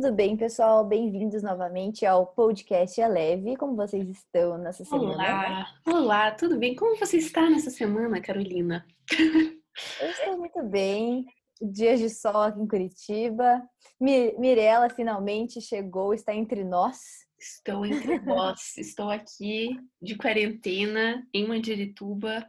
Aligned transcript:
Tudo 0.00 0.12
bem, 0.12 0.36
pessoal? 0.36 0.84
Bem-vindos 0.84 1.42
novamente 1.42 2.06
ao 2.06 2.24
podcast 2.24 3.00
Eleve. 3.00 3.56
Como 3.56 3.74
vocês 3.74 4.08
estão 4.08 4.56
nessa 4.56 4.84
semana? 4.84 5.12
Olá, 5.12 5.74
olá, 5.88 6.30
tudo 6.30 6.56
bem? 6.56 6.76
Como 6.76 6.96
você 6.96 7.16
está 7.16 7.50
nessa 7.50 7.68
semana, 7.68 8.20
Carolina? 8.20 8.86
Eu 10.00 10.08
estou 10.08 10.38
muito 10.38 10.62
bem. 10.62 11.26
Dias 11.60 11.98
de 11.98 12.08
sol 12.10 12.42
aqui 12.42 12.60
em 12.60 12.68
Curitiba. 12.68 13.60
Mirela 14.00 14.88
finalmente 14.88 15.60
chegou, 15.60 16.14
está 16.14 16.32
entre 16.32 16.62
nós. 16.62 17.00
Estou 17.36 17.84
entre 17.84 18.20
nós. 18.22 18.78
Estou 18.78 19.10
aqui 19.10 19.80
de 20.00 20.16
quarentena 20.16 21.26
em 21.34 21.44
Mandirituba, 21.44 22.46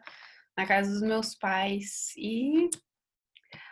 na 0.56 0.68
casa 0.68 0.92
dos 0.92 1.02
meus 1.02 1.34
pais 1.34 2.14
e 2.16 2.70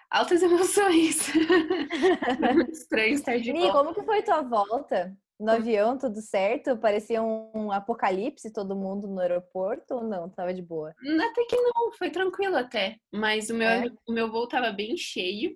altas 0.09 0.41
emoções. 0.41 1.31
Muito 2.53 2.71
estranho 2.71 3.13
estar 3.15 3.37
de 3.39 3.51
Mi, 3.53 3.61
volta. 3.61 3.77
como 3.77 3.93
que 3.93 4.03
foi 4.03 4.21
tua 4.21 4.41
volta? 4.41 5.17
No 5.39 5.51
avião, 5.51 5.97
tudo 5.97 6.19
certo? 6.19 6.77
Parecia 6.77 7.21
um 7.21 7.71
apocalipse, 7.71 8.51
todo 8.51 8.75
mundo 8.75 9.07
no 9.07 9.19
aeroporto 9.19 9.93
ou 9.95 10.03
não? 10.03 10.29
Tava 10.29 10.53
de 10.53 10.61
boa? 10.63 10.89
Até 10.89 11.45
que 11.45 11.55
não, 11.55 11.91
foi 11.93 12.09
tranquilo 12.09 12.55
até. 12.55 12.97
Mas 13.13 13.49
o 13.49 13.53
meu, 13.53 13.67
É? 13.69 13.85
o 14.07 14.11
meu 14.13 14.31
voo 14.31 14.47
tava 14.47 14.71
bem 14.71 14.97
cheio. 14.97 15.55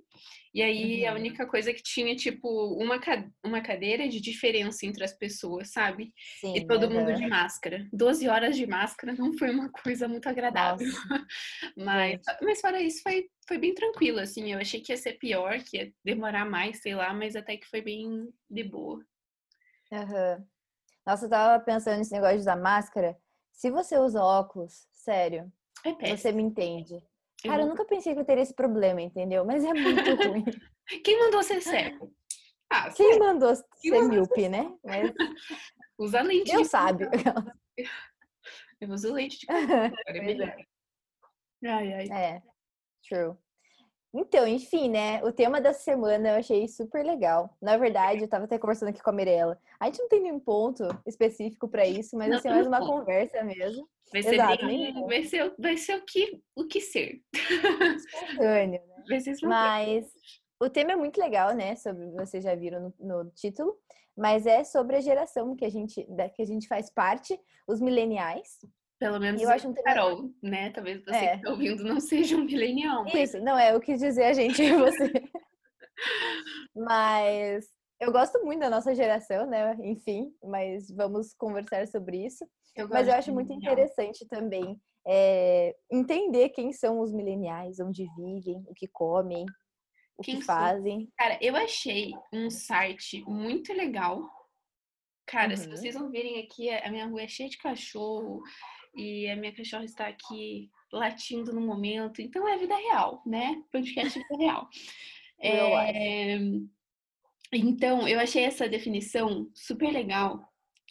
E 0.53 0.61
aí 0.61 1.05
a 1.07 1.11
Uhum. 1.13 1.17
única 1.19 1.47
coisa 1.47 1.73
que 1.73 1.81
tinha, 1.81 2.13
tipo, 2.15 2.47
uma, 2.75 2.99
uma 3.43 3.61
cadeira 3.61 4.07
de 4.09 4.19
diferença 4.19 4.85
entre 4.85 5.03
as 5.03 5.13
pessoas, 5.17 5.71
sabe? 5.71 6.13
Sim. 6.41 6.57
E 6.57 6.67
todo 6.67 6.89
mundo 6.91 7.09
aham. 7.09 7.15
de 7.19 7.27
máscara. 7.27 7.87
12 7.93 8.27
horas 8.27 8.57
de 8.57 8.67
máscara 8.67 9.13
não 9.17 9.31
foi 9.37 9.49
uma 9.49 9.71
coisa 9.71 10.07
muito 10.09 10.27
agradável. 10.27 10.85
Nossa, 10.85 11.25
Mas, 11.77 12.11
gente. 12.11 12.37
mas 12.43 12.61
fora 12.61 12.81
isso, 12.81 13.01
foi, 13.01 13.29
foi 13.47 13.57
bem 13.57 13.73
tranquilo, 13.73 14.19
assim. 14.19 14.51
Eu 14.51 14.59
achei 14.59 14.81
que 14.81 14.91
ia 14.91 14.97
ser 14.97 15.13
pior, 15.13 15.57
que 15.63 15.77
ia 15.77 15.93
demorar 16.03 16.45
mais, 16.45 16.81
sei 16.81 16.95
lá, 16.95 17.13
mas 17.13 17.35
até 17.35 17.55
que 17.57 17.67
foi 17.67 17.81
bem 17.81 18.27
de 18.49 18.63
boa. 18.63 18.99
Aham. 19.91 20.45
Nossa, 21.05 21.25
eu 21.25 21.29
tava 21.29 21.63
pensando 21.63 21.97
nesse 21.97 22.11
negócio 22.11 22.35
de 22.35 22.41
usar 22.41 22.55
máscara. 22.55 23.17
Se 23.51 23.69
você 23.69 23.97
usa 23.97 24.23
óculos, 24.23 24.87
sério, 24.91 25.51
É 25.83 26.15
você 26.15 26.31
me 26.31 26.41
entende. 26.41 26.95
Eu 27.43 27.49
Cara, 27.49 27.63
eu 27.63 27.67
nunca 27.67 27.85
pensei 27.85 28.13
que 28.13 28.19
eu 28.19 28.25
teria 28.25 28.43
esse 28.43 28.53
problema, 28.53 29.01
entendeu? 29.01 29.43
Mas 29.43 29.63
é 29.63 29.73
muito 29.73 30.13
ruim. 30.15 30.45
Quem 31.03 31.19
mandou 31.19 31.43
ser 31.43 31.61
cego? 31.61 32.13
Ah, 32.69 32.89
Quem 32.95 33.19
mandou 33.19 33.55
ser 33.55 33.65
mandou 33.91 34.09
míope, 34.09 34.47
né? 34.47 34.73
Mas 34.83 35.11
usa 35.97 36.21
lente 36.21 36.55
de 36.55 36.65
sabe. 36.65 37.05
Eu 38.79 38.89
uso 38.89 39.13
lente 39.13 39.39
de 39.39 39.45
contato, 39.45 39.95
é 40.07 40.17
é. 40.17 40.21
melhor. 40.21 40.65
Ai, 41.63 41.93
ai. 41.93 42.11
É, 42.11 42.43
true. 43.07 43.35
Então, 44.13 44.45
enfim, 44.45 44.89
né? 44.89 45.23
O 45.23 45.31
tema 45.31 45.61
dessa 45.61 45.79
semana 45.79 46.31
eu 46.31 46.35
achei 46.35 46.67
super 46.67 47.05
legal. 47.05 47.55
Na 47.61 47.77
verdade, 47.77 48.21
eu 48.21 48.27
tava 48.27 48.43
até 48.43 48.59
conversando 48.59 48.89
aqui 48.89 49.01
com 49.01 49.09
a 49.09 49.13
Mirella. 49.13 49.57
A 49.79 49.85
gente 49.85 49.99
não 49.99 50.09
tem 50.09 50.21
nenhum 50.21 50.39
ponto 50.39 50.83
específico 51.07 51.67
pra 51.67 51.87
isso, 51.87 52.17
mas 52.17 52.29
Não 52.29 52.37
assim, 52.37 52.49
é 52.49 52.51
mais 52.51 52.67
uma 52.67 52.79
ponto. 52.79 52.99
conversa 52.99 53.41
mesmo. 53.43 53.87
Vai 54.11 54.21
ser, 54.21 54.33
Exato, 54.33 54.65
bem, 54.65 55.05
vai 55.07 55.23
ser, 55.23 55.55
vai 55.57 55.77
ser 55.77 55.95
o, 55.95 56.05
que, 56.05 56.41
o 56.53 56.67
que 56.67 56.81
ser. 56.81 57.21
Espontâneo, 57.33 58.81
né? 58.85 59.03
Vai 59.07 59.19
ser 59.21 59.31
espontâneo. 59.31 59.63
Mas 59.63 60.13
o 60.59 60.69
tema 60.69 60.91
é 60.91 60.95
muito 60.97 61.17
legal, 61.17 61.55
né? 61.55 61.77
Sobre 61.77 62.11
vocês 62.11 62.43
já 62.43 62.53
viram 62.53 62.93
no, 62.99 63.23
no 63.23 63.31
título, 63.31 63.77
mas 64.17 64.45
é 64.45 64.65
sobre 64.65 64.97
a 64.97 65.01
geração 65.01 65.55
que 65.55 65.63
a 65.63 65.69
gente 65.69 66.05
da, 66.09 66.27
que 66.27 66.41
a 66.41 66.45
gente 66.45 66.67
faz 66.67 66.89
parte, 66.89 67.39
os 67.65 67.79
mileniais. 67.79 68.59
Pelo 69.01 69.19
menos 69.19 69.41
eu 69.41 69.49
acho 69.49 69.67
um 69.67 69.73
tema- 69.73 69.83
Carol, 69.83 70.29
né? 70.43 70.69
Talvez 70.69 71.03
você 71.03 71.15
É. 71.15 71.35
que 71.37 71.41
tá 71.41 71.49
ouvindo 71.49 71.83
não 71.83 71.99
seja 71.99 72.37
um 72.37 72.43
millennial. 72.45 73.03
mas 73.03 73.29
Isso, 73.31 73.39
não 73.43 73.57
é, 73.57 73.73
eu 73.73 73.81
quis 73.81 73.99
dizer 73.99 74.25
a 74.25 74.33
gente 74.33 74.61
e 74.61 74.75
você. 74.75 75.11
Mas 76.75 77.65
eu 77.99 78.11
gosto 78.11 78.43
muito 78.45 78.59
da 78.59 78.69
nossa 78.69 78.93
geração, 78.93 79.45
né? 79.47 79.75
Enfim, 79.83 80.31
mas 80.43 80.89
vamos 80.91 81.33
conversar 81.33 81.87
sobre 81.87 82.25
isso. 82.25 82.45
eu 82.75 82.87
Mas 82.87 83.07
eu 83.07 83.13
acho 83.15 83.33
muito 83.33 83.51
interessante 83.53 84.25
também 84.27 84.79
é, 85.07 85.75
entender 85.91 86.49
quem 86.49 86.71
são 86.71 86.99
os 86.99 87.11
mileniais, 87.11 87.79
onde 87.79 88.05
vivem, 88.15 88.63
o 88.67 88.73
que 88.73 88.87
comem, 88.87 89.45
o 90.17 90.21
Quem 90.23 90.37
que 90.39 90.45
são? 90.45 90.55
fazem. 90.55 91.09
Cara, 91.17 91.37
eu 91.41 91.55
achei 91.55 92.11
um 92.31 92.49
site 92.49 93.23
muito 93.27 93.73
legal. 93.73 94.21
Cara, 95.27 95.55
se 95.57 95.67
Uhum. 95.67 95.75
vocês 95.75 95.95
não 95.95 96.09
virem 96.09 96.39
aqui, 96.43 96.69
a 96.69 96.89
minha 96.89 97.07
rua 97.07 97.21
é 97.23 97.27
cheia 97.27 97.49
de 97.49 97.57
cachorro 97.57 98.41
e 98.95 99.29
a 99.29 99.35
minha 99.35 99.53
cachorra 99.53 99.85
está 99.85 100.07
aqui 100.07 100.69
latindo 100.91 101.53
no 101.53 101.61
momento. 101.61 102.21
Então 102.21 102.47
é 102.47 102.57
vida 102.57 102.75
real, 102.75 103.21
né? 103.25 103.61
Podcast 103.71 104.17
vida 104.17 104.37
real. 104.37 104.69
É, 105.43 106.37
Então, 107.51 108.07
eu 108.07 108.19
achei 108.19 108.43
essa 108.43 108.69
definição 108.69 109.49
super 109.55 109.91
legal 109.91 110.47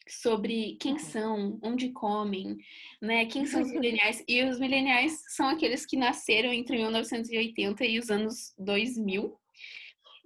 sobre 0.08 0.76
quem 0.80 0.98
são, 0.98 1.58
onde 1.62 1.90
comem, 1.90 2.58
né? 3.00 3.24
Quem 3.26 3.46
são 3.46 3.62
os 3.62 3.70
mileniais? 3.70 4.22
E 4.26 4.42
os 4.42 4.58
mileniais 4.58 5.22
são 5.28 5.48
aqueles 5.48 5.86
que 5.86 5.96
nasceram 5.96 6.52
entre 6.52 6.76
1980 6.76 7.84
e 7.84 7.98
os 7.98 8.10
anos 8.10 8.52
2000. 8.58 9.38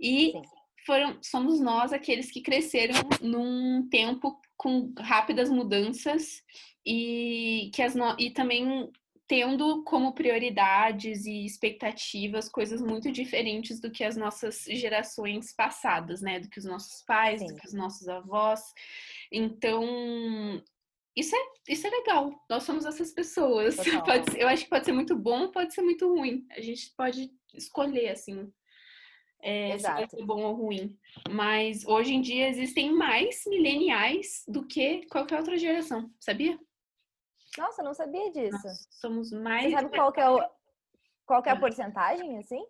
E 0.00 0.32
foram, 0.86 1.18
somos 1.22 1.60
nós 1.60 1.92
aqueles 1.92 2.30
que 2.30 2.40
cresceram 2.40 2.94
num 3.20 3.86
tempo 3.88 4.40
com 4.56 4.92
rápidas 4.98 5.50
mudanças 5.50 6.42
e 6.86 7.70
que 7.74 7.82
as 7.82 7.94
no- 7.94 8.16
e 8.18 8.30
também 8.30 8.90
tendo 9.26 9.82
como 9.84 10.12
prioridades 10.12 11.24
e 11.24 11.46
expectativas 11.46 12.46
coisas 12.48 12.82
muito 12.82 13.10
diferentes 13.10 13.80
do 13.80 13.90
que 13.90 14.04
as 14.04 14.16
nossas 14.18 14.64
gerações 14.64 15.54
passadas, 15.54 16.20
né? 16.20 16.40
Do 16.40 16.48
que 16.50 16.58
os 16.58 16.66
nossos 16.66 17.02
pais, 17.06 17.40
Sim. 17.40 17.46
do 17.46 17.54
que 17.56 17.66
os 17.66 17.72
nossos 17.72 18.06
avós. 18.06 18.60
Então, 19.32 20.62
isso 21.16 21.34
é, 21.34 21.72
isso 21.72 21.86
é 21.86 21.90
legal. 21.90 22.32
Nós 22.50 22.64
somos 22.64 22.84
essas 22.84 23.12
pessoas. 23.12 23.76
Ser- 24.36 24.38
eu 24.38 24.46
acho 24.48 24.64
que 24.64 24.70
pode 24.70 24.84
ser 24.84 24.92
muito 24.92 25.16
bom, 25.16 25.48
pode 25.50 25.72
ser 25.72 25.82
muito 25.82 26.06
ruim. 26.06 26.46
A 26.50 26.60
gente 26.60 26.92
pode 26.94 27.30
escolher, 27.54 28.10
assim, 28.10 28.52
é, 29.40 29.78
se 29.78 29.84
vai 29.84 30.08
ser 30.08 30.24
bom 30.24 30.42
ou 30.42 30.54
ruim. 30.54 30.98
Mas 31.30 31.84
hoje 31.86 32.12
em 32.14 32.20
dia 32.20 32.48
existem 32.48 32.92
mais 32.92 33.42
mileniais 33.46 34.44
do 34.46 34.66
que 34.66 35.06
qualquer 35.06 35.38
outra 35.38 35.56
geração, 35.56 36.10
sabia? 36.20 36.58
Nossa, 37.59 37.82
eu 37.82 37.84
não 37.84 37.94
sabia 37.94 38.31
disso. 38.32 38.59
Nós 38.65 38.87
somos 38.91 39.31
Você 39.31 39.38
mais. 39.38 39.72
sabe 39.72 39.88
qual 39.91 40.12
é, 40.16 40.28
o, 40.31 40.48
qual 41.26 41.42
é 41.44 41.50
a 41.50 41.54
Hum. 41.54 41.60
porcentagem, 41.60 42.38
assim? 42.38 42.65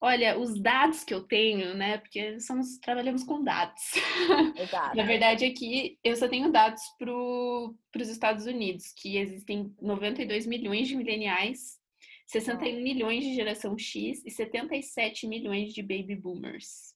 Olha, 0.00 0.38
os 0.38 0.60
dados 0.60 1.02
que 1.02 1.12
eu 1.12 1.24
tenho, 1.24 1.74
né? 1.74 1.98
Porque 1.98 2.38
somos, 2.40 2.78
trabalhamos 2.78 3.24
com 3.24 3.42
dados. 3.42 3.82
Exato. 4.56 4.96
Na 4.96 5.04
verdade, 5.04 5.44
aqui 5.44 5.98
eu 6.04 6.14
só 6.14 6.28
tenho 6.28 6.52
dados 6.52 6.82
para 6.96 7.10
os 7.12 8.08
Estados 8.08 8.46
Unidos, 8.46 8.92
que 8.92 9.16
existem 9.18 9.74
92 9.80 10.46
milhões 10.46 10.86
de 10.86 10.94
mileniais, 10.94 11.80
61 12.26 12.80
milhões 12.80 13.24
de 13.24 13.34
geração 13.34 13.76
X 13.76 14.24
e 14.24 14.30
77 14.30 15.26
milhões 15.26 15.72
de 15.72 15.82
baby 15.82 16.14
boomers. 16.14 16.94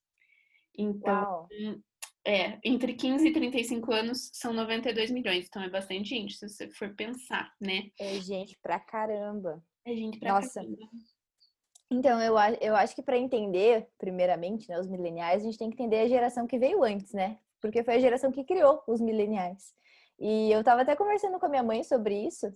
Então, 0.79 1.23
Uau. 1.23 1.49
É, 2.25 2.59
entre 2.65 2.95
15 2.95 3.27
e 3.27 3.33
35 3.33 3.93
anos 3.93 4.31
são 4.33 4.53
92 4.53 5.11
milhões, 5.11 5.47
então 5.47 5.63
é 5.63 5.69
bastante 5.69 6.11
gente, 6.11 6.35
se 6.35 6.49
você 6.49 6.69
for 6.69 6.95
pensar, 6.95 7.53
né? 7.61 7.91
É 7.99 8.15
gente 8.21 8.57
pra 8.63 8.79
caramba. 8.79 9.63
É 9.85 9.95
gente 9.95 10.19
pra 10.19 10.35
Nossa. 10.35 10.61
caramba. 10.61 10.89
Então, 11.91 12.23
eu, 12.23 12.35
eu 12.61 12.75
acho 12.75 12.95
que 12.95 13.03
para 13.03 13.19
entender, 13.19 13.87
primeiramente, 13.99 14.69
né, 14.69 14.81
os 14.81 14.89
mileniais, 14.89 15.43
a 15.43 15.45
gente 15.45 15.59
tem 15.59 15.69
que 15.69 15.75
entender 15.75 16.01
a 16.01 16.09
geração 16.09 16.47
que 16.47 16.59
veio 16.59 16.83
antes, 16.83 17.13
né? 17.13 17.39
Porque 17.61 17.85
foi 17.85 17.97
a 17.97 18.01
geração 18.01 18.33
que 18.33 18.45
criou 18.45 18.83
os 18.87 19.01
mileniais. 19.01 19.75
E 20.19 20.51
eu 20.51 20.63
tava 20.65 20.83
até 20.83 20.97
conversando 20.97 21.39
com 21.39 21.47
a 21.47 21.49
minha 21.49 21.63
mãe 21.63 21.83
sobre 21.83 22.27
isso 22.27 22.47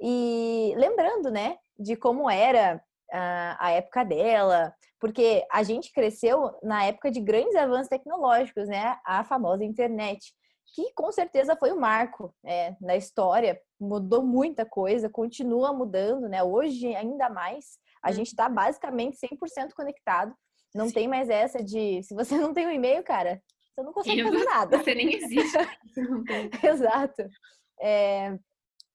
e 0.00 0.72
lembrando, 0.76 1.30
né, 1.30 1.58
de 1.78 1.94
como 1.94 2.30
era 2.30 2.82
ah, 3.12 3.56
a 3.58 3.70
época 3.72 4.04
dela, 4.04 4.74
porque 4.98 5.44
a 5.50 5.62
gente 5.62 5.92
cresceu 5.92 6.58
na 6.62 6.84
época 6.84 7.10
de 7.10 7.20
grandes 7.20 7.54
avanços 7.56 7.88
tecnológicos, 7.88 8.68
né? 8.68 8.98
A 9.04 9.24
famosa 9.24 9.64
internet, 9.64 10.32
que 10.74 10.92
com 10.94 11.10
certeza 11.10 11.56
foi 11.56 11.72
um 11.72 11.80
marco 11.80 12.34
né, 12.44 12.76
na 12.80 12.94
história, 12.96 13.60
mudou 13.80 14.22
muita 14.22 14.64
coisa, 14.64 15.08
continua 15.08 15.72
mudando, 15.72 16.28
né? 16.28 16.42
Hoje 16.42 16.94
ainda 16.94 17.28
mais. 17.28 17.78
A 18.02 18.10
Hum. 18.10 18.12
gente 18.14 18.28
está 18.28 18.48
basicamente 18.48 19.16
100% 19.18 19.72
conectado. 19.74 20.34
Não 20.74 20.86
Sim. 20.86 20.94
tem 20.94 21.08
mais 21.08 21.28
essa 21.28 21.62
de 21.62 22.02
se 22.04 22.14
você 22.14 22.36
não 22.38 22.54
tem 22.54 22.66
um 22.66 22.70
e-mail, 22.70 23.02
cara, 23.02 23.42
você 23.74 23.82
não 23.82 23.92
consegue 23.92 24.22
fazer 24.22 24.44
nada. 24.44 24.78
Você 24.78 24.94
nem 24.94 25.14
existe. 25.14 25.58
Tem. 26.26 26.50
Exato. 26.70 27.22
É, 27.80 28.38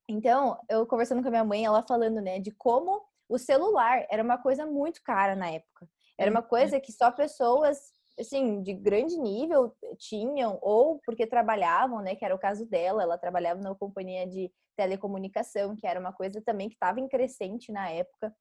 Então, 0.08 0.58
eu 0.70 0.86
conversando 0.86 1.22
com 1.22 1.28
a 1.28 1.32
minha 1.32 1.44
mãe, 1.44 1.66
ela 1.66 1.84
falando, 1.88 2.22
né, 2.22 2.40
de 2.40 2.52
como 2.52 3.02
o 3.30 3.38
celular 3.38 4.06
era 4.10 4.24
uma 4.24 4.38
coisa 4.38 4.66
muito 4.66 5.02
cara 5.04 5.36
na 5.36 5.50
época. 5.50 5.88
Era 6.18 6.32
uma 6.32 6.42
Uhum. 6.42 6.48
coisa 6.48 6.80
que 6.80 6.92
só 6.92 7.12
pessoas, 7.12 7.94
assim, 8.20 8.62
de 8.62 8.74
grande 8.74 9.18
nível 9.18 9.76
tinham, 9.98 10.58
ou 10.62 11.00
porque 11.06 11.28
trabalhavam, 11.28 12.02
né, 12.02 12.16
que 12.16 12.24
era 12.24 12.36
o 12.36 12.40
caso 12.40 12.66
dela, 12.66 13.04
ela 13.04 13.18
trabalhava 13.18 13.62
numa 13.62 13.76
companhia 13.76 14.26
de 14.28 14.52
telecomunicação, 14.78 15.76
que 15.76 15.88
era 15.88 16.00
uma 16.00 16.14
coisa 16.14 16.42
também 16.42 16.70
que 16.70 16.76
estava 16.76 17.00
em 17.00 17.08
crescente 17.08 17.72
na 17.72 17.90
época. 17.90 18.34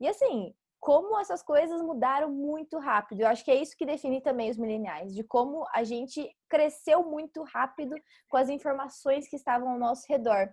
E 0.00 0.08
assim, 0.08 0.54
como 0.80 1.18
essas 1.20 1.42
coisas 1.42 1.82
mudaram 1.82 2.30
muito 2.32 2.78
rápido. 2.78 3.20
Eu 3.20 3.28
acho 3.28 3.44
que 3.44 3.50
é 3.50 3.54
isso 3.56 3.76
que 3.76 3.84
define 3.84 4.20
também 4.22 4.50
os 4.50 4.56
mileniais, 4.56 5.14
de 5.14 5.22
como 5.22 5.66
a 5.74 5.84
gente 5.84 6.34
cresceu 6.48 7.04
muito 7.04 7.42
rápido 7.42 7.94
com 8.28 8.36
as 8.38 8.48
informações 8.48 9.28
que 9.28 9.36
estavam 9.36 9.68
ao 9.68 9.78
nosso 9.78 10.06
redor. 10.08 10.48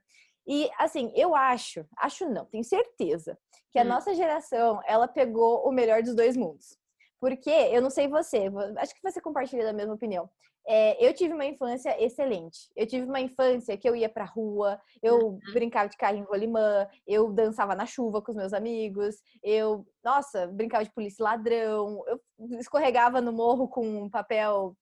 E 0.48 0.70
assim, 0.78 1.12
eu 1.16 1.36
acho, 1.36 1.86
acho 1.98 2.30
não, 2.30 2.46
tenho 2.46 2.64
certeza 2.64 3.38
que 3.72 3.78
a 3.78 3.84
hum. 3.84 3.88
nossa 3.88 4.16
geração, 4.16 4.80
ela 4.86 5.08
pegou 5.08 5.68
o 5.68 5.72
melhor 5.72 6.02
dos 6.02 6.16
dois 6.16 6.38
mundos. 6.38 6.78
Porque, 7.20 7.50
eu 7.50 7.82
não 7.82 7.90
sei 7.90 8.08
você, 8.08 8.50
acho 8.78 8.94
que 8.94 9.02
você 9.02 9.20
compartilha 9.20 9.66
da 9.66 9.74
mesma 9.74 9.96
opinião. 9.96 10.30
É, 10.70 11.06
eu 11.06 11.14
tive 11.14 11.34
uma 11.34 11.46
infância 11.46 11.96
excelente. 12.04 12.70
Eu 12.76 12.86
tive 12.86 13.06
uma 13.06 13.22
infância 13.22 13.78
que 13.78 13.88
eu 13.88 13.96
ia 13.96 14.10
pra 14.10 14.26
rua, 14.26 14.80
eu 15.02 15.30
uhum. 15.30 15.40
brincava 15.54 15.88
de 15.88 15.96
carrinho 15.96 16.26
rolimã, 16.26 16.86
eu 17.08 17.32
dançava 17.32 17.74
na 17.74 17.86
chuva 17.86 18.22
com 18.22 18.32
os 18.32 18.38
meus 18.38 18.54
amigos, 18.54 19.16
eu, 19.42 19.88
nossa, 20.04 20.46
brincava 20.48 20.84
de 20.84 20.92
polícia 20.92 21.24
ladrão, 21.24 22.04
eu 22.06 22.22
escorregava 22.60 23.22
no 23.22 23.32
morro 23.32 23.68
com 23.70 24.10
papel, 24.10 24.76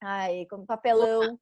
ai, 0.00 0.46
com 0.48 0.64
papelão. 0.64 1.38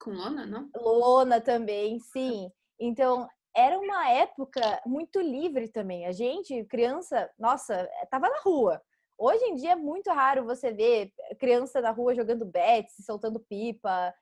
Com 0.00 0.12
lona, 0.12 0.46
não? 0.46 0.70
Lona 0.76 1.40
também, 1.40 1.98
sim. 1.98 2.48
Então, 2.78 3.28
era 3.54 3.78
uma 3.78 4.10
época 4.10 4.82
muito 4.84 5.20
livre 5.20 5.68
também. 5.68 6.06
A 6.06 6.12
gente, 6.12 6.64
criança, 6.64 7.30
nossa, 7.38 7.88
tava 8.10 8.28
na 8.28 8.40
rua. 8.40 8.82
Hoje 9.16 9.44
em 9.44 9.54
dia 9.54 9.72
é 9.72 9.76
muito 9.76 10.10
raro 10.10 10.44
você 10.44 10.72
ver 10.72 11.12
criança 11.38 11.80
na 11.80 11.92
rua 11.92 12.14
jogando 12.14 12.44
bets, 12.44 12.96
soltando 13.06 13.38
pipa. 13.38 14.12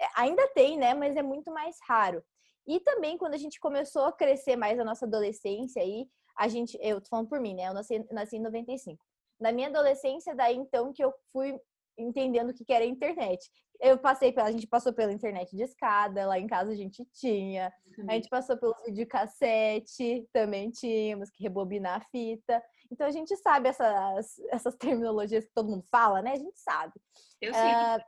É, 0.00 0.06
ainda 0.16 0.46
tem, 0.48 0.76
né? 0.76 0.92
Mas 0.92 1.16
é 1.16 1.22
muito 1.22 1.52
mais 1.52 1.76
raro. 1.86 2.22
E 2.66 2.80
também 2.80 3.16
quando 3.16 3.34
a 3.34 3.38
gente 3.38 3.60
começou 3.60 4.04
a 4.04 4.12
crescer 4.12 4.56
mais 4.56 4.78
a 4.78 4.84
nossa 4.84 5.06
adolescência 5.06 5.80
aí, 5.80 6.08
a 6.36 6.48
gente, 6.48 6.76
eu 6.80 7.00
tô 7.00 7.08
falando 7.08 7.28
por 7.28 7.38
mim, 7.38 7.54
né? 7.54 7.68
Eu 7.68 7.74
nasci, 7.74 8.04
nasci 8.10 8.36
em 8.36 8.42
95. 8.42 9.04
Na 9.38 9.52
minha 9.52 9.68
adolescência, 9.68 10.34
daí 10.34 10.56
então 10.56 10.92
que 10.92 11.02
eu 11.02 11.14
fui 11.32 11.58
entendendo 12.00 12.50
o 12.50 12.54
que 12.54 12.72
era 12.72 12.84
internet. 12.84 13.50
Eu 13.80 13.96
passei 13.98 14.32
pela, 14.32 14.48
a 14.48 14.52
gente 14.52 14.66
passou 14.66 14.92
pela 14.92 15.12
internet 15.12 15.56
de 15.56 15.62
escada, 15.62 16.26
lá 16.26 16.38
em 16.38 16.46
casa 16.46 16.70
a 16.70 16.74
gente 16.74 17.04
tinha. 17.14 17.72
A 18.08 18.14
gente 18.14 18.28
passou 18.28 18.56
pelo 18.56 18.74
videocassete, 18.84 20.28
também 20.32 20.70
tínhamos 20.70 21.30
que 21.30 21.42
rebobinar 21.42 22.00
a 22.00 22.04
fita. 22.10 22.62
Então 22.90 23.06
a 23.06 23.10
gente 23.10 23.34
sabe 23.36 23.68
essas, 23.68 24.38
essas 24.50 24.74
terminologias 24.76 25.44
que 25.44 25.54
todo 25.54 25.70
mundo 25.70 25.84
fala, 25.90 26.20
né? 26.20 26.32
A 26.32 26.38
gente 26.38 26.58
sabe. 26.58 26.92
Eu 27.40 27.54
sei. 27.54 27.62
Uh... 27.62 28.04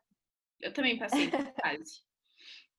Eu 0.60 0.72
também 0.72 0.98
passei 0.98 1.30
fase. 1.30 2.02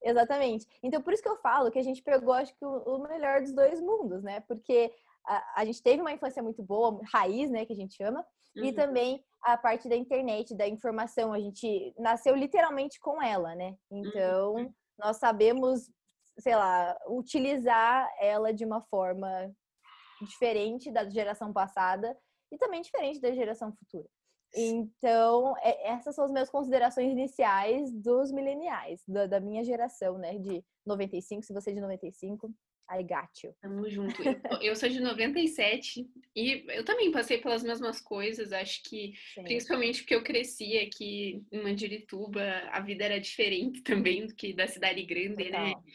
Exatamente. 0.04 0.66
Então, 0.82 1.00
por 1.00 1.14
isso 1.14 1.22
que 1.22 1.28
eu 1.28 1.38
falo 1.38 1.70
que 1.70 1.78
a 1.78 1.82
gente 1.82 2.02
pegou, 2.02 2.34
acho 2.34 2.54
que, 2.54 2.64
o, 2.64 2.98
melhor 2.98 3.40
dos 3.40 3.52
dois 3.52 3.80
mundos, 3.80 4.22
né? 4.22 4.40
Porque 4.40 4.92
a, 5.26 5.62
a 5.62 5.64
gente 5.64 5.82
teve 5.82 6.00
uma 6.00 6.12
infância 6.12 6.42
muito 6.42 6.62
boa, 6.62 7.00
raiz, 7.10 7.50
né, 7.50 7.64
que 7.64 7.72
a 7.72 7.76
gente 7.76 7.96
chama, 7.96 8.24
uhum. 8.54 8.64
e 8.64 8.72
também 8.72 9.24
a 9.44 9.56
parte 9.56 9.88
da 9.88 9.96
internet, 9.96 10.54
da 10.54 10.66
informação. 10.66 11.32
A 11.32 11.38
gente 11.38 11.94
nasceu 11.98 12.34
literalmente 12.34 12.98
com 12.98 13.22
ela, 13.22 13.54
né? 13.54 13.76
Então, 13.90 14.54
uhum. 14.54 14.72
nós 14.98 15.18
sabemos, 15.18 15.90
sei 16.38 16.56
lá, 16.56 16.96
utilizar 17.08 18.10
ela 18.18 18.52
de 18.52 18.64
uma 18.64 18.80
forma 18.82 19.54
diferente 20.22 20.90
da 20.90 21.08
geração 21.08 21.52
passada 21.52 22.16
e 22.50 22.56
também 22.56 22.80
diferente 22.80 23.20
da 23.20 23.32
geração 23.32 23.72
futura. 23.72 24.08
Então, 24.56 25.54
é, 25.58 25.88
essas 25.88 26.14
são 26.14 26.24
as 26.24 26.30
minhas 26.30 26.48
considerações 26.48 27.10
iniciais 27.10 27.92
dos 27.92 28.30
mileniais, 28.30 29.02
da, 29.06 29.26
da, 29.26 29.40
minha 29.40 29.64
geração, 29.64 30.16
né? 30.16 30.38
De 30.38 30.64
95, 30.86 31.42
se 31.42 31.52
você 31.52 31.70
é 31.70 31.74
de 31.74 31.80
95, 31.80 32.50
I 32.90 33.02
got 33.02 33.42
you. 33.42 33.54
Tamo 33.60 33.88
junto. 33.88 34.22
Eu, 34.22 34.58
eu 34.60 34.76
sou 34.76 34.88
de 34.88 35.00
97 35.00 36.06
e 36.36 36.64
eu 36.68 36.84
também 36.84 37.10
passei 37.10 37.38
pelas 37.38 37.62
mesmas 37.62 38.00
coisas. 38.00 38.52
Acho 38.52 38.82
que, 38.82 39.14
Sim. 39.34 39.44
principalmente 39.44 40.02
porque 40.02 40.14
eu 40.14 40.22
cresci 40.22 40.78
aqui 40.78 41.42
em 41.50 41.62
Mandirituba, 41.62 42.42
a 42.70 42.80
vida 42.80 43.04
era 43.04 43.20
diferente 43.20 43.82
também 43.82 44.26
do 44.26 44.34
que 44.34 44.52
da 44.52 44.66
cidade 44.66 45.02
grande, 45.02 45.50
né? 45.50 45.68
Total. 45.68 45.82
né? 45.82 45.92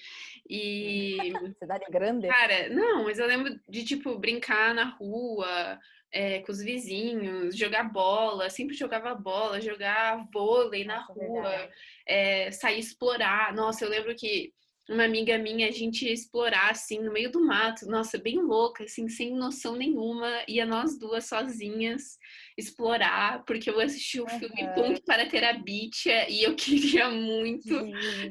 E. 0.49 1.17
cidade 1.59 1.85
grande? 1.91 2.27
Cara, 2.27 2.69
não, 2.69 3.03
mas 3.03 3.19
eu 3.19 3.27
lembro 3.27 3.59
de, 3.69 3.83
tipo, 3.83 4.17
brincar 4.17 4.73
na 4.73 4.85
rua, 4.85 5.79
é, 6.11 6.39
com 6.39 6.51
os 6.51 6.61
vizinhos, 6.61 7.55
jogar 7.55 7.83
bola, 7.83 8.49
sempre 8.49 8.75
jogava 8.75 9.13
bola, 9.13 9.61
jogar 9.61 10.27
vôlei 10.33 10.83
na 10.83 11.01
Nossa, 11.01 11.13
rua, 11.13 11.69
é, 12.05 12.51
sair 12.51 12.79
explorar. 12.79 13.53
Nossa, 13.53 13.85
eu 13.85 13.89
lembro 13.89 14.15
que 14.15 14.53
uma 14.89 15.05
amiga 15.05 15.37
minha, 15.37 15.67
a 15.67 15.71
gente 15.71 16.05
ia 16.05 16.11
explorar, 16.11 16.71
assim, 16.71 16.99
no 16.99 17.13
meio 17.13 17.31
do 17.31 17.45
mato, 17.45 17.85
nossa, 17.85 18.17
bem 18.17 18.41
louca, 18.41 18.83
assim, 18.83 19.07
sem 19.07 19.35
noção 19.35 19.75
nenhuma, 19.75 20.43
ia 20.47 20.65
nós 20.65 20.97
duas 20.97 21.25
sozinhas 21.25 22.17
explorar, 22.57 23.45
porque 23.45 23.69
eu 23.69 23.79
assisti 23.79 24.19
o 24.19 24.23
uhum. 24.23 24.39
filme 24.39 24.67
Ponto 24.75 25.01
para 25.03 25.25
ter 25.27 25.43
a 25.43 25.53
Bicha 25.53 26.27
e 26.27 26.43
eu 26.43 26.55
queria 26.57 27.09
muito 27.09 27.69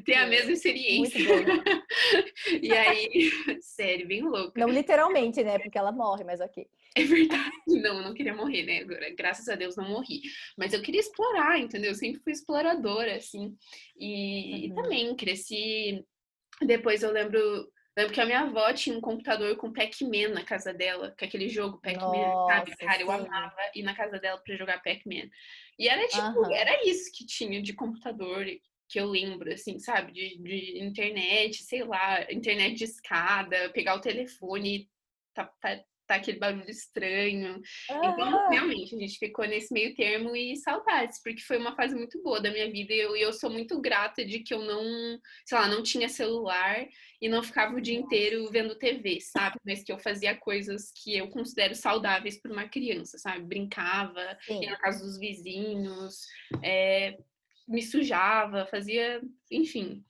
ter 0.03 0.15
a 0.15 0.27
mesma 0.27 0.51
experiência. 0.51 1.19
e 2.61 2.71
aí, 2.71 3.31
sério, 3.61 4.07
bem 4.07 4.21
louca. 4.21 4.59
Não 4.59 4.69
literalmente, 4.69 5.43
né? 5.43 5.57
Porque 5.57 5.77
ela 5.77 5.91
morre, 5.91 6.23
mas 6.23 6.41
ok. 6.41 6.67
É 6.95 7.03
verdade. 7.03 7.51
Não, 7.67 7.97
eu 7.97 8.03
não 8.03 8.13
queria 8.13 8.33
morrer, 8.33 8.63
né? 8.63 8.79
Agora, 8.79 9.09
graças 9.15 9.47
a 9.47 9.55
Deus 9.55 9.75
não 9.75 9.87
morri. 9.87 10.21
Mas 10.57 10.73
eu 10.73 10.81
queria 10.81 10.99
explorar, 10.99 11.59
entendeu? 11.59 11.91
Eu 11.91 11.95
sempre 11.95 12.21
fui 12.21 12.33
exploradora, 12.33 13.15
assim. 13.15 13.55
E, 13.97 14.51
uhum. 14.51 14.57
e 14.57 14.73
também 14.75 15.15
cresci 15.15 16.03
depois 16.65 17.03
eu 17.03 17.11
lembro, 17.11 17.39
lembro 17.97 18.13
que 18.13 18.21
a 18.21 18.25
minha 18.25 18.41
avó 18.41 18.71
tinha 18.73 18.97
um 18.97 19.01
computador 19.01 19.55
com 19.57 19.73
Pac-Man 19.73 20.29
na 20.33 20.43
casa 20.43 20.73
dela, 20.73 21.15
com 21.17 21.25
aquele 21.25 21.49
jogo 21.49 21.79
Pac-Man, 21.81 22.47
sabe? 22.47 22.75
Cara, 22.77 23.01
eu 23.01 23.11
amava 23.11 23.55
ir 23.75 23.83
na 23.83 23.95
casa 23.95 24.19
dela 24.19 24.41
para 24.43 24.55
jogar 24.55 24.81
Pac-Man. 24.81 25.29
E 25.77 25.87
era 25.87 26.07
tipo, 26.07 26.39
uhum. 26.39 26.53
era 26.53 26.87
isso 26.87 27.11
que 27.15 27.25
tinha 27.25 27.61
de 27.61 27.73
computador 27.73 28.45
que 28.89 28.99
eu 28.99 29.05
lembro, 29.05 29.53
assim, 29.53 29.77
sabe? 29.79 30.11
De, 30.11 30.37
de 30.41 30.83
internet, 30.83 31.63
sei 31.63 31.83
lá, 31.83 32.25
internet 32.31 32.75
de 32.75 32.85
escada, 32.85 33.69
pegar 33.69 33.95
o 33.95 34.01
telefone, 34.01 34.89
tá, 35.33 35.49
tá, 36.09 36.15
aquele 36.15 36.39
barulho 36.39 36.69
estranho. 36.69 37.61
Ah. 37.89 38.01
Então, 38.03 38.49
realmente, 38.49 38.95
a 38.95 38.99
gente 38.99 39.19
ficou 39.19 39.45
nesse 39.47 39.71
meio 39.71 39.95
termo 39.95 40.35
e 40.35 40.57
saudades, 40.57 41.21
porque 41.21 41.41
foi 41.41 41.57
uma 41.57 41.75
fase 41.75 41.95
muito 41.95 42.21
boa 42.23 42.41
da 42.41 42.49
minha 42.49 42.69
vida 42.69 42.91
e 42.91 42.99
eu, 42.99 43.15
eu 43.15 43.31
sou 43.31 43.49
muito 43.49 43.79
grata 43.79 44.25
de 44.25 44.39
que 44.39 44.51
eu 44.51 44.61
não, 44.61 45.19
sei 45.45 45.57
lá, 45.57 45.67
não 45.67 45.83
tinha 45.83 46.09
celular 46.09 46.83
e 47.21 47.29
não 47.29 47.43
ficava 47.43 47.75
o 47.75 47.81
dia 47.81 47.97
inteiro 47.97 48.49
vendo 48.49 48.77
TV, 48.79 49.19
sabe? 49.21 49.57
Mas 49.63 49.83
que 49.83 49.91
eu 49.91 49.99
fazia 49.99 50.35
coisas 50.35 50.91
que 50.91 51.15
eu 51.15 51.29
considero 51.29 51.75
saudáveis 51.75 52.41
para 52.41 52.51
uma 52.51 52.67
criança, 52.67 53.19
sabe? 53.19 53.45
Brincava, 53.45 54.37
Sim. 54.41 54.63
ia 54.63 54.71
na 54.71 54.79
casa 54.79 55.05
dos 55.05 55.19
vizinhos, 55.19 56.25
é, 56.63 57.17
me 57.67 57.83
sujava, 57.83 58.65
fazia, 58.65 59.21
enfim, 59.51 60.03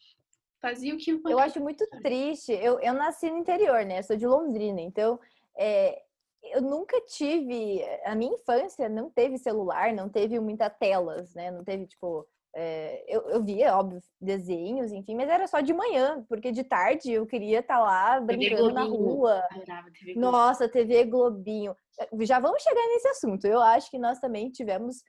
fazia 0.61 0.93
o 0.95 0.97
que 0.97 1.11
eu 1.11 1.21
Eu 1.25 1.39
acho 1.39 1.59
muito 1.59 1.85
triste. 2.01 2.53
Eu, 2.53 2.79
eu 2.79 2.93
nasci 2.93 3.29
no 3.29 3.37
interior, 3.37 3.85
né? 3.85 3.99
Eu 3.99 4.03
sou 4.03 4.15
de 4.15 4.25
Londrina, 4.25 4.79
então 4.79 5.19
é, 5.57 6.01
eu 6.43 6.61
nunca 6.61 6.99
tive, 7.01 7.83
a 8.05 8.15
minha 8.15 8.33
infância 8.33 8.87
não 8.87 9.09
teve 9.09 9.37
celular, 9.37 9.93
não 9.93 10.09
teve 10.09 10.39
muitas 10.39 10.71
telas, 10.79 11.33
né? 11.33 11.51
Não 11.51 11.63
teve, 11.63 11.85
tipo, 11.85 12.25
é, 12.55 13.03
eu, 13.07 13.21
eu 13.29 13.43
via, 13.43 13.77
óbvio, 13.77 14.01
desenhos, 14.19 14.91
enfim, 14.91 15.15
mas 15.15 15.29
era 15.29 15.47
só 15.47 15.59
de 15.59 15.73
manhã, 15.73 16.25
porque 16.27 16.51
de 16.51 16.63
tarde 16.63 17.11
eu 17.11 17.25
queria 17.25 17.59
estar 17.59 17.77
tá 17.77 17.83
lá 17.83 18.19
brincando 18.19 18.71
na 18.71 18.83
rua. 18.83 19.43
TV 19.99 20.15
Nossa, 20.15 20.69
TV 20.69 21.05
Globinho. 21.05 21.75
Já 22.21 22.39
vamos 22.39 22.63
chegar 22.63 22.85
nesse 22.87 23.07
assunto. 23.09 23.45
Eu 23.45 23.61
acho 23.61 23.91
que 23.91 23.99
nós 23.99 24.19
também 24.19 24.49
tivemos 24.49 25.03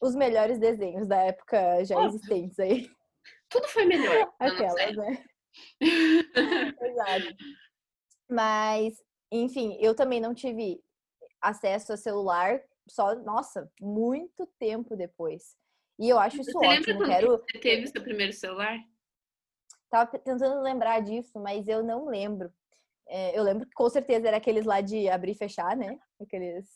os 0.00 0.14
melhores 0.14 0.58
desenhos 0.58 1.08
da 1.08 1.16
época 1.16 1.84
já 1.84 2.04
existentes 2.04 2.58
aí. 2.58 2.88
Tudo 3.48 3.66
foi 3.68 3.86
melhor. 3.86 4.30
Aquelas, 4.38 4.96
né? 4.96 5.24
Exato. 6.82 7.36
Mas 8.28 9.05
enfim, 9.30 9.76
eu 9.80 9.94
também 9.94 10.20
não 10.20 10.34
tive 10.34 10.80
acesso 11.40 11.92
a 11.92 11.96
celular 11.96 12.60
só, 12.88 13.14
nossa, 13.16 13.70
muito 13.80 14.46
tempo 14.58 14.96
depois. 14.96 15.56
E 15.98 16.08
eu 16.08 16.18
acho 16.18 16.40
isso 16.40 16.52
você 16.52 16.66
ótimo. 16.66 17.00
Lembra 17.00 17.06
quero... 17.06 17.30
você 17.38 17.58
teve 17.58 17.86
seu 17.86 18.02
primeiro 18.02 18.32
celular? 18.32 18.78
Tava 19.90 20.18
tentando 20.18 20.60
lembrar 20.62 21.00
disso, 21.00 21.38
mas 21.40 21.68
eu 21.68 21.82
não 21.82 22.06
lembro. 22.06 22.52
É, 23.08 23.38
eu 23.38 23.42
lembro 23.42 23.66
que 23.66 23.74
com 23.74 23.88
certeza 23.88 24.28
era 24.28 24.36
aqueles 24.36 24.66
lá 24.66 24.80
de 24.80 25.08
abrir 25.08 25.32
e 25.32 25.36
fechar, 25.36 25.76
né? 25.76 25.98
Aqueles. 26.20 26.66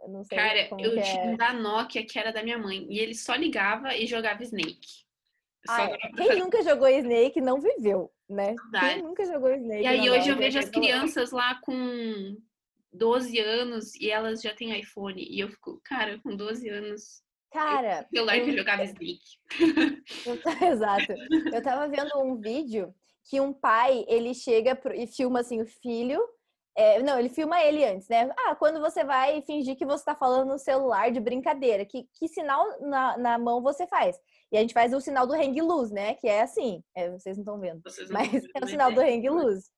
Eu 0.00 0.08
não 0.08 0.24
sei 0.24 0.38
Cara, 0.38 0.68
eu 0.78 1.02
tinha 1.02 1.24
é. 1.24 1.26
um 1.26 1.36
da 1.36 1.52
Nokia 1.52 2.06
que 2.06 2.18
era 2.18 2.32
da 2.32 2.42
minha 2.42 2.58
mãe. 2.58 2.86
E 2.88 3.00
ele 3.00 3.14
só 3.14 3.34
ligava 3.34 3.94
e 3.96 4.06
jogava 4.06 4.42
Snake. 4.44 5.07
Ah, 5.68 5.88
quem 6.16 6.38
nunca 6.38 6.62
jogou 6.62 6.88
Snake 6.88 7.40
não 7.40 7.60
viveu, 7.60 8.10
né? 8.28 8.54
Verdade. 8.54 8.94
Quem 8.94 9.02
nunca 9.02 9.24
jogou 9.26 9.54
Snake? 9.54 9.82
E 9.82 9.86
aí 9.86 10.10
hoje 10.10 10.30
eu 10.30 10.36
vejo 10.36 10.58
as 10.58 10.70
crianças 10.70 11.30
lá 11.30 11.60
com 11.62 12.36
12 12.92 13.38
anos 13.38 13.94
e 13.94 14.10
elas 14.10 14.40
já 14.40 14.54
têm 14.54 14.78
iPhone. 14.78 15.22
E 15.22 15.40
eu 15.40 15.48
fico, 15.48 15.80
cara, 15.84 16.18
com 16.20 16.34
12 16.34 16.68
anos. 16.68 17.22
Cara. 17.52 18.06
Eu, 18.12 18.18
celular 18.18 18.38
eu... 18.38 18.44
que 18.44 18.56
jogava 18.56 18.84
Snake. 18.84 19.20
Exato. 20.64 21.12
Eu 21.52 21.62
tava 21.62 21.88
vendo 21.88 22.18
um 22.18 22.40
vídeo 22.40 22.94
que 23.28 23.40
um 23.40 23.52
pai, 23.52 24.04
ele 24.08 24.34
chega 24.34 24.78
e 24.94 25.06
filma 25.06 25.40
assim 25.40 25.60
o 25.60 25.66
filho 25.66 26.20
É, 26.78 27.02
não, 27.02 27.18
ele 27.18 27.28
filma 27.28 27.60
ele 27.60 27.84
antes, 27.84 28.08
né? 28.08 28.32
Ah, 28.38 28.54
quando 28.54 28.78
você 28.78 29.02
vai 29.02 29.42
fingir 29.42 29.74
que 29.74 29.84
você 29.84 30.04
tá 30.04 30.14
falando 30.14 30.50
no 30.50 30.60
celular 30.60 31.10
de 31.10 31.18
brincadeira, 31.18 31.84
que, 31.84 32.08
que 32.14 32.28
sinal 32.28 32.64
na, 32.80 33.18
na 33.18 33.36
mão 33.36 33.60
você 33.60 33.84
faz? 33.84 34.16
E 34.52 34.56
a 34.56 34.60
gente 34.60 34.72
faz 34.72 34.94
o 34.94 35.00
sinal 35.00 35.26
do 35.26 35.34
hang 35.34 35.60
loose, 35.60 35.92
né? 35.92 36.14
Que 36.14 36.28
é 36.28 36.42
assim, 36.42 36.80
é, 36.94 37.10
vocês 37.10 37.36
não 37.36 37.42
estão 37.42 37.58
vendo, 37.58 37.82
Vocês 37.82 38.08
mas 38.08 38.30
ver, 38.30 38.50
é 38.54 38.64
o 38.64 38.68
sinal 38.68 38.92
é. 38.92 38.94
do 38.94 39.00
hang 39.00 39.28
loose. 39.28 39.68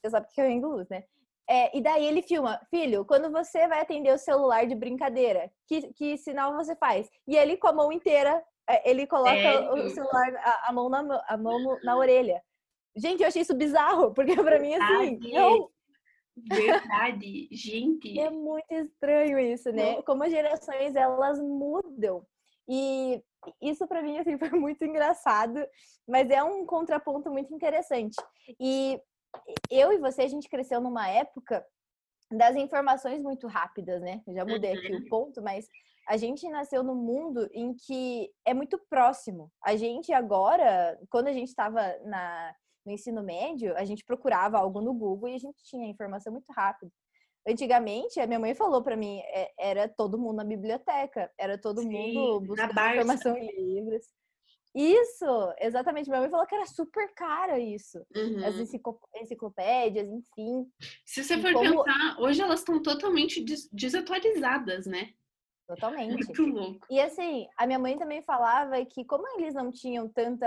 Você 0.00 0.10
sabe 0.10 0.26
o 0.26 0.30
que 0.30 0.40
é 0.40 0.44
o 0.44 0.50
hang 0.50 0.64
loose, 0.64 0.86
né? 0.88 1.04
É, 1.46 1.76
e 1.76 1.82
daí 1.82 2.06
ele 2.06 2.22
filma, 2.22 2.58
filho, 2.70 3.04
quando 3.04 3.30
você 3.30 3.68
vai 3.68 3.82
atender 3.82 4.14
o 4.14 4.18
celular 4.18 4.66
de 4.66 4.74
brincadeira, 4.74 5.52
que, 5.68 5.92
que 5.92 6.16
sinal 6.16 6.54
você 6.54 6.74
faz? 6.74 7.06
E 7.28 7.36
ele 7.36 7.58
com 7.58 7.68
a 7.68 7.72
mão 7.74 7.92
inteira, 7.92 8.42
é, 8.66 8.90
ele 8.90 9.06
coloca 9.06 9.74
o 9.74 9.90
celular, 9.90 10.34
a, 10.36 10.70
a 10.70 10.72
mão, 10.72 10.88
na, 10.88 11.22
a 11.28 11.36
mão 11.36 11.78
na 11.84 11.98
orelha. 11.98 12.42
Gente, 12.96 13.20
eu 13.20 13.28
achei 13.28 13.42
isso 13.42 13.54
bizarro, 13.54 14.12
porque 14.16 14.34
pra 14.34 14.58
mim, 14.58 14.72
assim, 14.72 15.18
não, 15.34 15.70
Verdade, 16.36 17.48
gente. 17.50 18.18
é 18.18 18.30
muito 18.30 18.70
estranho 18.70 19.38
isso, 19.38 19.72
né? 19.72 20.02
Como 20.02 20.22
as 20.22 20.30
gerações 20.30 20.94
elas 20.94 21.40
mudam. 21.40 22.26
E 22.68 23.22
isso 23.62 23.86
pra 23.86 24.02
mim 24.02 24.18
assim 24.18 24.36
foi 24.38 24.50
muito 24.50 24.84
engraçado, 24.84 25.64
mas 26.06 26.28
é 26.30 26.42
um 26.42 26.66
contraponto 26.66 27.30
muito 27.30 27.54
interessante. 27.54 28.16
E 28.60 29.00
eu 29.70 29.92
e 29.92 29.98
você 29.98 30.22
a 30.22 30.28
gente 30.28 30.48
cresceu 30.48 30.80
numa 30.80 31.08
época 31.08 31.64
das 32.30 32.56
informações 32.56 33.22
muito 33.22 33.46
rápidas, 33.46 34.02
né? 34.02 34.20
Eu 34.26 34.34
já 34.34 34.44
mudei 34.44 34.72
aqui 34.72 34.94
o 34.94 35.08
ponto, 35.08 35.40
mas 35.42 35.68
a 36.08 36.16
gente 36.16 36.48
nasceu 36.48 36.82
num 36.82 36.94
mundo 36.94 37.48
em 37.52 37.74
que 37.74 38.30
é 38.44 38.52
muito 38.52 38.78
próximo. 38.90 39.50
A 39.62 39.76
gente 39.76 40.12
agora, 40.12 40.98
quando 41.08 41.28
a 41.28 41.32
gente 41.32 41.48
estava 41.48 41.82
na 42.04 42.54
no 42.86 42.92
ensino 42.92 43.22
médio, 43.22 43.76
a 43.76 43.84
gente 43.84 44.04
procurava 44.04 44.58
algo 44.58 44.80
no 44.80 44.94
Google 44.94 45.28
e 45.28 45.34
a 45.34 45.38
gente 45.38 45.62
tinha 45.64 45.86
informação 45.90 46.32
muito 46.32 46.50
rápido. 46.52 46.90
Antigamente, 47.46 48.18
a 48.20 48.26
minha 48.26 48.38
mãe 48.40 48.54
falou 48.54 48.82
pra 48.82 48.96
mim, 48.96 49.18
é- 49.26 49.52
era 49.58 49.88
todo 49.88 50.18
mundo 50.18 50.36
na 50.36 50.44
biblioteca, 50.44 51.30
era 51.38 51.58
todo 51.58 51.80
Sim, 51.82 51.88
mundo 51.90 52.40
buscando 52.46 52.70
informação 52.70 53.36
em 53.36 53.50
livros. 53.74 54.04
Isso, 54.74 55.24
exatamente. 55.58 56.08
Minha 56.10 56.20
mãe 56.20 56.30
falou 56.30 56.46
que 56.46 56.54
era 56.54 56.66
super 56.66 57.12
cara 57.14 57.58
isso. 57.58 57.98
Uhum. 58.14 58.44
As 58.44 58.56
enciclo- 58.56 59.00
enciclopédias, 59.16 60.06
enfim, 60.08 60.66
Se 61.04 61.24
você 61.24 61.38
for 61.40 61.52
como- 61.54 61.82
pensar, 61.84 62.20
hoje 62.20 62.42
elas 62.42 62.60
estão 62.60 62.82
totalmente 62.82 63.42
des- 63.42 63.68
desatualizadas, 63.72 64.86
né? 64.86 65.10
totalmente. 65.68 66.12
Muito 66.14 66.46
louco. 66.46 66.86
E 66.90 67.00
assim, 67.00 67.48
a 67.56 67.66
minha 67.66 67.78
mãe 67.78 67.98
também 67.98 68.22
falava 68.22 68.84
que 68.84 69.04
como 69.04 69.26
eles 69.36 69.52
não 69.52 69.72
tinham 69.72 70.08
tanta, 70.08 70.46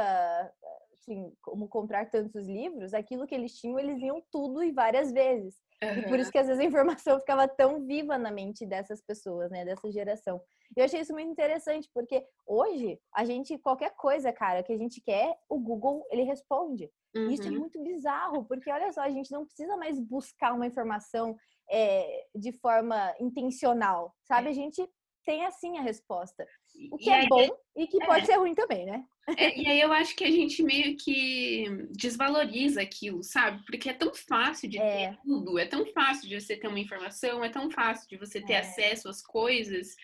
assim, 1.00 1.34
como 1.42 1.68
comprar 1.68 2.10
tantos 2.10 2.48
livros, 2.48 2.94
aquilo 2.94 3.26
que 3.26 3.34
eles 3.34 3.54
tinham, 3.58 3.80
eles 3.80 3.98
liam 3.98 4.22
tudo 4.32 4.64
e 4.64 4.72
várias 4.72 5.12
vezes. 5.12 5.56
E 5.82 6.02
por 6.04 6.20
isso 6.20 6.30
que 6.32 6.38
às 6.38 6.48
vezes 6.48 6.62
a 6.62 6.66
informação 6.66 7.18
ficava 7.22 7.48
tão 7.48 7.86
viva 7.86 8.18
na 8.18 8.30
mente 8.32 8.66
dessas 8.66 9.02
pessoas, 9.02 9.50
né, 9.50 9.64
dessa 9.64 9.90
geração. 9.90 10.42
E 10.76 10.80
eu 10.80 10.86
achei 10.86 11.00
isso 11.00 11.14
muito 11.14 11.32
interessante, 11.32 11.90
porque 11.94 12.26
hoje 12.46 13.00
a 13.16 13.24
gente, 13.24 13.58
qualquer 13.58 13.96
coisa, 13.96 14.32
cara, 14.34 14.62
que 14.62 14.74
a 14.74 14.78
gente 14.78 15.02
quer, 15.02 15.38
o 15.48 15.58
Google, 15.58 16.06
ele 16.12 16.24
responde. 16.24 16.92
E 17.16 17.34
Isso 17.34 17.48
é 17.48 17.52
Uhum. 17.52 17.60
muito 17.60 17.82
bizarro, 17.82 18.44
porque 18.46 18.70
olha 18.72 18.92
só, 18.92 19.02
a 19.02 19.10
gente 19.10 19.32
não 19.32 19.46
precisa 19.46 19.76
mais 19.78 20.00
buscar 20.00 20.54
uma 20.54 20.68
informação 20.68 21.36
é, 21.72 22.26
de 22.36 22.52
forma 22.52 23.16
intencional, 23.20 24.14
sabe? 24.24 24.50
A 24.50 24.54
gente 24.54 24.88
tem 25.26 25.46
assim 25.46 25.78
a 25.78 25.82
resposta. 25.82 26.46
O 26.92 26.98
que 26.98 27.10
E 27.10 27.14
é 27.14 27.20
aí- 27.22 27.28
bom 27.30 27.48
e 27.76 27.88
que 27.88 28.02
é. 28.02 28.06
pode 28.06 28.26
ser 28.26 28.36
ruim 28.38 28.56
também, 28.56 28.86
né? 28.86 29.06
É, 29.38 29.60
e 29.60 29.68
aí 29.68 29.82
eu 29.82 29.92
acho 29.92 30.16
que 30.16 30.24
a 30.24 30.32
gente 30.32 30.62
meio 30.64 30.96
que 30.98 31.66
desvaloriza 31.92 32.82
aquilo, 32.82 33.24
sabe? 33.24 33.64
Porque 33.66 33.90
é 33.90 33.94
tão 33.94 34.14
fácil 34.14 34.70
de 34.70 34.78
É. 34.78 35.10
ter 35.12 35.18
tudo, 35.24 35.58
é 35.60 35.66
tão 35.66 35.86
fácil 35.88 36.28
de 36.30 36.40
você 36.40 36.56
ter 36.58 36.68
uma 36.68 36.80
informação, 36.80 37.44
é 37.44 37.50
tão 37.50 37.70
fácil 37.70 38.08
de 38.10 38.18
você 38.18 38.42
ter 38.42 38.54
É. 38.54 38.60
acesso 38.60 39.10
às 39.10 39.22
coisas, 39.22 39.96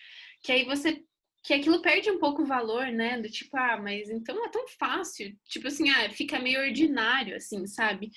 que 0.42 0.52
aí 0.52 0.64
você. 0.64 1.02
Que 1.42 1.54
aquilo 1.54 1.80
perde 1.80 2.10
um 2.10 2.18
pouco 2.18 2.42
o 2.42 2.46
valor, 2.46 2.86
né? 2.88 3.20
Do 3.20 3.30
tipo, 3.30 3.56
ah, 3.56 3.76
mas 3.80 4.10
então 4.10 4.44
é 4.44 4.48
tão 4.48 4.66
fácil. 4.66 5.32
Tipo 5.48 5.68
assim, 5.68 5.88
ah, 5.90 6.10
fica 6.10 6.40
meio 6.40 6.60
ordinário, 6.60 7.36
assim, 7.36 7.64
sabe? 7.68 8.10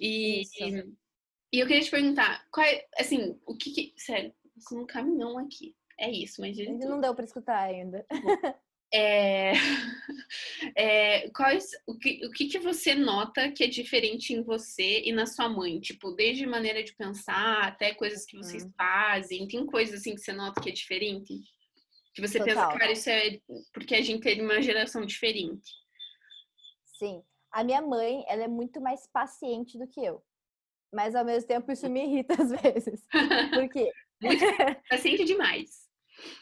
E, 0.00 0.40
Isso. 0.40 0.88
e 1.52 1.58
eu 1.60 1.66
queria 1.66 1.82
te 1.82 1.90
perguntar, 1.90 2.42
qual 2.50 2.66
é, 2.66 2.86
assim, 2.98 3.38
o 3.44 3.54
que 3.54 3.70
que. 3.70 3.92
Sério, 3.98 4.32
um 4.72 4.86
caminhão 4.86 5.36
aqui. 5.36 5.74
É 5.98 6.10
isso, 6.10 6.40
mas 6.40 6.58
Ainda 6.58 6.88
não 6.88 6.98
deu 7.02 7.14
pra 7.14 7.24
escutar 7.26 7.58
ainda. 7.58 8.06
é, 8.92 9.52
é, 10.76 11.30
quais, 11.30 11.70
o, 11.86 11.96
que, 11.96 12.26
o 12.26 12.30
que 12.30 12.46
que 12.48 12.58
você 12.58 12.94
nota 12.94 13.50
que 13.52 13.64
é 13.64 13.66
diferente 13.66 14.32
em 14.32 14.42
você 14.42 15.02
e 15.02 15.12
na 15.12 15.26
sua 15.26 15.48
mãe? 15.48 15.80
Tipo, 15.80 16.12
desde 16.12 16.46
maneira 16.46 16.82
de 16.82 16.94
pensar 16.94 17.62
até 17.64 17.94
coisas 17.94 18.24
que 18.24 18.36
vocês 18.36 18.64
Hum. 18.64 18.72
fazem. 18.76 19.46
Tem 19.48 19.64
coisas 19.66 20.00
assim 20.00 20.14
que 20.14 20.20
você 20.20 20.32
nota 20.32 20.60
que 20.60 20.68
é 20.70 20.72
diferente? 20.72 21.34
Que 22.14 22.20
você 22.20 22.42
pensa, 22.42 22.62
Total. 22.62 22.78
cara, 22.78 22.92
isso 22.92 23.08
é 23.08 23.38
porque 23.72 23.94
a 23.94 24.02
gente 24.02 24.22
teve 24.22 24.42
uma 24.42 24.60
geração 24.60 25.04
diferente. 25.06 25.70
Sim. 26.98 27.22
A 27.52 27.64
minha 27.64 27.80
mãe, 27.80 28.24
ela 28.28 28.44
é 28.44 28.48
muito 28.48 28.80
mais 28.80 29.06
paciente 29.12 29.78
do 29.78 29.86
que 29.86 30.04
eu. 30.04 30.22
Mas 30.92 31.14
ao 31.14 31.24
mesmo 31.24 31.46
tempo 31.46 31.70
isso 31.70 31.88
me 31.88 32.04
irrita 32.04 32.34
às 32.42 32.50
vezes. 32.50 33.06
Porque 33.54 33.90
Paciente 34.90 35.24
demais. 35.24 35.88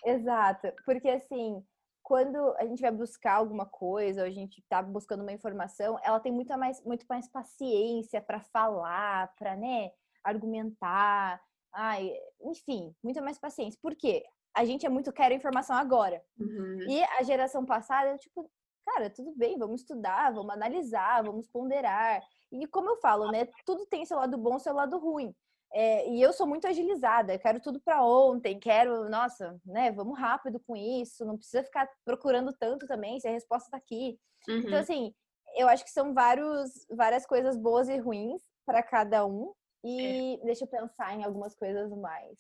Exato, 0.05 0.73
porque 0.85 1.09
assim, 1.09 1.63
quando 2.09 2.55
a 2.57 2.65
gente 2.65 2.81
vai 2.81 2.91
buscar 2.91 3.35
alguma 3.35 3.67
coisa, 3.67 4.23
ou 4.23 4.27
a 4.27 4.31
gente 4.31 4.65
tá 4.67 4.81
buscando 4.81 5.21
uma 5.21 5.33
informação, 5.33 5.99
ela 6.03 6.19
tem 6.19 6.33
muita 6.33 6.57
mais, 6.57 6.83
muito 6.83 7.05
mais 7.07 7.29
paciência 7.29 8.19
para 8.19 8.41
falar, 8.41 9.31
para, 9.37 9.55
né, 9.55 9.91
argumentar, 10.25 11.39
ai, 11.71 12.11
enfim, 12.41 12.95
muita 13.05 13.21
mais 13.21 13.39
paciência. 13.39 13.79
Por 13.83 13.95
quê? 13.95 14.25
A 14.57 14.65
gente 14.65 14.87
é 14.87 14.89
muito 14.89 15.13
quero 15.13 15.35
informação 15.35 15.77
agora. 15.77 16.25
Uhum. 16.41 16.79
E 16.89 17.03
a 17.03 17.23
geração 17.23 17.67
passada, 17.67 18.17
tipo, 18.17 18.51
cara, 18.87 19.11
tudo 19.11 19.35
bem, 19.37 19.59
vamos 19.59 19.83
estudar, 19.83 20.33
vamos 20.33 20.55
analisar, 20.55 21.23
vamos 21.23 21.47
ponderar. 21.47 22.23
E 22.51 22.67
como 22.69 22.89
eu 22.89 22.97
falo, 22.97 23.31
né, 23.31 23.47
tudo 23.67 23.85
tem 23.85 24.07
seu 24.07 24.17
lado 24.17 24.39
bom, 24.39 24.59
seu 24.59 24.73
lado 24.73 24.99
ruim. 24.99 25.35
É, 25.73 26.09
e 26.09 26.21
eu 26.23 26.33
sou 26.33 26.47
muito 26.47 26.67
agilizada, 26.67 27.35
eu 27.35 27.39
quero 27.39 27.61
tudo 27.61 27.79
para 27.81 28.03
ontem, 28.03 28.59
quero, 28.59 29.09
nossa, 29.11 29.61
né, 29.67 29.93
vamos 29.93 30.19
rápido 30.19 30.59
com 30.67 30.75
isso, 30.75 31.25
não 31.27 31.37
precisa 31.37 31.63
ficar 31.63 31.87
procurando 32.05 32.53
tanto 32.59 32.87
também, 32.87 33.21
se 33.21 33.29
a 33.29 33.33
resposta 33.33 33.71
tá 33.71 33.77
aqui. 33.77 34.19
Uhum. 34.49 34.59
Então, 34.59 34.79
assim, 34.79 35.15
eu 35.57 35.69
acho 35.69 35.85
que 35.85 35.91
são 35.91 36.15
vários, 36.15 36.71
várias 36.91 37.27
coisas 37.27 37.57
boas 37.57 37.89
e 37.89 37.99
ruins 37.99 38.43
para 38.65 38.83
cada 38.83 39.27
um. 39.27 39.53
E 39.85 40.41
deixa 40.45 40.65
eu 40.65 40.69
pensar 40.69 41.15
em 41.15 41.23
algumas 41.25 41.55
coisas 41.55 41.91
mais. 41.93 42.37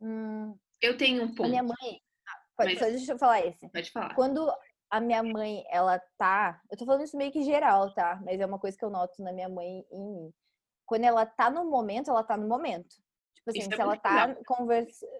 Hum, 0.00 0.56
Eu 0.80 0.96
tenho 0.96 1.22
um 1.22 1.26
a 1.26 1.28
ponto. 1.28 1.48
minha 1.48 1.62
mãe. 1.62 2.00
Ah, 2.28 2.40
pode, 2.56 2.70
Mas- 2.70 2.78
só 2.78 2.84
deixa 2.86 3.12
eu 3.12 3.18
falar 3.18 3.44
esse. 3.46 3.68
Pode 3.68 3.90
falar. 3.90 4.14
Quando 4.14 4.50
a 4.90 5.00
minha 5.00 5.22
mãe, 5.22 5.64
ela 5.70 6.00
tá. 6.16 6.60
Eu 6.70 6.78
tô 6.78 6.86
falando 6.86 7.04
isso 7.04 7.16
meio 7.16 7.30
que 7.30 7.42
geral, 7.42 7.92
tá? 7.94 8.20
Mas 8.24 8.40
é 8.40 8.46
uma 8.46 8.58
coisa 8.58 8.76
que 8.76 8.84
eu 8.84 8.90
noto 8.90 9.22
na 9.22 9.32
minha 9.32 9.48
mãe 9.48 9.84
e 9.90 9.96
em 9.96 10.04
mim. 10.12 10.32
Quando 10.92 11.04
ela 11.04 11.24
tá 11.24 11.48
no 11.48 11.64
momento, 11.64 12.10
ela 12.10 12.22
tá 12.22 12.36
no 12.36 12.46
momento. 12.46 12.96
Tipo 13.34 13.48
assim, 13.48 13.60
Isso 13.60 13.72
é 13.72 13.76
se 13.76 13.80
ela 13.80 13.92
muito 13.92 14.02
tá 14.02 14.36
conversando. 14.46 15.10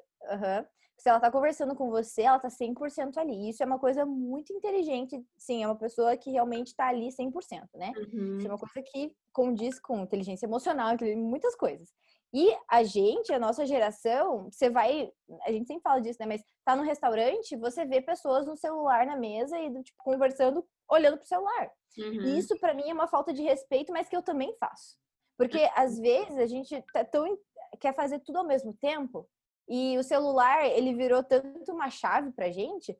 Se 0.98 1.08
ela 1.08 1.18
tá 1.18 1.30
conversando 1.30 1.74
com 1.74 1.88
você, 1.88 2.22
ela 2.22 2.38
tá 2.38 2.48
100% 2.48 3.16
ali. 3.16 3.48
Isso 3.48 3.62
é 3.62 3.66
uma 3.66 3.78
coisa 3.78 4.04
muito 4.04 4.52
inteligente. 4.52 5.24
Sim, 5.34 5.62
é 5.62 5.66
uma 5.66 5.78
pessoa 5.78 6.14
que 6.14 6.30
realmente 6.30 6.76
tá 6.76 6.88
ali 6.88 7.08
100%, 7.08 7.70
né? 7.74 7.90
Uhum. 7.96 8.36
Isso 8.36 8.46
é 8.46 8.50
uma 8.50 8.58
coisa 8.58 8.82
que 8.92 9.16
condiz 9.32 9.80
com 9.80 10.00
inteligência 10.00 10.44
emocional, 10.44 10.94
muitas 11.16 11.56
coisas. 11.56 11.88
E 12.34 12.54
a 12.68 12.82
gente, 12.82 13.32
a 13.32 13.38
nossa 13.38 13.64
geração, 13.64 14.50
você 14.50 14.68
vai. 14.68 15.10
A 15.46 15.50
gente 15.50 15.68
sempre 15.68 15.82
fala 15.82 16.02
disso, 16.02 16.18
né? 16.20 16.26
Mas 16.26 16.44
tá 16.66 16.76
no 16.76 16.82
restaurante, 16.82 17.56
você 17.56 17.86
vê 17.86 18.02
pessoas 18.02 18.46
no 18.46 18.58
celular 18.58 19.06
na 19.06 19.16
mesa 19.16 19.58
e, 19.58 19.70
tipo, 19.82 19.96
conversando, 20.04 20.62
olhando 20.86 21.16
pro 21.16 21.26
celular. 21.26 21.72
Uhum. 21.96 22.26
E 22.26 22.38
isso, 22.38 22.58
pra 22.58 22.74
mim, 22.74 22.90
é 22.90 22.92
uma 22.92 23.08
falta 23.08 23.32
de 23.32 23.40
respeito, 23.42 23.90
mas 23.90 24.06
que 24.06 24.14
eu 24.14 24.22
também 24.22 24.54
faço. 24.60 25.00
Porque, 25.42 25.68
às 25.74 25.98
vezes, 25.98 26.38
a 26.38 26.46
gente 26.46 26.80
tá 26.92 27.04
tão, 27.04 27.36
quer 27.80 27.92
fazer 27.94 28.20
tudo 28.20 28.38
ao 28.38 28.46
mesmo 28.46 28.72
tempo 28.74 29.28
e 29.68 29.98
o 29.98 30.04
celular, 30.04 30.64
ele 30.66 30.94
virou 30.94 31.22
tanto 31.24 31.72
uma 31.72 31.90
chave 31.90 32.30
pra 32.30 32.50
gente 32.50 32.96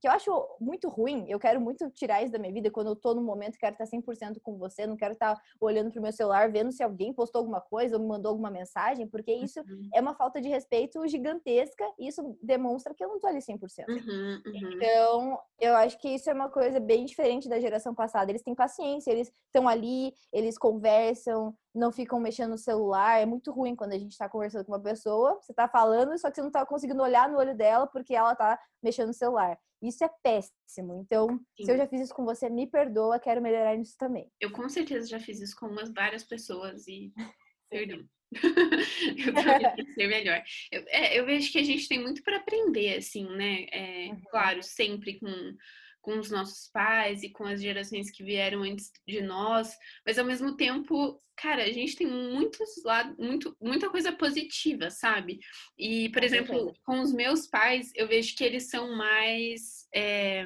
que 0.00 0.08
eu 0.08 0.12
acho 0.12 0.56
muito 0.60 0.88
ruim. 0.88 1.24
Eu 1.28 1.38
quero 1.38 1.60
muito 1.60 1.88
tirar 1.90 2.22
isso 2.22 2.32
da 2.32 2.38
minha 2.38 2.52
vida 2.52 2.70
quando 2.70 2.88
eu 2.88 2.96
tô 2.96 3.14
no 3.14 3.22
momento, 3.22 3.58
quero 3.58 3.74
estar 3.74 3.84
100% 3.86 4.40
com 4.42 4.56
você, 4.58 4.86
não 4.86 4.96
quero 4.96 5.12
estar 5.12 5.40
olhando 5.60 5.90
pro 5.90 6.02
meu 6.02 6.12
celular, 6.12 6.50
vendo 6.50 6.72
se 6.72 6.82
alguém 6.82 7.12
postou 7.12 7.38
alguma 7.40 7.60
coisa 7.60 7.96
ou 7.96 8.02
me 8.02 8.08
mandou 8.08 8.30
alguma 8.30 8.50
mensagem, 8.50 9.06
porque 9.06 9.32
isso 9.32 9.60
Uhum. 9.60 9.88
é 9.94 10.00
uma 10.00 10.14
falta 10.14 10.40
de 10.40 10.48
respeito 10.48 11.06
gigantesca 11.06 11.84
e 11.98 12.08
isso 12.08 12.36
demonstra 12.42 12.92
que 12.94 13.04
eu 13.04 13.08
não 13.08 13.18
tô 13.18 13.26
ali 13.26 13.40
100%. 13.40 13.88
Uhum, 13.88 14.42
uhum. 14.46 14.72
Então, 14.74 15.38
eu 15.60 15.74
acho 15.76 15.98
que 15.98 16.08
isso 16.08 16.28
é 16.28 16.34
uma 16.34 16.48
coisa 16.50 16.80
bem 16.80 17.04
diferente 17.04 17.48
da 17.48 17.58
geração 17.60 17.94
passada. 17.94 18.30
Eles 18.30 18.42
têm 18.42 18.54
paciência, 18.54 19.10
eles 19.10 19.32
estão 19.46 19.68
ali, 19.68 20.12
eles 20.32 20.58
conversam, 20.58 21.54
não 21.74 21.90
ficam 21.90 22.20
mexendo 22.20 22.50
no 22.50 22.58
celular. 22.58 23.20
É 23.20 23.26
muito 23.26 23.50
ruim 23.52 23.74
quando 23.74 23.92
a 23.92 23.98
gente 23.98 24.16
tá 24.16 24.28
conversando 24.28 24.64
com 24.64 24.72
uma 24.72 24.80
pessoa, 24.80 25.38
você 25.40 25.52
tá 25.54 25.66
falando, 25.68 26.16
só 26.18 26.28
que 26.30 26.36
você 26.36 26.42
não 26.42 26.50
tá 26.50 26.64
conseguindo 26.66 27.02
olhar 27.02 27.28
no 27.28 27.38
olho 27.38 27.56
dela 27.56 27.86
porque 27.86 28.14
ela 28.14 28.34
tá 28.34 28.58
mexendo 28.82 29.08
no 29.08 29.14
celular. 29.14 29.58
Isso 29.86 30.02
é 30.02 30.10
péssimo. 30.22 30.94
Então, 30.94 31.38
se 31.56 31.70
eu 31.70 31.74
Sim. 31.74 31.76
já 31.76 31.86
fiz 31.86 32.00
isso 32.00 32.14
com 32.14 32.24
você, 32.24 32.48
me 32.48 32.66
perdoa, 32.66 33.20
quero 33.20 33.42
melhorar 33.42 33.76
nisso 33.76 33.96
também. 33.98 34.30
Eu 34.40 34.50
com 34.50 34.68
certeza 34.68 35.06
já 35.06 35.20
fiz 35.20 35.40
isso 35.40 35.54
com 35.58 35.66
umas 35.66 35.92
várias 35.92 36.24
pessoas 36.24 36.86
e 36.88 37.12
perdão. 37.70 38.08
eu 38.32 39.34
poderia 39.34 39.74
ser 39.94 40.08
melhor. 40.08 40.42
Eu, 40.72 40.84
é, 40.88 41.18
eu, 41.18 41.26
vejo 41.26 41.52
que 41.52 41.58
a 41.58 41.62
gente 41.62 41.86
tem 41.86 42.02
muito 42.02 42.22
para 42.22 42.38
aprender, 42.38 42.96
assim, 42.96 43.28
né? 43.36 43.66
É, 43.70 44.08
uhum. 44.08 44.22
Claro, 44.30 44.62
sempre 44.62 45.20
com, 45.20 45.56
com 46.04 46.18
os 46.18 46.30
nossos 46.30 46.68
pais 46.68 47.22
e 47.22 47.30
com 47.30 47.44
as 47.44 47.62
gerações 47.62 48.10
que 48.10 48.22
vieram 48.22 48.62
antes 48.62 48.92
de 49.08 49.22
nós, 49.22 49.74
mas 50.06 50.18
ao 50.18 50.24
mesmo 50.26 50.54
tempo, 50.54 51.18
cara, 51.34 51.64
a 51.64 51.72
gente 51.72 51.96
tem 51.96 52.06
muitos 52.06 52.84
lados, 52.84 53.16
muito, 53.16 53.56
muita 53.58 53.88
coisa 53.88 54.12
positiva, 54.12 54.90
sabe? 54.90 55.40
E, 55.78 56.10
por 56.10 56.22
exemplo, 56.22 56.74
com 56.84 57.00
os 57.00 57.10
meus 57.10 57.46
pais, 57.46 57.90
eu 57.94 58.06
vejo 58.06 58.36
que 58.36 58.44
eles 58.44 58.68
são 58.68 58.94
mais. 58.94 59.88
É, 59.94 60.44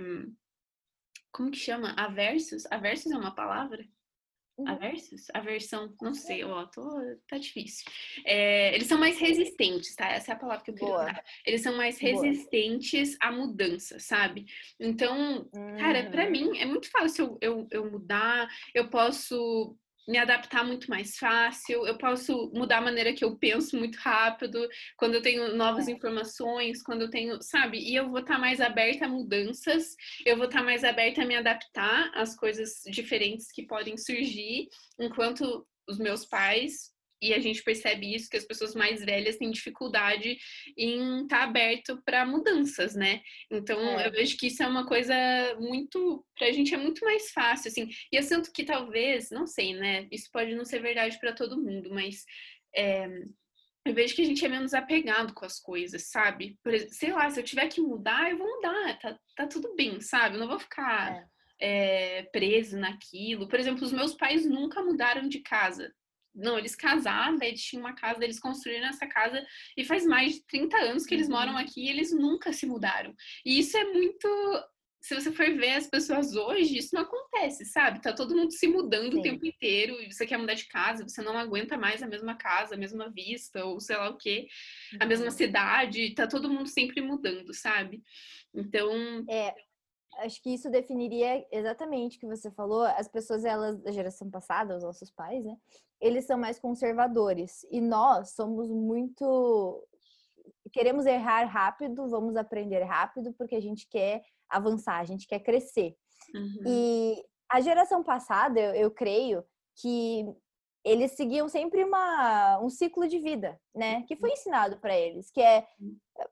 como 1.33 1.51
que 1.51 1.59
chama? 1.59 1.93
Aversos? 1.95 2.65
Aversos 2.71 3.11
é 3.11 3.17
uma 3.17 3.35
palavra? 3.35 3.85
Uhum. 4.59 4.69
Aversos? 4.69 5.27
Aversão? 5.33 5.95
Não 6.03 6.13
sei, 6.13 6.43
ó, 6.43 6.67
tô, 6.67 6.85
tá 7.29 7.39
difícil. 7.39 7.85
É, 8.25 8.75
eles 8.75 8.89
são 8.89 8.99
mais 8.99 9.17
resistentes, 9.17 9.95
tá? 9.95 10.09
Essa 10.09 10.33
é 10.33 10.35
a 10.35 10.39
palavra 10.39 10.65
que 10.65 10.73
eu 10.73 10.75
queria 10.75 10.95
usar. 10.95 11.25
Eles 11.47 11.63
são 11.63 11.77
mais 11.77 11.99
resistentes 11.99 13.17
Boa. 13.19 13.31
à 13.31 13.33
mudança, 13.33 14.01
sabe? 14.01 14.47
Então, 14.81 15.49
uhum. 15.55 15.79
cara, 15.79 16.11
para 16.11 16.29
mim 16.29 16.59
é 16.59 16.67
muito 16.67 16.91
fácil 16.91 17.39
eu, 17.41 17.69
eu, 17.71 17.83
eu 17.85 17.91
mudar, 17.91 18.49
eu 18.75 18.91
posso 18.91 19.77
me 20.09 20.17
adaptar 20.17 20.65
muito 20.65 20.89
mais 20.89 21.19
fácil, 21.19 21.87
eu 21.87 21.99
posso 21.99 22.51
mudar 22.55 22.79
a 22.79 22.81
maneira 22.81 23.13
que 23.13 23.23
eu 23.23 23.37
penso 23.37 23.77
muito 23.77 23.97
rápido, 23.97 24.67
quando 24.97 25.15
eu 25.15 25.23
tenho 25.23 25.55
novas 25.55 25.87
é. 25.87 25.93
informações, 25.93 26.83
quando 26.83 27.03
eu 27.03 27.11
tenho, 27.11 27.43
sabe? 27.43 27.79
E 27.79 27.95
eu 27.95 28.09
vou 28.09 28.21
estar 28.21 28.35
tá 28.35 28.41
mais 28.41 28.59
aberta 28.59 29.05
a 29.05 29.09
mudanças, 29.09 29.95
eu 30.25 30.37
vou 30.37 30.47
estar 30.47 30.61
tá 30.61 30.65
mais 30.65 30.83
aberta 30.83 31.23
a 31.23 31.27
me 31.27 31.37
adaptar 31.37 32.11
às 32.15 32.35
coisas 32.35 32.81
diferentes 32.87 33.53
que 33.53 33.67
podem 33.67 33.99
surgir, 33.99 34.69
enquanto 34.99 35.67
os 35.87 35.99
meus 35.99 36.25
pais 36.25 36.91
e 37.21 37.35
a 37.35 37.39
gente 37.39 37.63
percebe 37.63 38.15
isso 38.15 38.29
que 38.31 38.37
as 38.37 38.45
pessoas 38.45 38.75
mais 38.75 39.05
velhas 39.05 39.37
têm 39.37 39.51
dificuldade 39.51 40.39
em 40.77 41.23
estar 41.23 41.39
tá 41.39 41.45
aberto 41.45 42.01
para 42.05 42.27
mudanças, 42.27 42.95
né? 42.95 43.21
Então 43.51 43.81
é. 43.99 44.07
eu 44.07 44.13
vejo 44.13 44.37
que 44.37 44.47
isso 44.47 44.63
é 44.63 44.67
uma 44.67 44.87
coisa 44.87 45.15
muito 45.59 46.25
para 46.37 46.49
a 46.49 46.53
gente 46.53 46.75
é 46.75 46.79
muito 46.79 47.05
mais 47.05 47.31
fácil, 47.31 47.69
assim. 47.69 47.89
E 48.13 48.17
eu 48.17 48.23
sinto 48.23 48.53
que 48.53 48.65
talvez, 48.65 49.31
não 49.31 49.47
sei, 49.47 49.75
né? 49.75 50.07
Isso 50.13 50.29
pode 50.33 50.55
não 50.55 50.65
ser 50.65 50.81
verdade 50.81 51.19
para 51.19 51.33
todo 51.33 51.61
mundo, 51.61 51.91
mas 51.91 52.25
é, 52.75 53.09
eu 53.85 53.95
vejo 53.95 54.15
que 54.15 54.23
a 54.23 54.25
gente 54.25 54.45
é 54.45 54.49
menos 54.49 54.75
apegado 54.75 55.33
com 55.33 55.45
as 55.45 55.59
coisas, 55.59 56.11
sabe? 56.11 56.59
Por, 56.63 56.79
sei 56.91 57.13
lá, 57.13 57.29
se 57.31 57.41
eu 57.41 57.45
tiver 57.45 57.69
que 57.69 57.81
mudar, 57.81 58.31
eu 58.31 58.39
vou 58.39 58.47
mudar, 58.47 58.99
tá, 58.99 59.19
tá 59.35 59.47
tudo 59.47 59.75
bem, 59.75 60.01
sabe? 60.01 60.37
Eu 60.37 60.41
não 60.41 60.49
vou 60.49 60.59
ficar 60.59 61.27
é. 61.61 62.19
É, 62.19 62.23
preso 62.25 62.79
naquilo. 62.79 63.49
Por 63.49 63.59
exemplo, 63.59 63.83
os 63.85 63.93
meus 63.93 64.15
pais 64.15 64.45
nunca 64.45 64.83
mudaram 64.83 65.29
de 65.29 65.41
casa. 65.41 65.93
Não, 66.39 66.57
eles 66.57 66.77
casaram, 66.77 67.37
daí 67.37 67.49
eles 67.49 67.63
tinham 67.63 67.83
uma 67.83 67.95
casa, 67.95 68.23
eles 68.23 68.39
construíram 68.39 68.87
essa 68.87 69.07
casa 69.07 69.45
e 69.77 69.85
faz 69.85 70.07
mais 70.07 70.35
de 70.35 70.47
30 70.47 70.77
anos 70.79 71.05
que 71.05 71.15
eles 71.15 71.29
moram 71.29 71.53
uhum. 71.53 71.59
aqui 71.59 71.85
e 71.85 71.91
eles 71.91 72.13
nunca 72.13 72.53
se 72.53 72.65
mudaram. 72.65 73.15
E 73.45 73.59
isso 73.59 73.77
é 73.77 73.85
muito. 73.85 74.29
Se 75.01 75.15
você 75.15 75.31
for 75.31 75.47
ver 75.47 75.75
as 75.75 75.87
pessoas 75.87 76.35
hoje, 76.35 76.77
isso 76.77 76.95
não 76.95 77.03
acontece, 77.03 77.65
sabe? 77.65 78.03
Tá 78.03 78.13
todo 78.13 78.35
mundo 78.35 78.51
se 78.53 78.67
mudando 78.67 79.13
Sim. 79.13 79.19
o 79.19 79.23
tempo 79.23 79.47
inteiro. 79.47 79.95
E 80.01 80.13
você 80.13 80.27
quer 80.27 80.39
mudar 80.39 80.55
de 80.55 80.67
casa, 80.67 81.07
você 81.09 81.23
não 81.23 81.39
aguenta 81.39 81.79
mais 81.79 82.03
a 82.03 82.07
mesma 82.07 82.37
casa, 82.37 82.75
a 82.75 82.79
mesma 82.79 83.09
vista, 83.09 83.65
ou 83.65 83.81
sei 83.81 83.97
lá 83.97 84.11
o 84.11 84.17
quê, 84.17 84.49
a 85.01 85.07
mesma 85.07 85.27
uhum. 85.27 85.31
cidade. 85.31 86.15
Tá 86.15 86.27
todo 86.27 86.51
mundo 86.51 86.69
sempre 86.69 87.01
mudando, 87.01 87.55
sabe? 87.55 88.03
Então. 88.53 88.91
É, 89.31 89.55
acho 90.19 90.43
que 90.43 90.53
isso 90.53 90.71
definiria 90.71 91.47
exatamente 91.53 92.17
o 92.17 92.21
que 92.21 92.27
você 92.27 92.51
falou. 92.51 92.83
As 92.83 93.09
pessoas, 93.09 93.45
elas 93.45 93.81
da 93.81 93.93
geração 93.93 94.31
passada, 94.31 94.77
os 94.77 94.83
nossos 94.83 95.11
pais, 95.11 95.45
né? 95.45 95.57
Eles 96.01 96.27
são 96.27 96.39
mais 96.39 96.59
conservadores 96.59 97.67
e 97.71 97.81
nós 97.81 98.31
somos 98.31 98.69
muito 98.71 99.85
queremos 100.73 101.07
errar 101.07 101.45
rápido, 101.45 102.09
vamos 102.09 102.37
aprender 102.37 102.83
rápido 102.83 103.33
porque 103.35 103.57
a 103.57 103.61
gente 103.61 103.89
quer 103.89 104.23
avançar, 104.49 104.99
a 104.99 105.05
gente 105.05 105.27
quer 105.27 105.41
crescer. 105.41 105.97
Uhum. 106.35 106.63
E 106.67 107.25
a 107.51 107.61
geração 107.61 108.03
passada, 108.03 108.61
eu, 108.61 108.75
eu 108.75 108.91
creio 108.91 109.43
que 109.81 110.27
eles 110.85 111.13
seguiam 111.13 111.49
sempre 111.49 111.85
uma, 111.85 112.61
um 112.61 112.71
ciclo 112.71 113.07
de 113.09 113.19
vida, 113.19 113.61
né? 113.75 114.03
Que 114.03 114.17
foi 114.17 114.33
ensinado 114.33 114.79
para 114.79 114.97
eles, 114.97 115.31
que 115.31 115.41
é 115.41 115.67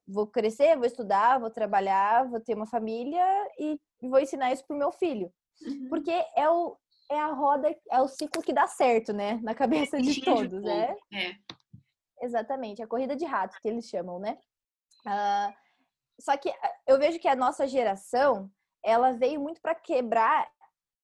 vou 0.06 0.26
crescer, 0.26 0.76
vou 0.76 0.86
estudar, 0.86 1.38
vou 1.38 1.50
trabalhar, 1.50 2.28
vou 2.28 2.40
ter 2.40 2.54
uma 2.54 2.66
família 2.66 3.24
e 3.58 3.78
vou 4.02 4.18
ensinar 4.20 4.52
isso 4.52 4.66
pro 4.66 4.76
meu 4.76 4.92
filho. 4.92 5.32
Uhum. 5.62 5.88
Porque 5.88 6.12
é 6.36 6.48
o 6.48 6.76
é 7.10 7.18
a 7.18 7.32
roda, 7.32 7.74
é 7.90 8.00
o 8.00 8.08
ciclo 8.08 8.42
que 8.42 8.52
dá 8.52 8.66
certo, 8.66 9.12
né? 9.12 9.40
Na 9.42 9.54
cabeça 9.54 10.00
de 10.00 10.20
todos, 10.20 10.62
né? 10.62 10.96
É. 11.12 11.36
Exatamente, 12.22 12.82
a 12.82 12.86
corrida 12.86 13.14
de 13.14 13.24
ratos 13.24 13.58
que 13.58 13.68
eles 13.68 13.88
chamam, 13.88 14.18
né? 14.18 14.38
Uh, 15.06 15.54
só 16.20 16.36
que 16.36 16.48
ah, 16.48 16.74
eu 16.86 16.98
vejo 16.98 17.18
que 17.18 17.28
a 17.28 17.36
nossa 17.36 17.66
geração, 17.66 18.50
ela 18.82 19.12
veio 19.12 19.40
muito 19.40 19.60
para 19.60 19.74
quebrar 19.74 20.50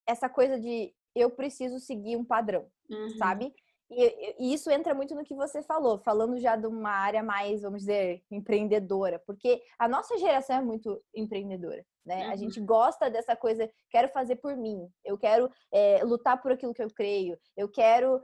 essa 0.07 0.29
coisa 0.29 0.59
de 0.59 0.95
eu 1.15 1.31
preciso 1.31 1.79
seguir 1.79 2.17
um 2.17 2.25
padrão, 2.25 2.67
uhum. 2.91 3.11
sabe? 3.19 3.55
E, 3.95 4.37
e, 4.39 4.55
isso 4.55 4.71
entra 4.71 4.95
muito 4.95 5.15
no 5.15 5.25
que 5.25 5.35
você 5.35 5.63
falou, 5.63 5.99
falando 5.99 6.39
já 6.39 6.57
de 6.57 6.67
uma 6.67 6.91
área 6.91 7.23
mais, 7.23 7.63
vamos 7.63 7.81
dizer, 7.81 8.23
empreendedora, 8.31 9.19
porque 9.27 9.63
a 9.79 9.87
nossa 9.87 10.17
geração 10.19 10.57
é 10.57 10.63
muito 10.63 11.03
empreendedora, 11.15 11.85
né? 12.05 12.27
Uhum. 12.27 12.33
A 12.33 12.37
gente 12.37 12.61
gosta 12.61 13.11
dessa 13.11 13.37
coisa, 13.37 13.71
quero 13.91 14.09
fazer 14.09 14.37
por 14.37 14.57
mim, 14.57 14.89
eu 15.05 15.19
quero 15.19 15.51
é, 15.71 16.03
lutar 16.05 16.41
por 16.41 16.53
aquilo 16.53 16.75
que 16.75 16.83
eu 16.83 16.91
creio, 16.91 17.39
eu 17.57 17.69
quero 17.69 18.21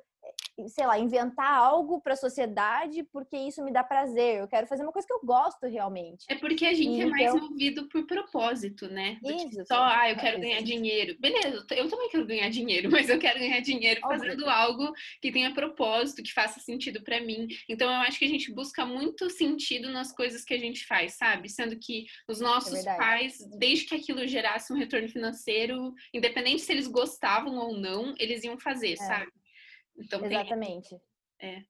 sei 0.67 0.87
lá, 0.87 0.99
inventar 0.99 1.53
algo 1.53 2.01
para 2.01 2.15
a 2.15 2.17
sociedade 2.17 3.05
porque 3.13 3.37
isso 3.37 3.63
me 3.63 3.73
dá 3.73 3.85
prazer. 3.85 4.39
Eu 4.39 4.49
quero 4.49 4.67
fazer 4.67 4.83
uma 4.83 4.93
coisa 4.93 5.07
que 5.07 5.13
eu 5.13 5.21
gosto 5.23 5.67
realmente. 5.67 6.25
É 6.29 6.35
porque 6.35 6.67
a 6.67 6.75
gente 6.75 7.03
é 7.03 7.07
mais 7.07 7.35
então 7.35 7.49
movido 7.49 7.89
por 7.89 8.07
propósito, 8.07 8.89
né? 8.89 9.19
Isso. 9.25 9.65
Só, 9.67 9.83
ah, 9.83 10.11
eu 10.11 10.17
quero 10.17 10.41
ganhar 10.41 10.63
dinheiro. 10.63 11.17
Beleza, 11.21 11.65
eu 11.71 11.89
também 11.89 12.09
quero 12.09 12.27
ganhar 12.27 12.49
dinheiro, 12.49 12.91
mas 12.91 13.09
eu 13.09 13.19
quero 13.19 13.39
ganhar 13.39 13.61
dinheiro 13.61 14.01
fazendo 14.01 14.45
Óbvio. 14.45 14.51
algo 14.51 14.93
que 15.21 15.31
tenha 15.31 15.55
propósito, 15.55 16.23
que 16.23 16.33
faça 16.33 16.61
sentido 16.61 17.03
para 17.03 17.21
mim. 17.21 17.47
Então 17.69 17.89
eu 17.89 18.01
acho 18.01 18.19
que 18.19 18.25
a 18.25 18.29
gente 18.29 18.53
busca 18.53 18.85
muito 18.85 19.31
sentido 19.31 19.91
nas 19.91 20.13
coisas 20.13 20.45
que 20.45 20.55
a 20.55 20.59
gente 20.59 20.87
faz, 20.87 21.15
sabe? 21.15 21.49
Sendo 21.49 21.79
que 21.79 22.07
os 22.27 22.41
nossos 22.41 22.87
é 22.87 22.97
pais, 22.97 23.39
desde 23.59 23.85
que 23.85 23.95
aquilo 23.95 24.27
gerasse 24.27 24.73
um 24.73 24.77
retorno 24.77 25.09
financeiro, 25.09 25.95
independente 26.13 26.63
se 26.63 26.73
eles 26.73 26.87
gostavam 26.87 27.57
ou 27.57 27.77
não, 27.77 28.15
eles 28.19 28.43
iam 28.45 28.59
fazer, 28.59 28.93
é. 28.93 28.97
sabe? 28.97 29.38
Então, 29.99 30.25
Exatamente. 30.25 31.01
Tem... 31.39 31.51
É. 31.51 31.63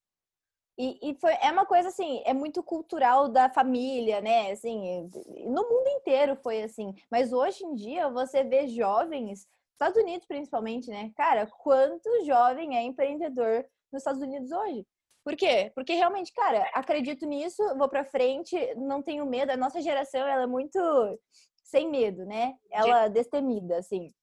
E, 0.79 1.11
e 1.11 1.15
foi, 1.21 1.33
é 1.43 1.51
uma 1.51 1.67
coisa 1.67 1.89
assim, 1.89 2.23
é 2.25 2.33
muito 2.33 2.63
cultural 2.63 3.29
da 3.29 3.51
família, 3.51 4.21
né? 4.21 4.53
Assim, 4.53 5.11
no 5.47 5.69
mundo 5.69 5.89
inteiro 5.89 6.37
foi 6.37 6.63
assim. 6.63 6.95
Mas 7.11 7.33
hoje 7.33 7.65
em 7.65 7.75
dia 7.75 8.09
você 8.09 8.45
vê 8.45 8.69
jovens, 8.69 9.49
Estados 9.73 10.01
Unidos 10.01 10.25
principalmente, 10.27 10.89
né? 10.89 11.11
Cara, 11.17 11.49
quanto 11.49 12.25
jovem 12.25 12.77
é 12.77 12.83
empreendedor 12.83 13.67
nos 13.93 14.03
Estados 14.03 14.23
Unidos 14.23 14.53
hoje? 14.53 14.87
Por 15.25 15.35
quê? 15.35 15.73
Porque 15.75 15.95
realmente, 15.95 16.33
cara, 16.33 16.71
acredito 16.73 17.27
nisso, 17.27 17.61
vou 17.77 17.89
para 17.89 18.05
frente, 18.05 18.57
não 18.77 19.03
tenho 19.03 19.27
medo. 19.27 19.51
A 19.51 19.57
nossa 19.57 19.83
geração, 19.83 20.21
ela 20.21 20.45
é 20.45 20.47
muito 20.47 20.79
sem 21.65 21.91
medo, 21.91 22.25
né? 22.25 22.55
Ela 22.71 23.07
é 23.07 23.09
destemida, 23.09 23.79
assim. 23.79 24.15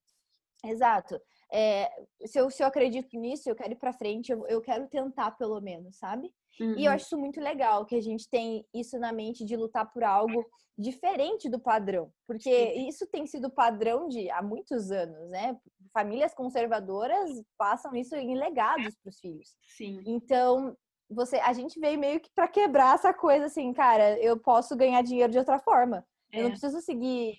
Exato 0.63 1.20
é, 1.56 1.89
se, 2.26 2.38
eu, 2.38 2.50
se 2.50 2.62
eu 2.62 2.68
acredito 2.68 3.18
nisso, 3.18 3.50
eu 3.50 3.56
quero 3.56 3.72
ir 3.72 3.78
para 3.78 3.94
frente, 3.94 4.30
eu, 4.30 4.46
eu 4.48 4.60
quero 4.60 4.89
tentar 4.89 5.32
pelo 5.32 5.62
menos, 5.62 5.96
sabe? 5.96 6.30
Uhum. 6.60 6.76
E 6.78 6.84
eu 6.84 6.89
uhum. 6.89 6.96
acho 6.96 7.06
isso 7.06 7.18
muito 7.18 7.39
legal 7.39 7.86
que 7.86 7.96
a 7.96 8.02
gente 8.02 8.30
tem 8.30 8.65
isso 8.74 9.00
na 9.00 9.13
mente 9.13 9.46
de 9.46 9.56
lutar 9.56 9.89
por 9.89 10.04
algo 10.04 10.46
diferente 10.78 11.50
do 11.50 11.58
padrão, 11.58 12.12
porque 12.28 12.52
isso 12.89 13.08
tem 13.08 13.26
sido 13.26 13.50
padrão 13.50 14.10
de 14.10 14.30
há 14.30 14.41
muitos 14.41 14.91
anos, 14.91 15.30
né? 15.30 15.58
Famílias 15.94 16.34
conservadoras 16.34 17.41
passam 17.58 17.96
isso 17.96 18.13
em 18.18 18.36
legados 18.36 18.94
para 19.02 19.10
os 19.10 19.18
filhos. 19.18 19.56
Sim. 19.78 20.04
Então, 20.06 20.76
você, 21.10 21.38
a 21.38 21.54
gente 21.54 21.80
veio 21.80 21.98
meio 21.98 22.20
que 22.20 22.30
para 22.36 22.50
quebrar 22.50 22.96
essa 22.96 23.13
coisa 23.13 23.46
assim, 23.46 23.72
cara, 23.72 24.20
eu 24.20 24.38
posso 24.38 24.76
ganhar 24.76 25.02
dinheiro 25.02 25.32
de 25.32 25.39
outra 25.39 25.58
forma. 25.58 26.06
É. 26.34 26.39
Eu 26.39 26.44
não 26.44 26.50
é. 26.50 26.52
preciso 26.52 26.82
seguir 26.82 27.38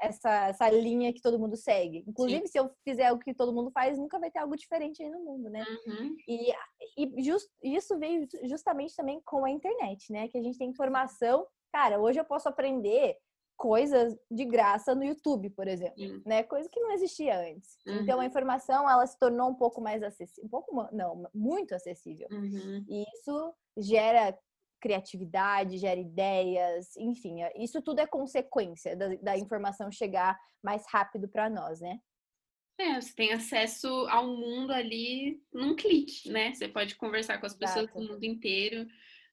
essa, 0.00 0.48
essa 0.48 0.70
linha 0.70 1.12
que 1.12 1.20
todo 1.20 1.38
mundo 1.38 1.56
segue. 1.56 2.04
Inclusive, 2.06 2.46
Sim. 2.46 2.52
se 2.52 2.58
eu 2.58 2.70
fizer 2.84 3.12
o 3.12 3.18
que 3.18 3.34
todo 3.34 3.52
mundo 3.52 3.70
faz, 3.70 3.98
nunca 3.98 4.18
vai 4.18 4.30
ter 4.30 4.38
algo 4.38 4.56
diferente 4.56 5.02
aí 5.02 5.10
no 5.10 5.20
mundo, 5.20 5.50
né? 5.50 5.64
Uhum. 5.86 6.16
E, 6.26 6.52
e 6.96 7.22
just, 7.22 7.48
isso 7.62 7.98
veio 7.98 8.26
justamente 8.44 8.94
também 8.94 9.20
com 9.24 9.44
a 9.44 9.50
internet, 9.50 10.12
né? 10.12 10.28
Que 10.28 10.38
a 10.38 10.42
gente 10.42 10.58
tem 10.58 10.70
informação. 10.70 11.46
Cara, 11.72 11.98
hoje 12.00 12.18
eu 12.20 12.24
posso 12.24 12.48
aprender 12.48 13.16
coisas 13.56 14.16
de 14.30 14.44
graça 14.44 14.94
no 14.94 15.04
YouTube, 15.04 15.50
por 15.50 15.66
exemplo, 15.66 15.98
Sim. 15.98 16.22
né? 16.24 16.44
Coisa 16.44 16.68
que 16.70 16.80
não 16.80 16.92
existia 16.92 17.40
antes. 17.40 17.76
Uhum. 17.86 18.02
Então 18.02 18.18
a 18.18 18.22
uhum. 18.22 18.28
informação 18.28 18.88
ela 18.88 19.04
se 19.04 19.18
tornou 19.18 19.50
um 19.50 19.54
pouco 19.54 19.80
mais 19.80 20.02
acessível, 20.02 20.44
um 20.44 20.48
pouco 20.48 20.88
não, 20.92 21.28
muito 21.34 21.74
acessível. 21.74 22.28
Uhum. 22.30 22.84
E 22.88 23.04
isso 23.14 23.54
gera 23.76 24.38
criatividade, 24.80 25.78
gera 25.78 26.00
ideias, 26.00 26.96
enfim, 26.96 27.42
é, 27.42 27.52
isso 27.62 27.82
tudo 27.82 28.00
é 28.00 28.06
consequência 28.06 28.96
da, 28.96 29.08
da 29.16 29.36
informação 29.36 29.90
chegar 29.90 30.38
mais 30.62 30.84
rápido 30.88 31.28
para 31.28 31.50
nós, 31.50 31.80
né? 31.80 31.98
É, 32.78 33.00
você 33.00 33.12
tem 33.12 33.32
acesso 33.32 33.88
ao 34.08 34.28
mundo 34.28 34.72
ali 34.72 35.42
num 35.52 35.74
clique, 35.74 36.30
né? 36.30 36.54
Você 36.54 36.68
pode 36.68 36.94
conversar 36.94 37.38
com 37.38 37.46
as 37.46 37.54
pessoas 37.54 37.86
Exato. 37.86 37.98
do 37.98 38.12
mundo 38.12 38.22
inteiro, 38.24 38.86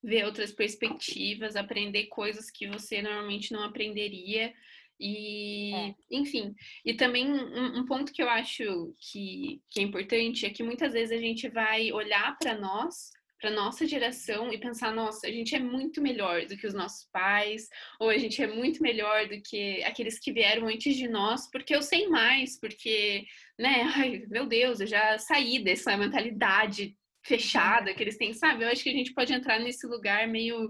ver 0.03 0.25
outras 0.25 0.51
perspectivas, 0.51 1.55
aprender 1.55 2.08
coisas 2.08 2.49
que 2.49 2.67
você 2.67 3.03
normalmente 3.03 3.53
não 3.53 3.63
aprenderia. 3.63 4.51
E, 4.99 5.75
é. 5.75 5.95
enfim, 6.10 6.55
e 6.84 6.93
também 6.93 7.29
um, 7.29 7.79
um, 7.79 7.86
ponto 7.86 8.13
que 8.13 8.23
eu 8.23 8.29
acho 8.29 8.95
que, 8.97 9.62
que 9.69 9.79
é 9.79 9.84
importante 9.84 10.45
é 10.45 10.49
que 10.49 10.63
muitas 10.63 10.93
vezes 10.93 11.15
a 11.15 11.21
gente 11.21 11.49
vai 11.49 11.91
olhar 11.91 12.38
para 12.38 12.58
nós 12.58 13.12
para 13.39 13.52
nossa 13.52 13.86
geração 13.86 14.52
e 14.52 14.58
pensar, 14.58 14.93
nossa, 14.93 15.28
a 15.28 15.32
gente 15.32 15.56
é 15.56 15.60
muito 15.60 16.02
melhor 16.02 16.45
do 16.45 16.58
que 16.58 16.65
os 16.65 16.74
nossos 16.74 17.08
pais, 17.12 17.67
ou 18.00 18.10
a 18.10 18.17
gente 18.17 18.41
é 18.41 18.48
muito 18.48 18.82
melhor 18.82 19.28
do 19.28 19.41
que 19.41 19.84
aqueles 19.84 20.19
que 20.19 20.32
vieram 20.32 20.67
antes 20.67 20.95
de 20.95 21.08
nós, 21.08 21.50
porque 21.52 21.76
eu 21.76 21.82
sei 21.82 22.08
mais, 22.08 22.60
porque, 22.60 23.26
né, 23.60 23.84
ai, 23.95 24.24
meu 24.30 24.45
Deus, 24.45 24.80
eu 24.80 24.88
já 24.88 25.17
saí 25.17 25.60
dessa 25.60 25.95
mentalidade 25.98 26.95
fechada 27.26 27.93
que 27.93 28.04
eles 28.04 28.17
têm, 28.17 28.34
sabe? 28.34 28.63
Eu 28.63 28.69
acho 28.69 28.84
que 28.84 28.89
a 28.89 28.93
gente 28.93 29.13
pode 29.13 29.34
entrar 29.34 29.60
nesse 29.60 29.88
lugar 29.88 30.28
meio 30.28 30.69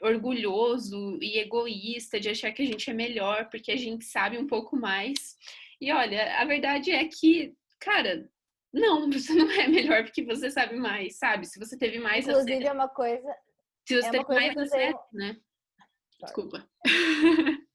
orgulhoso 0.00 1.18
e 1.20 1.38
egoísta 1.38 2.18
de 2.18 2.30
achar 2.30 2.50
que 2.52 2.62
a 2.62 2.66
gente 2.66 2.88
é 2.88 2.94
melhor 2.94 3.50
porque 3.50 3.70
a 3.70 3.76
gente 3.76 4.06
sabe 4.06 4.38
um 4.38 4.46
pouco 4.46 4.76
mais. 4.76 5.36
E 5.78 5.92
olha, 5.92 6.40
a 6.40 6.44
verdade 6.46 6.90
é 6.90 7.04
que, 7.04 7.52
cara, 7.78 8.26
não, 8.72 9.10
você 9.10 9.34
não 9.34 9.50
é 9.50 9.68
melhor 9.68 10.04
porque 10.04 10.24
você 10.24 10.50
sabe 10.50 10.76
mais, 10.76 11.18
sabe? 11.18 11.46
Se 11.46 11.58
você 11.58 11.76
teve 11.76 11.98
mais 11.98 12.26
Inclusive 12.26 12.54
acesso, 12.54 12.68
é 12.68 12.72
uma 12.72 12.88
coisa. 12.88 13.36
Se 13.86 14.00
você 14.00 14.08
é 14.08 14.10
teve 14.10 14.28
mais 14.28 14.56
acesso, 14.56 15.06
né? 15.12 15.36
Desculpa. 16.20 16.68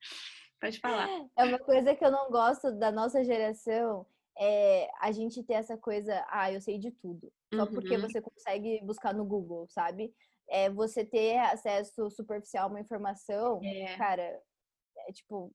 Pode 0.62 0.79
falar. 0.79 1.10
É 1.38 1.43
uma 1.43 1.60
coisa 1.60 1.95
que 1.95 2.05
eu 2.05 2.12
não 2.12 2.29
gosto 2.29 2.71
da 2.71 2.91
nossa 2.91 3.23
geração 3.23 4.05
é 4.38 4.89
a 4.99 5.12
gente 5.12 5.43
ter 5.43 5.53
essa 5.53 5.77
coisa, 5.77 6.25
ah, 6.29 6.51
eu 6.51 6.60
sei 6.60 6.77
de 6.77 6.91
tudo. 6.91 7.31
Só 7.53 7.63
uhum. 7.63 7.71
porque 7.71 7.97
você 7.97 8.21
consegue 8.21 8.81
buscar 8.84 9.13
no 9.13 9.25
Google, 9.25 9.67
sabe? 9.69 10.13
É, 10.49 10.69
você 10.69 11.05
ter 11.05 11.38
acesso 11.38 12.10
superficial 12.12 12.65
a 12.65 12.69
uma 12.69 12.79
informação, 12.79 13.60
é. 13.63 13.97
cara, 13.97 14.41
é 15.08 15.12
tipo, 15.13 15.53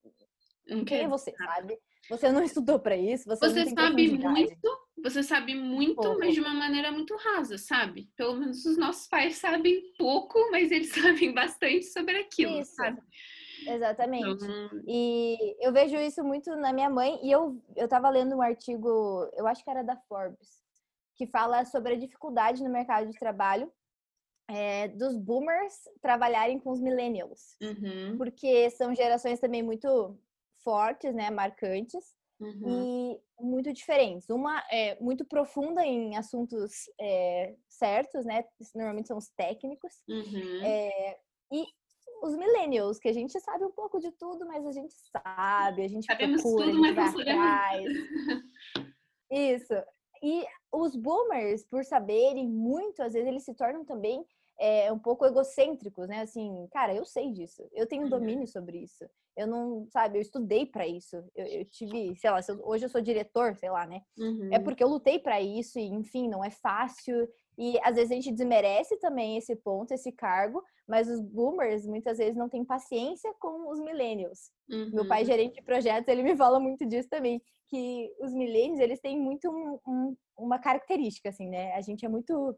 quem 0.86 1.02
é 1.02 1.08
você, 1.08 1.32
sabe? 1.36 1.78
Você 2.10 2.30
não 2.30 2.42
estudou 2.44 2.78
para 2.78 2.96
isso, 2.96 3.24
você, 3.26 3.48
você 3.48 3.70
sabe 3.70 4.10
muito, 4.10 4.78
você 5.02 5.22
sabe 5.22 5.54
muito, 5.54 5.94
pouco. 5.94 6.18
mas 6.18 6.34
de 6.34 6.40
uma 6.40 6.52
maneira 6.52 6.90
muito 6.92 7.16
rasa, 7.16 7.56
sabe? 7.56 8.10
Pelo 8.16 8.34
menos 8.34 8.66
os 8.66 8.76
nossos 8.76 9.06
pais 9.06 9.36
sabem 9.36 9.80
pouco, 9.96 10.38
mas 10.50 10.70
eles 10.70 10.90
sabem 10.92 11.32
bastante 11.32 11.86
sobre 11.86 12.18
aquilo, 12.18 12.58
isso. 12.58 12.74
sabe? 12.74 13.00
Exatamente. 13.66 14.44
Então... 14.44 14.82
E 14.86 15.56
eu 15.60 15.72
vejo 15.72 15.96
isso 15.96 16.24
muito 16.24 16.54
na 16.56 16.72
minha 16.72 16.90
mãe, 16.90 17.18
e 17.22 17.30
eu, 17.30 17.62
eu 17.76 17.88
tava 17.88 18.10
lendo 18.10 18.36
um 18.36 18.42
artigo, 18.42 19.30
eu 19.34 19.46
acho 19.46 19.62
que 19.62 19.70
era 19.70 19.84
da 19.84 19.96
Forbes, 20.08 20.60
que 21.14 21.26
fala 21.26 21.64
sobre 21.64 21.94
a 21.94 21.98
dificuldade 21.98 22.62
no 22.62 22.70
mercado 22.70 23.10
de 23.10 23.18
trabalho 23.18 23.70
é, 24.50 24.88
dos 24.88 25.16
boomers 25.16 25.74
trabalharem 26.02 26.58
com 26.58 26.70
os 26.70 26.80
millennials. 26.80 27.56
Uhum. 27.62 28.16
Porque 28.18 28.68
são 28.70 28.94
gerações 28.94 29.38
também 29.38 29.62
muito 29.62 30.18
fortes, 30.62 31.14
né, 31.14 31.30
marcantes 31.30 32.14
uhum. 32.40 33.14
e 33.38 33.44
muito 33.44 33.72
diferentes. 33.72 34.28
Uma 34.30 34.62
é 34.70 35.00
muito 35.00 35.24
profunda 35.24 35.84
em 35.84 36.16
assuntos 36.16 36.72
é, 37.00 37.54
certos, 37.68 38.24
né, 38.24 38.44
normalmente 38.74 39.08
são 39.08 39.18
os 39.18 39.28
técnicos, 39.36 39.92
uhum. 40.08 40.64
é, 40.64 41.18
e 41.52 41.66
os 42.22 42.36
millennials, 42.36 42.98
que 42.98 43.08
a 43.08 43.12
gente 43.12 43.38
sabe 43.40 43.64
um 43.64 43.72
pouco 43.72 43.98
de 43.98 44.12
tudo, 44.12 44.46
mas 44.46 44.66
a 44.66 44.72
gente 44.72 44.94
sabe, 45.10 45.84
a 45.84 45.88
gente 45.88 46.04
Sabemos 46.04 46.42
procura, 46.42 46.66
tudo, 46.66 46.84
a 46.84 46.86
gente 46.86 46.94
vai 46.94 47.08
atrás. 47.08 47.84
Isso. 49.30 49.74
E 50.22 50.44
os 50.72 50.94
boomers, 50.96 51.64
por 51.64 51.84
saberem 51.84 52.46
muito, 52.46 53.02
às 53.02 53.14
vezes 53.14 53.26
eles 53.26 53.44
se 53.44 53.54
tornam 53.54 53.84
também 53.84 54.24
é, 54.60 54.92
um 54.92 54.98
pouco 54.98 55.24
egocêntricos, 55.24 56.06
né? 56.06 56.20
Assim, 56.20 56.68
cara, 56.70 56.94
eu 56.94 57.06
sei 57.06 57.32
disso, 57.32 57.66
eu 57.72 57.86
tenho 57.86 58.02
uhum. 58.02 58.10
domínio 58.10 58.46
sobre 58.46 58.78
isso. 58.78 59.04
Eu 59.34 59.46
não, 59.46 59.86
sabe, 59.88 60.18
eu 60.18 60.20
estudei 60.20 60.66
para 60.66 60.86
isso. 60.86 61.16
Eu, 61.34 61.46
eu, 61.46 61.64
tive, 61.64 62.14
sei 62.16 62.30
lá, 62.30 62.40
hoje 62.62 62.84
eu 62.84 62.90
sou 62.90 63.00
diretor, 63.00 63.56
sei 63.56 63.70
lá, 63.70 63.86
né? 63.86 64.02
É 64.18 64.22
uhum. 64.22 64.48
É 64.52 64.58
porque 64.58 64.84
eu 64.84 64.88
lutei 64.88 65.18
para 65.18 65.40
isso 65.40 65.78
e, 65.78 65.86
enfim, 65.86 66.28
não 66.28 66.44
é 66.44 66.50
fácil. 66.50 67.26
E 67.56 67.78
às 67.82 67.94
vezes 67.96 68.10
a 68.10 68.14
gente 68.14 68.32
desmerece 68.32 68.98
também 68.98 69.38
esse 69.38 69.56
ponto, 69.56 69.92
esse 69.92 70.12
cargo, 70.12 70.62
mas 70.86 71.08
os 71.08 71.20
boomers 71.20 71.86
muitas 71.86 72.18
vezes 72.18 72.36
não 72.36 72.48
têm 72.48 72.64
paciência 72.64 73.32
com 73.40 73.70
os 73.70 73.80
millennials. 73.80 74.50
Uhum. 74.68 74.90
Meu 74.92 75.08
pai, 75.08 75.22
uhum. 75.22 75.26
gerente 75.26 75.54
de 75.54 75.62
projetos, 75.62 76.08
ele 76.08 76.22
me 76.22 76.36
fala 76.36 76.60
muito 76.60 76.84
disso 76.84 77.08
também, 77.08 77.40
que 77.68 78.12
os 78.20 78.34
millennials, 78.34 78.80
eles 78.80 79.00
têm 79.00 79.18
muito 79.18 79.48
um, 79.48 79.78
um, 79.86 80.16
uma 80.36 80.58
característica, 80.58 81.30
assim, 81.30 81.48
né? 81.48 81.72
A 81.72 81.80
gente 81.80 82.04
é 82.04 82.08
muito 82.08 82.54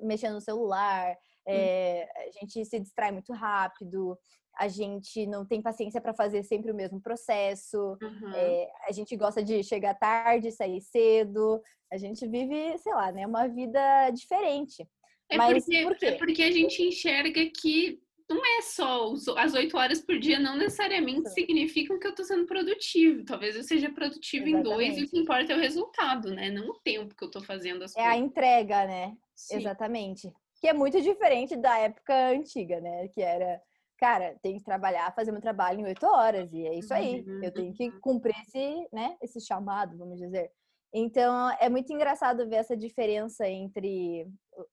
mexendo 0.00 0.34
no 0.34 0.40
celular, 0.40 1.16
é, 1.46 2.08
a 2.16 2.30
gente 2.40 2.64
se 2.64 2.80
distrai 2.80 3.10
muito 3.10 3.32
rápido, 3.32 4.16
a 4.58 4.68
gente 4.68 5.26
não 5.26 5.46
tem 5.46 5.62
paciência 5.62 6.00
para 6.00 6.14
fazer 6.14 6.42
sempre 6.42 6.70
o 6.70 6.74
mesmo 6.74 7.00
processo, 7.00 7.96
uhum. 8.02 8.32
é, 8.34 8.70
a 8.88 8.92
gente 8.92 9.16
gosta 9.16 9.42
de 9.42 9.62
chegar 9.62 9.94
tarde, 9.94 10.52
sair 10.52 10.80
cedo, 10.80 11.60
a 11.90 11.96
gente 11.96 12.26
vive, 12.26 12.76
sei 12.78 12.92
lá, 12.92 13.10
né, 13.10 13.26
uma 13.26 13.48
vida 13.48 14.10
diferente. 14.10 14.86
É 15.30 15.36
Mas 15.36 15.64
porque, 15.64 15.82
por? 15.82 15.96
É 16.02 16.12
porque 16.12 16.42
a 16.42 16.50
gente 16.50 16.82
enxerga 16.82 17.40
que 17.60 17.98
não 18.28 18.44
é 18.58 18.62
só 18.62 19.12
as 19.36 19.54
oito 19.54 19.76
horas 19.76 20.00
por 20.00 20.18
dia, 20.18 20.38
não 20.38 20.56
necessariamente 20.56 21.28
Sim. 21.28 21.34
significam 21.34 21.98
que 21.98 22.06
eu 22.06 22.10
estou 22.10 22.24
sendo 22.24 22.46
produtivo. 22.46 23.24
Talvez 23.24 23.56
eu 23.56 23.62
seja 23.62 23.90
produtivo 23.90 24.46
Exatamente. 24.46 24.68
em 24.68 24.76
dois 24.76 24.98
e 24.98 25.04
o 25.04 25.08
que 25.08 25.18
importa 25.18 25.52
é 25.52 25.56
o 25.56 25.60
resultado, 25.60 26.32
né? 26.34 26.50
Não 26.50 26.70
o 26.70 26.78
tempo 26.80 27.14
que 27.14 27.24
eu 27.24 27.26
estou 27.26 27.42
fazendo 27.42 27.82
as 27.82 27.92
é 27.92 27.94
coisas. 27.94 28.12
É 28.12 28.14
a 28.14 28.16
entrega, 28.16 28.86
né? 28.86 29.16
Sim. 29.34 29.56
Exatamente. 29.56 30.32
Que 30.60 30.68
é 30.68 30.72
muito 30.72 31.00
diferente 31.00 31.56
da 31.56 31.78
época 31.78 32.14
antiga, 32.28 32.80
né? 32.80 33.08
Que 33.08 33.20
era, 33.20 33.60
cara, 33.98 34.38
tem 34.42 34.56
que 34.56 34.64
trabalhar, 34.64 35.14
fazer 35.14 35.32
meu 35.32 35.40
trabalho 35.40 35.80
em 35.80 35.84
oito 35.84 36.06
horas, 36.06 36.52
e 36.52 36.66
é 36.66 36.74
isso 36.74 36.92
aí. 36.94 37.24
Uhum. 37.26 37.42
Eu 37.42 37.52
tenho 37.52 37.72
que 37.72 37.90
cumprir 38.00 38.34
esse, 38.42 38.88
né, 38.92 39.16
esse 39.20 39.40
chamado, 39.40 39.96
vamos 39.98 40.18
dizer. 40.18 40.50
Então, 40.94 41.50
é 41.58 41.68
muito 41.70 41.90
engraçado 41.92 42.48
ver 42.48 42.56
essa 42.56 42.76
diferença 42.76 43.48
entre 43.48 44.28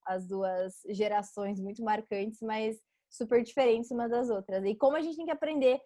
as 0.05 0.27
duas 0.27 0.81
gerações 0.89 1.61
muito 1.61 1.81
marcantes, 1.81 2.41
mas 2.41 2.77
super 3.09 3.41
diferentes 3.41 3.89
uma 3.89 4.07
das 4.07 4.29
outras. 4.29 4.63
E 4.65 4.75
como 4.75 4.97
a 4.97 5.01
gente 5.01 5.15
tem 5.15 5.25
que 5.25 5.31
aprender 5.31 5.81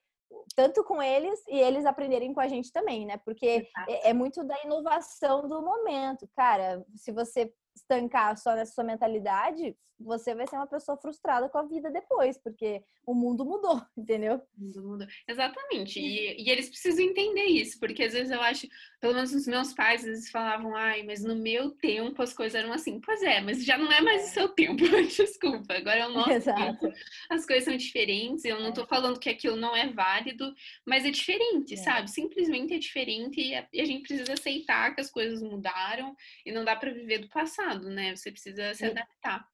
tanto 0.56 0.84
com 0.84 1.02
eles 1.02 1.40
e 1.48 1.60
eles 1.60 1.86
aprenderem 1.86 2.34
com 2.34 2.40
a 2.40 2.48
gente 2.48 2.72
também, 2.72 3.06
né? 3.06 3.18
Porque 3.18 3.68
é, 3.88 4.10
é, 4.10 4.14
muito 4.14 4.44
da 4.44 4.60
inovação 4.64 5.48
do 5.48 5.62
momento. 5.62 6.28
Cara, 6.36 6.84
se 6.96 7.12
você 7.12 7.54
estancar 7.76 8.38
só 8.38 8.56
nessa 8.56 8.74
sua 8.74 8.84
mentalidade, 8.84 9.76
você 10.00 10.36
vai 10.36 10.48
ser 10.48 10.56
uma 10.56 10.68
pessoa 10.68 10.98
frustrada 10.98 11.48
com 11.50 11.58
a 11.58 11.64
vida 11.64 11.90
depois, 11.90 12.38
porque 12.38 12.84
o 13.06 13.14
mundo 13.14 13.46
mudou, 13.46 13.82
entendeu? 13.98 14.42
O 14.58 14.62
mundo 14.64 14.84
mudou. 14.84 15.08
Exatamente. 15.28 16.00
E, 16.00 16.44
e, 16.44 16.50
eles 16.50 16.70
precisam 16.70 17.04
entender 17.04 17.46
isso, 17.46 17.80
porque 17.80 18.04
às 18.04 18.14
vezes 18.14 18.32
eu 18.32 18.42
acho, 18.42 18.68
pelo 19.00 19.14
menos 19.14 19.34
os 19.34 19.48
meus 19.48 19.74
pais, 19.74 20.02
às 20.02 20.08
vezes 20.08 20.32
falavam, 20.32 20.76
ai, 20.76 21.04
mas 21.04 21.24
no 21.24 21.36
meu 21.36 21.72
tempo 21.72 22.22
as 22.22 22.34
coisas 22.34 22.56
eram 22.56 22.74
assim. 22.74 23.00
Pois 23.00 23.22
é, 23.24 23.42
mas 23.42 23.64
já 23.64 23.78
não 23.78 23.92
é 23.92 24.02
mais 24.02 24.30
o 24.30 24.34
seu 24.34 24.50
tempo, 24.50 24.84
desculpa, 25.08 25.74
agora 25.74 26.00
é 26.00 26.08
o 26.08 26.14
nosso 26.14 26.32
Exato. 26.32 26.62
tempo. 26.62 26.94
As 27.30 27.46
coisas 27.46 27.66
são 27.66 27.76
diferentes, 27.76 28.46
eu 28.46 28.60
não 28.60 28.74
tô 28.74 28.86
falando 28.86 29.20
que 29.20 29.30
aquilo 29.30 29.56
não 29.56 29.76
é 29.76 29.88
válido, 29.88 30.54
mas 30.86 31.06
é 31.06 31.12
diferente, 31.12 31.74
é. 31.74 31.78
sabe? 31.78 32.10
Simplesmente 32.10 32.74
é 32.74 32.80
diferente 32.80 33.42
e 33.42 33.56
a, 33.56 33.68
e 33.72 33.82
a 33.82 33.86
gente 33.86 34.04
precisa 34.04 34.34
aceitar 34.34 34.94
que 34.94 35.02
as 35.02 35.10
coisas 35.10 35.42
mudaram 35.42 36.16
e 36.46 36.52
não 36.52 36.64
dá 36.64 36.76
para 36.76 36.92
viver 36.92 37.20
do 37.20 37.30
passado, 37.30 37.62
né? 37.89 38.15
Você 38.15 38.32
precisa 38.32 38.73
se 38.73 38.86
adaptar. 38.86 39.47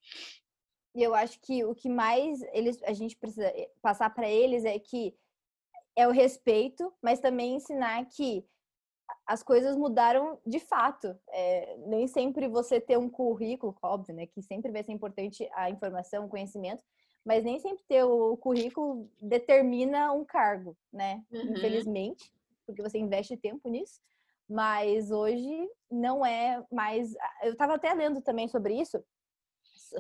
E 0.96 1.04
eu 1.04 1.14
acho 1.14 1.40
que 1.42 1.64
o 1.64 1.76
que 1.76 1.88
mais 1.88 2.42
eles, 2.52 2.82
a 2.84 2.94
gente 2.94 3.16
precisa 3.16 3.48
eh, 3.48 3.72
passar 3.82 4.10
para 4.10 4.28
eles 4.30 4.66
é 4.66 4.78
que 4.80 5.16
é 5.96 6.08
o 6.08 6.12
respeito, 6.12 6.94
mas 7.02 7.20
também 7.20 7.56
ensinar 7.56 8.06
que 8.06 8.46
as 9.26 9.44
coisas 9.44 9.76
mudaram 9.76 10.40
de 10.46 10.60
fato. 10.60 11.16
É, 11.30 11.78
nem 11.88 12.08
sempre 12.08 12.48
você 12.48 12.80
ter 12.80 12.98
um 12.98 13.10
currículo, 13.10 13.76
óbvio, 13.82 14.16
né? 14.16 14.26
Que 14.26 14.42
sempre 14.42 14.72
vai 14.72 14.84
ser 14.84 14.92
importante 14.92 15.48
a 15.54 15.70
informação, 15.70 16.26
o 16.26 16.30
conhecimento, 16.30 16.84
mas 17.26 17.44
nem 17.44 17.60
sempre 17.60 17.84
ter 17.88 18.04
o 18.04 18.38
currículo 18.38 19.10
determina 19.22 20.12
um 20.12 20.26
cargo, 20.26 20.76
né? 20.92 21.24
Uhum. 21.32 21.54
Infelizmente, 21.54 22.32
porque 22.66 22.82
você 22.82 22.98
investe 22.98 23.38
tempo 23.38 23.70
nisso. 23.70 24.02
Mas 24.50 25.12
hoje 25.12 25.70
não 25.92 26.26
é 26.26 26.64
mais. 26.72 27.14
Eu 27.44 27.52
estava 27.52 27.76
até 27.76 27.94
lendo 27.94 28.22
também 28.22 28.48
sobre 28.48 28.74
isso, 28.74 29.04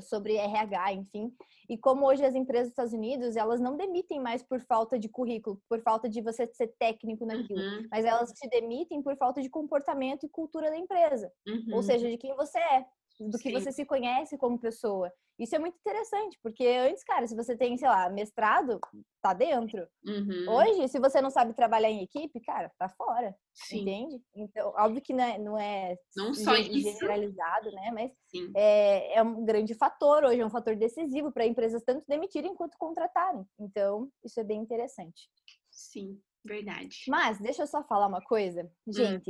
sobre 0.01 0.35
RH, 0.35 0.93
enfim. 0.93 1.31
E 1.69 1.77
como 1.77 2.05
hoje 2.07 2.25
as 2.25 2.33
empresas 2.35 2.67
dos 2.67 2.71
Estados 2.71 2.93
Unidos, 2.93 3.35
elas 3.35 3.59
não 3.59 3.77
demitem 3.77 4.19
mais 4.19 4.41
por 4.41 4.59
falta 4.62 4.97
de 4.97 5.07
currículo, 5.07 5.62
por 5.69 5.81
falta 5.81 6.09
de 6.09 6.21
você 6.21 6.47
ser 6.47 6.73
técnico 6.79 7.25
naquilo, 7.25 7.62
uhum. 7.62 7.88
mas 7.91 8.05
elas 8.05 8.31
te 8.33 8.47
demitem 8.49 9.03
por 9.03 9.15
falta 9.17 9.41
de 9.41 9.49
comportamento 9.49 10.25
e 10.25 10.29
cultura 10.29 10.69
da 10.69 10.77
empresa. 10.77 11.31
Uhum. 11.47 11.75
Ou 11.75 11.83
seja, 11.83 12.09
de 12.09 12.17
quem 12.17 12.35
você 12.35 12.57
é. 12.57 12.85
Do 13.19 13.38
que 13.38 13.49
Sim. 13.49 13.51
você 13.51 13.71
se 13.71 13.86
conhece 13.86 14.38
como 14.38 14.60
pessoa. 14.60 15.12
Isso 15.38 15.55
é 15.55 15.60
muito 15.60 15.77
interessante, 15.77 16.38
porque 16.43 16.65
antes, 16.65 17.03
cara, 17.03 17.25
se 17.25 17.36
você 17.36 17.55
tem, 17.55 17.77
sei 17.77 17.88
lá, 17.88 18.10
mestrado, 18.10 18.79
tá 19.21 19.34
dentro. 19.34 19.88
Uhum. 20.05 20.45
Hoje, 20.49 20.88
se 20.89 20.99
você 20.99 21.21
não 21.21 21.29
sabe 21.29 21.53
trabalhar 21.53 21.89
em 21.89 22.03
equipe, 22.03 22.41
cara, 22.41 22.69
tá 22.77 22.89
fora, 22.89 23.34
Sim, 23.53 23.82
entende? 23.82 24.21
Então, 24.36 24.73
óbvio 24.77 25.01
que 25.01 25.13
não 25.13 25.23
é, 25.23 25.38
não 25.38 25.58
é 25.58 25.97
Não 26.15 26.34
só 26.34 26.55
isso. 26.55 26.91
generalizado, 26.91 27.71
né? 27.71 27.91
Mas 27.93 28.12
é, 28.55 29.17
é 29.17 29.23
um 29.23 29.45
grande 29.45 29.73
fator 29.75 30.25
hoje, 30.25 30.41
é 30.41 30.45
um 30.45 30.49
fator 30.49 30.75
decisivo 30.75 31.32
para 31.32 31.45
empresas 31.45 31.84
tanto 31.84 32.03
demitirem 32.08 32.53
quanto 32.53 32.77
contratarem. 32.77 33.45
Então, 33.58 34.10
isso 34.23 34.39
é 34.39 34.43
bem 34.43 34.60
interessante. 34.60 35.29
Sim, 35.71 36.21
verdade. 36.43 37.05
Mas, 37.08 37.39
deixa 37.39 37.63
eu 37.63 37.67
só 37.67 37.82
falar 37.84 38.08
uma 38.08 38.21
coisa. 38.21 38.69
Hum. 38.88 39.21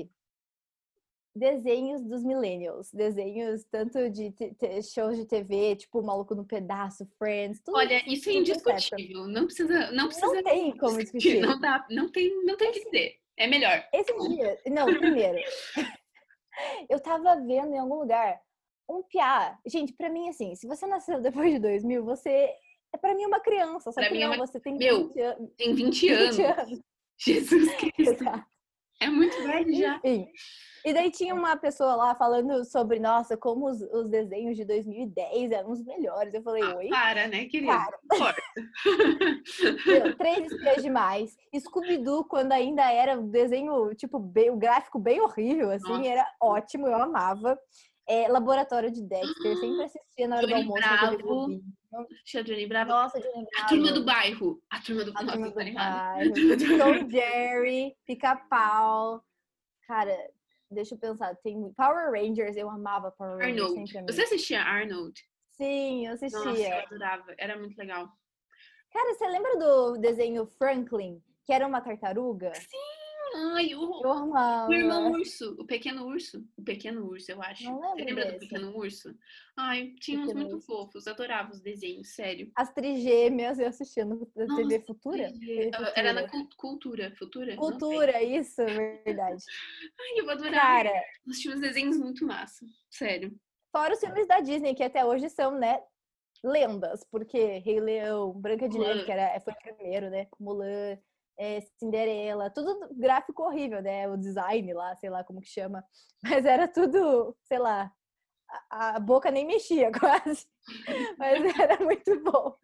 Desenhos 1.36 2.02
dos 2.04 2.24
millennials. 2.24 2.92
Desenhos 2.92 3.64
tanto 3.66 4.10
de 4.10 4.34
shows 4.84 5.16
de 5.18 5.26
TV, 5.26 5.76
tipo 5.76 6.00
o 6.00 6.04
Maluco 6.04 6.34
no 6.36 6.44
Pedaço, 6.46 7.06
Friends, 7.18 7.62
tudo 7.62 7.78
Olha, 7.78 7.98
isso 8.12 8.30
é 8.30 8.34
dessa 8.42 8.52
época. 8.52 8.72
indiscutível. 8.76 9.28
Não 9.28 9.46
precisa, 9.46 9.92
não 9.92 10.08
precisa 10.08 10.28
Não 10.34 10.44
tem 10.44 10.78
como 10.78 10.98
discutir. 10.98 11.40
Não 11.42 11.60
dá, 11.60 11.86
não 11.90 12.12
tem, 12.12 12.44
não 12.44 12.58
tem 12.58 12.70
o 12.70 12.74
que 12.74 12.84
dizer. 12.86 13.16
É 13.38 13.48
melhor. 13.48 13.88
Esse 13.94 14.14
dia, 14.28 14.60
não, 14.68 14.86
primeiro, 14.88 15.38
eu 16.90 17.00
tava 17.00 17.36
vendo 17.38 17.74
em 17.74 17.78
algum 17.80 18.00
lugar 18.00 18.42
um 18.90 19.04
piá. 19.04 19.58
Gente, 19.68 19.94
pra 19.94 20.10
mim, 20.10 20.28
assim, 20.30 20.56
se 20.56 20.68
você 20.68 20.86
nasceu 20.88 21.22
depois 21.22 21.54
de 21.54 21.60
2000, 21.60 22.04
você 22.04 22.50
é 22.92 22.98
pra 23.00 23.14
mim 23.16 23.26
uma 23.26 23.40
criança. 23.40 23.92
Só 23.92 24.02
Pra 24.02 24.08
que 24.10 24.16
mim 24.16 24.24
é 24.24 24.28
não, 24.28 24.36
uma- 24.36 24.48
você 24.48 24.60
tem 24.60 24.78
Meu, 24.78 25.08
20 25.08 25.20
anos. 25.22 25.50
Tem 25.58 25.74
20 25.76 26.10
anos. 26.10 26.36
20 26.38 26.46
anos. 26.46 26.80
Jesus 27.20 27.76
Cristo. 27.76 28.26
É 29.02 29.08
muito 29.10 29.42
velho 29.44 29.74
já. 29.76 30.02
Enfim. 30.04 30.30
E 30.86 30.94
daí 30.94 31.12
tinha 31.12 31.34
uma 31.36 31.58
pessoa 31.58 31.96
lá 31.96 32.16
falando 32.16 32.64
sobre, 32.66 33.00
nossa, 33.00 33.36
como 33.36 33.68
os, 33.70 33.82
os 33.82 34.10
desenhos 34.10 34.56
de 34.56 34.64
2010 34.66 35.52
eram 35.52 35.72
os 35.72 35.84
melhores. 35.84 36.34
Eu 36.34 36.42
falei, 36.42 36.64
Ah, 36.64 36.76
oi? 36.76 36.88
para, 36.90 37.28
né, 37.28 37.46
querido? 37.46 37.72
Cara. 37.72 38.00
Corta. 38.10 38.42
Meu, 39.86 40.16
três 40.18 40.52
espiãs 40.52 40.82
demais. 40.82 41.36
Scooby-Doo, 41.58 42.24
quando 42.26 42.52
ainda 42.52 42.92
era 42.92 43.20
um 43.20 43.28
desenho, 43.30 43.94
tipo, 43.96 44.20
bem, 44.20 44.50
o 44.50 44.58
gráfico 44.58 44.98
bem 45.00 45.20
horrível, 45.22 45.72
assim, 45.72 45.90
Nossa. 45.90 46.08
era 46.08 46.26
ótimo, 46.42 46.88
eu 46.88 46.96
amava. 47.02 47.58
É, 48.08 48.28
Laboratório 48.28 48.90
de 48.92 49.04
Dexter, 49.04 49.58
sempre 49.58 49.84
assistia 49.84 50.28
na 50.28 50.38
hora 50.38 50.48
do 50.48 50.50
Johnny 50.54 50.64
almoço. 50.64 50.82
na 50.82 51.10
TV 51.10 51.24
Bravo. 51.24 51.62
Johnny 52.44 52.68
Bravo. 52.68 52.90
Nossa, 52.90 53.20
Johnny 53.20 53.46
A 53.60 53.66
turma 53.68 53.84
Bravo. 53.84 54.00
do 54.00 54.06
bairro. 54.06 54.62
A 54.72 54.80
turma 54.82 55.04
do, 55.06 55.12
do. 55.14 55.20
A 55.20 55.26
turma 55.32 55.50
do 55.50 55.54
bairro. 55.54 55.76
Tom 56.80 57.10
Jerry, 57.10 57.96
Pica-Pau. 58.08 59.22
Cara, 59.88 60.16
deixa 60.72 60.96
eu 60.96 61.00
pensar. 61.00 61.36
Tem 61.38 61.72
Power 61.74 62.12
Rangers, 62.12 62.56
eu 62.56 62.70
amava 62.70 63.12
Power 63.12 63.38
Rangers. 63.38 63.62
Arnold. 63.66 63.92
Sempre. 63.92 64.14
Você 64.14 64.22
assistia 64.24 64.62
Arnold? 64.62 65.22
Sim, 65.52 66.06
eu 66.06 66.12
Nossa, 66.12 66.26
assistia. 66.26 66.76
eu 66.76 66.80
adorava. 66.86 67.36
Era 67.38 67.58
muito 67.58 67.78
legal. 67.78 68.10
Cara, 68.92 69.14
você 69.14 69.28
lembra 69.28 69.58
do 69.58 69.98
desenho 69.98 70.46
Franklin? 70.46 71.22
Que 71.46 71.54
era 71.54 71.68
uma 71.68 71.82
tartaruga? 71.82 72.52
Ai, 73.36 73.76
o, 73.76 74.02
o 74.02 74.74
irmão 74.74 75.12
urso. 75.12 75.56
O 75.60 75.66
pequeno 75.66 76.06
urso. 76.08 76.44
O 76.58 76.64
pequeno 76.64 77.06
urso, 77.06 77.32
eu 77.32 77.42
acho. 77.42 77.64
Não 77.66 77.80
Você 77.96 78.04
lembra 78.04 78.26
do 78.26 78.32
desse. 78.34 78.40
pequeno 78.48 78.76
urso? 78.78 79.16
Ai, 79.58 79.94
tinha 80.00 80.20
uns 80.20 80.34
muito 80.34 80.56
Urso. 80.56 80.66
fofos. 80.68 81.08
Adorava 81.08 81.52
os 81.52 81.62
desenhos, 81.62 82.10
sério. 82.16 82.52
As 82.56 82.72
trigêmeas 82.74 83.60
eu 83.60 83.68
assistia 83.68 84.06
na 84.06 84.16
TV 84.56 84.80
Futura. 84.86 85.32
TV 85.34 85.72
Ah, 85.74 85.94
Era 85.96 86.14
na 86.14 86.22
Futura. 86.22 86.44
cul- 86.44 86.50
cultura. 86.58 87.16
Futura? 87.18 87.56
Cultura, 87.58 88.24
isso, 88.24 88.66
verdade. 88.66 89.44
Ai, 90.00 90.20
eu 90.20 90.30
adorava. 90.30 90.56
Cara, 90.56 91.04
Nós 91.26 91.38
tínhamos 91.40 91.62
desenhos 91.62 91.98
muito 91.98 92.26
massa. 92.26 92.66
Sério. 92.90 93.36
fora 93.72 93.94
os 93.94 94.00
filmes 94.00 94.28
da 94.28 94.40
Disney, 94.40 94.74
que 94.74 94.84
até 94.84 95.06
hoje 95.06 95.30
são, 95.30 95.52
né, 95.60 95.80
lendas, 96.44 97.04
porque 97.12 97.60
Rei 97.60 97.80
Leão, 97.80 98.32
Branca 98.34 98.68
de 98.70 98.80
Neve, 98.80 99.04
que 99.06 99.12
era, 99.12 99.40
foi 99.42 99.54
o 99.54 99.58
primeiro, 99.76 100.10
né? 100.10 100.28
Mulan, 100.40 100.98
é, 101.40 101.62
Cinderela, 101.80 102.50
tudo 102.50 102.90
gráfico 102.92 103.44
horrível, 103.44 103.82
né? 103.82 104.10
O 104.10 104.18
design 104.18 104.74
lá, 104.74 104.94
sei 104.98 105.10
lá 105.10 105.24
como 105.24 105.40
que 105.40 105.48
chama. 105.48 105.84
Mas 106.22 106.46
era 106.46 106.68
tudo, 106.68 107.34
sei 107.46 107.58
lá, 107.58 107.92
a, 108.70 108.98
a 108.98 109.00
boca 109.00 109.32
nem 109.32 109.48
mexia 109.48 109.90
quase. 109.98 110.46
Mas 111.18 111.58
era 111.58 111.82
muito 111.84 112.22
bom. 112.22 112.58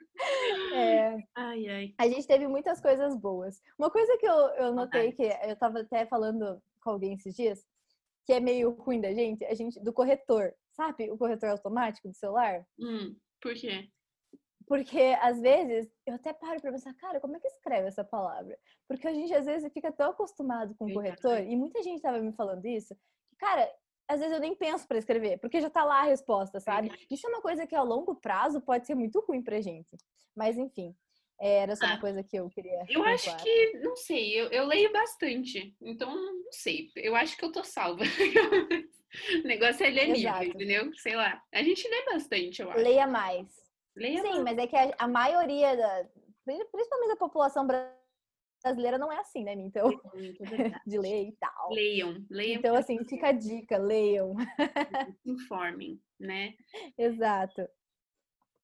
É, 0.73 1.17
Ai, 1.35 1.67
ai. 1.67 1.93
a 1.97 2.07
gente 2.07 2.27
teve 2.27 2.47
muitas 2.47 2.81
coisas 2.81 3.15
boas. 3.15 3.61
Uma 3.79 3.89
coisa 3.89 4.17
que 4.17 4.27
eu, 4.27 4.35
eu 4.55 4.73
notei 4.73 5.13
que 5.13 5.23
eu 5.23 5.55
tava 5.55 5.79
até 5.79 6.05
falando 6.05 6.61
com 6.81 6.89
alguém 6.91 7.13
esses 7.13 7.33
dias, 7.35 7.65
que 8.25 8.33
é 8.33 8.39
meio 8.39 8.71
ruim 8.71 8.99
da 8.99 9.13
gente, 9.13 9.43
a 9.45 9.53
gente 9.53 9.79
do 9.79 9.93
corretor, 9.93 10.53
sabe? 10.71 11.09
O 11.11 11.17
corretor 11.17 11.49
automático 11.49 12.09
do 12.09 12.13
celular. 12.13 12.65
Hum, 12.79 13.15
por 13.41 13.53
quê? 13.53 13.89
Porque 14.67 15.15
às 15.21 15.39
vezes 15.39 15.91
eu 16.05 16.15
até 16.15 16.33
paro 16.33 16.59
pra 16.59 16.71
pensar, 16.71 16.93
cara, 16.95 17.19
como 17.19 17.35
é 17.35 17.39
que 17.39 17.47
escreve 17.47 17.87
essa 17.87 18.03
palavra? 18.03 18.57
Porque 18.87 19.07
a 19.07 19.13
gente 19.13 19.33
às 19.33 19.45
vezes 19.45 19.71
fica 19.71 19.91
tão 19.91 20.11
acostumado 20.11 20.73
com 20.75 20.85
o 20.85 20.93
corretor, 20.93 21.39
e 21.39 21.55
muita 21.55 21.83
gente 21.83 22.01
tava 22.01 22.19
me 22.19 22.33
falando 22.33 22.65
isso, 22.65 22.95
que, 23.29 23.35
cara, 23.37 23.71
às 24.07 24.19
vezes 24.19 24.33
eu 24.33 24.39
nem 24.39 24.55
penso 24.55 24.87
pra 24.87 24.97
escrever, 24.97 25.39
porque 25.39 25.61
já 25.61 25.69
tá 25.69 25.83
lá 25.83 26.01
a 26.01 26.05
resposta, 26.05 26.59
sabe? 26.59 26.91
Isso 27.09 27.25
é 27.27 27.29
uma 27.29 27.41
coisa 27.41 27.65
que 27.65 27.75
a 27.75 27.81
longo 27.81 28.15
prazo 28.15 28.61
pode 28.61 28.85
ser 28.85 28.95
muito 28.95 29.19
ruim 29.21 29.41
pra 29.41 29.61
gente. 29.61 29.97
Mas 30.35 30.57
enfim, 30.57 30.95
é, 31.39 31.57
era 31.59 31.75
só 31.75 31.85
Ah, 31.85 31.91
uma 31.91 31.99
coisa 31.99 32.23
que 32.23 32.37
eu 32.37 32.49
queria. 32.49 32.85
Eu 32.87 33.03
acho 33.03 33.35
que, 33.37 33.79
não 33.79 33.95
sei, 33.95 34.39
eu, 34.39 34.47
eu 34.49 34.65
leio 34.65 34.91
bastante. 34.91 35.75
Então, 35.81 36.13
não 36.15 36.51
sei. 36.51 36.91
Eu 36.95 37.15
acho 37.15 37.37
que 37.37 37.43
eu 37.43 37.51
tô 37.51 37.63
salva. 37.63 38.03
o 39.43 39.47
negócio 39.47 39.85
é 39.85 39.89
ler 39.89 40.11
livro, 40.11 40.43
entendeu? 40.43 40.93
Sei 40.95 41.15
lá. 41.15 41.41
A 41.53 41.63
gente 41.63 41.87
lê 41.87 42.05
bastante, 42.05 42.61
eu 42.61 42.69
acho. 42.71 42.81
Leia 42.81 43.07
mais. 43.07 43.64
Leia 43.95 44.21
Sim, 44.21 44.41
mas 44.43 44.57
é 44.57 44.67
que 44.67 44.75
a, 44.75 44.93
a 44.99 45.07
maioria 45.07 45.75
da. 45.75 46.09
Principalmente 46.43 47.09
da 47.09 47.15
população 47.15 47.65
brasileira 47.65 48.97
não 48.97 49.11
é 49.11 49.19
assim, 49.19 49.43
né? 49.43 49.53
Então, 49.53 49.89
é 50.13 50.45
verdade. 50.45 50.83
de 50.85 50.99
ler 50.99 51.29
e 51.29 51.31
tal. 51.39 51.71
Leiam, 51.71 52.25
leiam, 52.29 52.59
Então, 52.59 52.75
assim, 52.75 53.03
fica 53.05 53.29
a 53.29 53.31
dica, 53.31 53.77
leiam. 53.77 54.35
informem, 55.25 55.99
né? 56.19 56.53
Exato. 56.97 57.67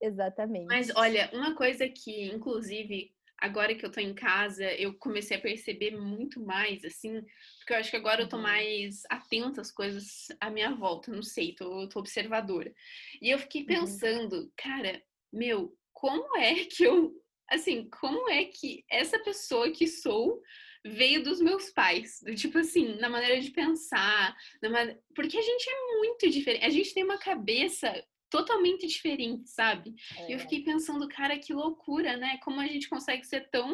Exatamente. 0.02 0.68
Mas 0.68 0.92
olha, 0.96 1.30
uma 1.34 1.56
coisa 1.56 1.88
que, 1.88 2.26
inclusive, 2.26 3.14
agora 3.38 3.76
que 3.76 3.86
eu 3.86 3.92
tô 3.92 4.00
em 4.00 4.14
casa, 4.14 4.64
eu 4.74 4.98
comecei 4.98 5.38
a 5.38 5.42
perceber 5.42 5.92
muito 5.98 6.40
mais, 6.44 6.84
assim, 6.84 7.22
porque 7.60 7.74
eu 7.74 7.78
acho 7.78 7.92
que 7.92 7.98
agora 7.98 8.22
eu 8.22 8.30
tô 8.30 8.38
Uhum. 8.38 8.44
mais 8.44 9.04
atenta 9.10 9.62
às 9.62 9.72
coisas 9.72 10.28
à 10.40 10.50
minha 10.50 10.74
volta, 10.76 11.12
não 11.12 11.24
sei, 11.24 11.54
tô, 11.56 11.88
tô 11.88 12.00
observadora. 12.00 12.74
E 13.22 13.30
eu 13.30 13.38
fiquei 13.40 13.62
Uhum. 13.62 13.68
pensando, 13.68 14.52
cara, 14.58 15.02
meu, 15.32 15.74
como 15.94 16.38
é 16.38 16.66
que 16.66 16.84
eu, 16.84 17.14
assim, 17.50 17.90
como 17.90 18.30
é 18.30 18.46
que 18.46 18.84
essa 18.90 19.20
pessoa 19.20 19.72
que 19.72 19.88
sou 19.88 20.42
veio 20.86 21.24
dos 21.24 21.40
meus 21.40 21.70
pais, 21.70 22.20
do 22.26 22.34
tipo 22.34 22.58
assim, 22.58 22.96
na 23.00 23.08
maneira 23.10 23.40
de 23.40 23.52
pensar, 23.52 24.36
na 24.62 24.70
mane- 24.70 24.98
porque 25.16 25.38
a 25.38 25.42
gente 25.42 25.70
é 25.70 25.98
muito 25.98 26.30
diferente, 26.30 26.66
a 26.66 26.70
gente 26.70 26.94
tem 26.94 27.04
uma 27.04 27.20
cabeça 27.20 28.04
totalmente 28.32 28.88
diferente, 28.88 29.50
sabe? 29.50 29.94
E 30.30 30.32
eu 30.34 30.40
fiquei 30.40 30.64
pensando, 30.64 31.08
cara, 31.08 31.38
que 31.38 31.54
loucura, 31.54 32.16
né? 32.18 32.40
Como 32.44 32.60
a 32.62 32.66
gente 32.68 32.88
consegue 32.90 33.24
ser 33.26 33.50
tão. 33.52 33.70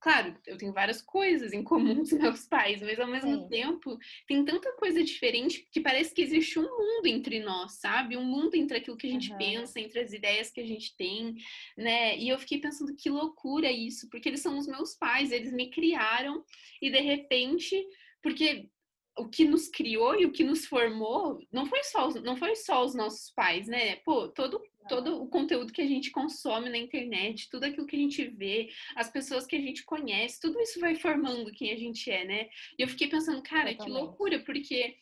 Claro, 0.00 0.36
eu 0.46 0.56
tenho 0.56 0.72
várias 0.72 1.02
coisas 1.02 1.52
em 1.52 1.64
comum 1.64 1.96
com 1.96 2.02
os 2.02 2.12
meus 2.12 2.46
pais, 2.46 2.80
mas 2.80 3.00
ao 3.00 3.08
mesmo 3.08 3.42
Sim. 3.42 3.48
tempo 3.48 3.98
tem 4.28 4.44
tanta 4.44 4.72
coisa 4.76 5.02
diferente 5.02 5.66
que 5.72 5.80
parece 5.80 6.14
que 6.14 6.22
existe 6.22 6.56
um 6.58 6.62
mundo 6.62 7.06
entre 7.06 7.40
nós, 7.40 7.80
sabe? 7.80 8.16
Um 8.16 8.24
mundo 8.24 8.54
entre 8.54 8.78
aquilo 8.78 8.96
que 8.96 9.08
a 9.08 9.10
gente 9.10 9.30
Aham. 9.30 9.38
pensa, 9.38 9.80
entre 9.80 9.98
as 9.98 10.12
ideias 10.12 10.50
que 10.50 10.60
a 10.60 10.66
gente 10.66 10.96
tem, 10.96 11.34
né? 11.76 12.16
E 12.16 12.28
eu 12.28 12.38
fiquei 12.38 12.60
pensando 12.60 12.94
que 12.94 13.10
loucura 13.10 13.72
isso, 13.72 14.08
porque 14.08 14.28
eles 14.28 14.40
são 14.40 14.56
os 14.56 14.68
meus 14.68 14.94
pais, 14.94 15.32
eles 15.32 15.52
me 15.52 15.68
criaram 15.68 16.44
e 16.80 16.90
de 16.90 17.00
repente, 17.00 17.84
porque 18.22 18.70
o 19.18 19.28
que 19.28 19.44
nos 19.44 19.68
criou 19.68 20.18
e 20.18 20.24
o 20.24 20.32
que 20.32 20.44
nos 20.44 20.64
formou 20.66 21.40
não 21.52 21.66
foi 21.66 21.82
só 21.84 22.08
os, 22.08 22.14
não 22.22 22.36
foi 22.36 22.54
só 22.56 22.84
os 22.84 22.94
nossos 22.94 23.30
pais, 23.30 23.66
né? 23.66 23.96
Pô, 23.96 24.28
todo 24.28 24.60
todo 24.88 25.22
o 25.22 25.28
conteúdo 25.28 25.70
que 25.70 25.82
a 25.82 25.86
gente 25.86 26.10
consome 26.10 26.70
na 26.70 26.78
internet, 26.78 27.50
tudo 27.50 27.64
aquilo 27.64 27.86
que 27.86 27.94
a 27.94 27.98
gente 27.98 28.26
vê, 28.26 28.70
as 28.96 29.10
pessoas 29.10 29.46
que 29.46 29.54
a 29.54 29.60
gente 29.60 29.84
conhece, 29.84 30.40
tudo 30.40 30.58
isso 30.60 30.80
vai 30.80 30.94
formando 30.94 31.52
quem 31.52 31.70
a 31.72 31.76
gente 31.76 32.10
é, 32.10 32.24
né? 32.24 32.48
E 32.78 32.82
eu 32.82 32.88
fiquei 32.88 33.06
pensando, 33.06 33.42
cara, 33.42 33.74
que 33.74 33.88
loucura, 33.88 34.40
porque 34.40 34.96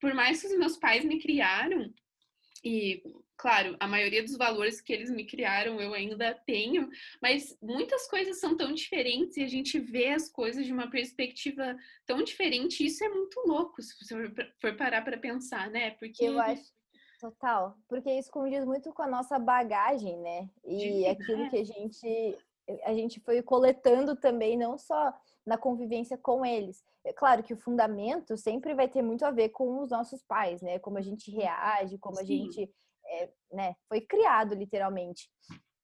por 0.00 0.14
mais 0.14 0.40
que 0.40 0.46
os 0.46 0.58
meus 0.58 0.78
pais 0.78 1.04
me 1.04 1.20
criaram, 1.20 1.92
e 2.64 3.02
claro, 3.42 3.76
a 3.80 3.88
maioria 3.88 4.22
dos 4.22 4.36
valores 4.36 4.80
que 4.80 4.92
eles 4.92 5.10
me 5.10 5.26
criaram 5.26 5.80
eu 5.80 5.92
ainda 5.92 6.32
tenho, 6.46 6.88
mas 7.20 7.58
muitas 7.60 8.06
coisas 8.06 8.38
são 8.38 8.56
tão 8.56 8.72
diferentes 8.72 9.36
e 9.36 9.42
a 9.42 9.48
gente 9.48 9.80
vê 9.80 10.10
as 10.10 10.28
coisas 10.28 10.64
de 10.64 10.72
uma 10.72 10.88
perspectiva 10.88 11.76
tão 12.06 12.22
diferente, 12.22 12.86
isso 12.86 13.02
é 13.02 13.08
muito 13.08 13.42
louco 13.44 13.82
se 13.82 13.96
você 13.98 14.14
for- 14.60 14.76
parar 14.76 15.02
para 15.02 15.18
pensar, 15.18 15.68
né? 15.70 15.90
Porque 15.90 16.24
Eu 16.24 16.38
acho. 16.38 16.62
Total. 17.20 17.76
Porque 17.88 18.12
isso 18.12 18.30
condiz 18.30 18.64
muito 18.64 18.92
com 18.92 19.02
a 19.02 19.08
nossa 19.08 19.40
bagagem, 19.40 20.16
né? 20.20 20.48
E 20.64 21.04
aquilo 21.06 21.42
é. 21.42 21.48
que 21.50 21.56
a 21.56 21.64
gente. 21.64 22.38
a 22.84 22.94
gente 22.94 23.18
foi 23.20 23.42
coletando 23.42 24.14
também, 24.14 24.56
não 24.56 24.78
só 24.78 25.12
na 25.44 25.58
convivência 25.58 26.16
com 26.16 26.46
eles. 26.46 26.84
É 27.04 27.12
claro 27.12 27.42
que 27.42 27.54
o 27.54 27.56
fundamento 27.60 28.36
sempre 28.36 28.72
vai 28.72 28.88
ter 28.88 29.02
muito 29.02 29.24
a 29.24 29.32
ver 29.32 29.48
com 29.48 29.80
os 29.80 29.90
nossos 29.90 30.22
pais, 30.22 30.62
né? 30.62 30.78
Como 30.78 30.96
a 30.98 31.02
gente 31.02 31.28
reage, 31.30 31.98
como 31.98 32.16
Sim. 32.16 32.22
a 32.22 32.26
gente 32.26 32.70
é, 33.06 33.30
né, 33.52 33.74
foi 33.88 34.00
criado 34.00 34.54
literalmente. 34.54 35.28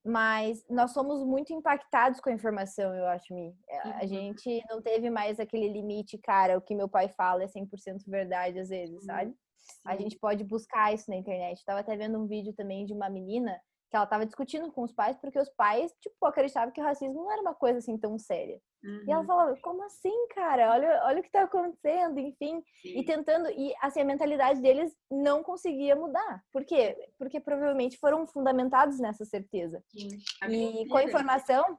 Mas 0.04 0.64
nós 0.70 0.92
somos 0.92 1.22
muito 1.22 1.52
impactados 1.52 2.20
com 2.20 2.31
a 2.31 2.33
informação, 2.33 2.94
eu 2.94 3.07
acho, 3.09 3.35
Mi. 3.35 3.54
É, 3.68 3.78
a 3.78 4.00
uhum. 4.02 4.09
gente 4.09 4.64
não 4.70 4.81
teve 4.81 5.11
mais 5.11 5.38
aquele 5.38 5.68
limite, 5.68 6.16
cara, 6.18 6.57
o 6.57 6.62
que 6.62 6.74
meu 6.74 6.88
pai 6.88 7.09
fala 7.09 7.42
é 7.42 7.46
100% 7.46 8.04
verdade 8.07 8.59
às 8.59 8.68
vezes, 8.68 9.04
sabe? 9.04 9.33
Sim. 9.33 9.83
A 9.85 9.96
gente 9.96 10.18
pode 10.18 10.44
buscar 10.44 10.94
isso 10.94 11.11
na 11.11 11.16
internet. 11.16 11.59
Estava 11.59 11.81
até 11.81 11.96
vendo 11.96 12.18
um 12.18 12.26
vídeo 12.26 12.54
também 12.54 12.87
de 12.87 12.94
uma 12.94 13.11
menina 13.11 13.61
que 13.90 13.96
ela 13.96 14.05
estava 14.05 14.27
discutindo 14.27 14.70
com 14.70 14.83
os 14.83 14.92
pais 14.92 15.16
porque 15.16 15.38
os 15.38 15.48
pais, 15.51 15.92
tipo, 16.01 16.27
acreditavam 16.27 16.72
que 16.72 16.81
o 16.81 16.85
racismo 16.85 17.14
não 17.14 17.33
era 17.33 17.40
uma 17.40 17.55
coisa 17.55 17.79
assim 17.79 17.96
tão 17.96 18.18
séria. 18.18 18.61
Uhum. 18.85 19.05
E 19.07 19.11
ela 19.11 19.20
uhum. 19.22 19.27
falava, 19.27 19.57
como 19.62 19.83
assim, 19.85 20.29
cara? 20.35 20.70
Olha, 20.72 21.03
olha 21.05 21.18
o 21.20 21.22
que 21.22 21.29
está 21.29 21.42
acontecendo, 21.42 22.18
enfim. 22.18 22.62
Sim. 22.83 22.98
E 22.98 23.05
tentando, 23.05 23.51
e 23.51 23.74
assim, 23.81 24.01
a 24.01 24.05
mentalidade 24.05 24.61
deles 24.61 24.94
não 25.11 25.42
conseguia 25.42 25.96
mudar. 25.96 26.44
Por 26.53 26.64
quê? 26.64 26.96
Porque 27.18 27.40
provavelmente 27.40 27.98
foram 27.98 28.27
fundamentados 28.27 28.98
nessa 28.98 29.24
certeza. 29.24 29.83
Sim. 29.88 30.09
E 30.48 30.87
com 30.87 30.98
a 30.98 31.05
informação, 31.05 31.79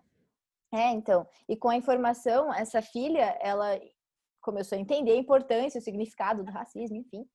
é, 0.73 0.89
então, 0.89 1.27
e 1.47 1.55
com 1.55 1.69
a 1.69 1.75
informação, 1.75 2.53
essa 2.53 2.81
filha, 2.81 3.37
ela 3.41 3.79
começou 4.41 4.77
a 4.77 4.81
entender 4.81 5.11
a 5.11 5.17
importância, 5.17 5.79
o 5.79 5.83
significado 5.83 6.43
do 6.43 6.51
racismo, 6.51 6.97
enfim. 6.97 7.25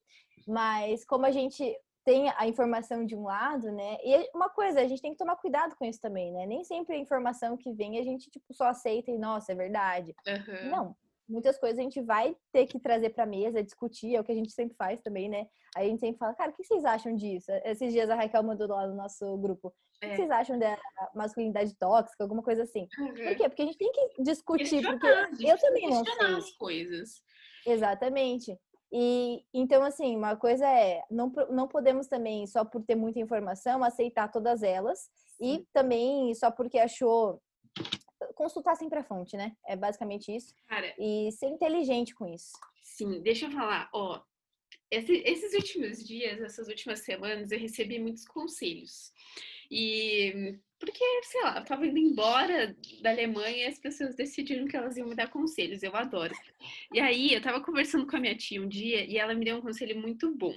Mas 0.46 1.04
como 1.04 1.26
a 1.26 1.30
gente 1.30 1.76
tem 2.04 2.30
a 2.36 2.46
informação 2.46 3.04
de 3.04 3.16
um 3.16 3.24
lado, 3.24 3.72
né? 3.72 3.96
E 4.04 4.30
uma 4.34 4.50
coisa, 4.50 4.80
a 4.80 4.86
gente 4.86 5.00
tem 5.00 5.12
que 5.12 5.18
tomar 5.18 5.36
cuidado 5.36 5.74
com 5.76 5.84
isso 5.84 6.00
também, 6.00 6.32
né? 6.32 6.46
Nem 6.46 6.62
sempre 6.62 6.94
a 6.94 6.98
informação 6.98 7.56
que 7.56 7.72
vem 7.72 7.98
a 7.98 8.02
gente 8.02 8.30
tipo 8.30 8.52
só 8.52 8.66
aceita 8.66 9.10
e 9.10 9.18
nossa, 9.18 9.52
é 9.52 9.54
verdade. 9.54 10.14
Uhum. 10.26 10.70
Não. 10.70 10.96
Muitas 11.26 11.58
coisas 11.58 11.78
a 11.78 11.82
gente 11.82 12.02
vai 12.02 12.36
ter 12.52 12.66
que 12.66 12.78
trazer 12.78 13.10
para 13.10 13.24
mesa, 13.24 13.62
discutir, 13.62 14.14
é 14.14 14.20
o 14.20 14.24
que 14.24 14.32
a 14.32 14.34
gente 14.34 14.52
sempre 14.52 14.76
faz 14.76 15.00
também, 15.00 15.30
né? 15.30 15.46
Aí 15.74 15.86
a 15.86 15.88
gente 15.88 16.00
sempre 16.00 16.18
fala, 16.18 16.34
cara, 16.34 16.50
o 16.50 16.54
que 16.54 16.62
vocês 16.62 16.84
acham 16.84 17.16
disso? 17.16 17.50
Esses 17.64 17.92
dias 17.94 18.10
a 18.10 18.14
Raquel 18.14 18.42
mandou 18.42 18.68
lá 18.68 18.86
no 18.86 18.94
nosso 18.94 19.36
grupo. 19.38 19.72
É. 20.02 20.06
O 20.06 20.08
que 20.08 20.14
é. 20.14 20.16
vocês 20.16 20.30
acham 20.30 20.58
da 20.58 20.78
masculinidade 21.14 21.74
tóxica, 21.76 22.22
alguma 22.22 22.42
coisa 22.42 22.64
assim? 22.64 22.86
Uhum. 22.98 23.14
Por 23.14 23.36
quê? 23.36 23.48
Porque 23.48 23.62
a 23.62 23.66
gente 23.66 23.78
tem 23.78 23.90
que 23.90 24.22
discutir, 24.22 24.82
porque 24.82 25.06
eu 25.06 25.58
também 25.58 25.88
não 25.88 26.04
sei. 26.04 26.34
as 26.34 26.50
coisas. 26.52 27.22
Exatamente. 27.66 28.58
E 28.96 29.44
então, 29.52 29.82
assim, 29.82 30.16
uma 30.16 30.36
coisa 30.36 30.64
é, 30.64 31.02
não, 31.10 31.32
não 31.50 31.66
podemos 31.66 32.06
também, 32.06 32.46
só 32.46 32.64
por 32.64 32.80
ter 32.84 32.94
muita 32.94 33.18
informação, 33.18 33.82
aceitar 33.82 34.30
todas 34.30 34.62
elas. 34.62 35.10
E 35.40 35.66
também, 35.72 36.32
só 36.34 36.48
porque 36.52 36.78
achou. 36.78 37.42
Consultar 38.36 38.76
sempre 38.76 39.00
a 39.00 39.04
fonte, 39.04 39.36
né? 39.36 39.56
É 39.66 39.74
basicamente 39.74 40.34
isso. 40.34 40.54
Cara, 40.68 40.94
e 40.96 41.30
ser 41.32 41.48
inteligente 41.48 42.14
com 42.14 42.24
isso. 42.26 42.52
Sim, 42.80 43.20
deixa 43.20 43.46
eu 43.46 43.50
falar, 43.50 43.90
ó. 43.92 44.22
Esse, 44.88 45.12
esses 45.26 45.54
últimos 45.54 46.06
dias, 46.06 46.40
essas 46.40 46.68
últimas 46.68 47.00
semanas, 47.00 47.50
eu 47.50 47.58
recebi 47.58 47.98
muitos 47.98 48.24
conselhos. 48.24 49.12
E 49.68 50.56
porque, 50.84 51.04
sei 51.22 51.42
lá, 51.42 51.58
eu 51.58 51.64
tava 51.64 51.86
indo 51.86 51.98
embora 51.98 52.76
da 53.00 53.10
Alemanha 53.10 53.56
e 53.56 53.66
as 53.66 53.78
pessoas 53.78 54.14
decidiram 54.14 54.66
que 54.66 54.76
elas 54.76 54.96
iam 54.96 55.08
me 55.08 55.14
dar 55.14 55.28
conselhos. 55.28 55.82
Eu 55.82 55.96
adoro. 55.96 56.34
E 56.92 57.00
aí, 57.00 57.32
eu 57.32 57.40
tava 57.40 57.62
conversando 57.62 58.06
com 58.06 58.16
a 58.16 58.20
minha 58.20 58.36
tia 58.36 58.60
um 58.60 58.68
dia 58.68 59.04
e 59.04 59.16
ela 59.16 59.34
me 59.34 59.44
deu 59.44 59.56
um 59.56 59.62
conselho 59.62 59.98
muito 59.98 60.34
bom. 60.36 60.54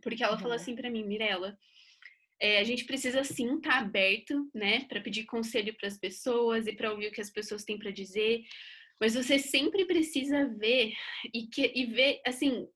Porque 0.00 0.22
ela 0.22 0.34
uhum. 0.34 0.38
falou 0.38 0.54
assim 0.54 0.76
para 0.76 0.90
mim, 0.90 1.04
Mirella, 1.04 1.58
é, 2.40 2.60
a 2.60 2.64
gente 2.64 2.84
precisa 2.84 3.24
sim 3.24 3.56
estar 3.56 3.70
tá 3.70 3.78
aberto, 3.78 4.48
né, 4.54 4.84
para 4.84 5.00
pedir 5.00 5.24
conselho 5.24 5.74
para 5.74 5.88
as 5.88 5.98
pessoas 5.98 6.66
e 6.68 6.72
para 6.72 6.92
ouvir 6.92 7.08
o 7.08 7.12
que 7.12 7.20
as 7.20 7.30
pessoas 7.30 7.64
têm 7.64 7.78
para 7.78 7.90
dizer. 7.90 8.44
Mas 9.00 9.14
você 9.14 9.38
sempre 9.38 9.84
precisa 9.86 10.46
ver 10.46 10.92
e, 11.34 11.46
que, 11.46 11.72
e 11.74 11.86
ver, 11.86 12.20
assim, 12.24 12.68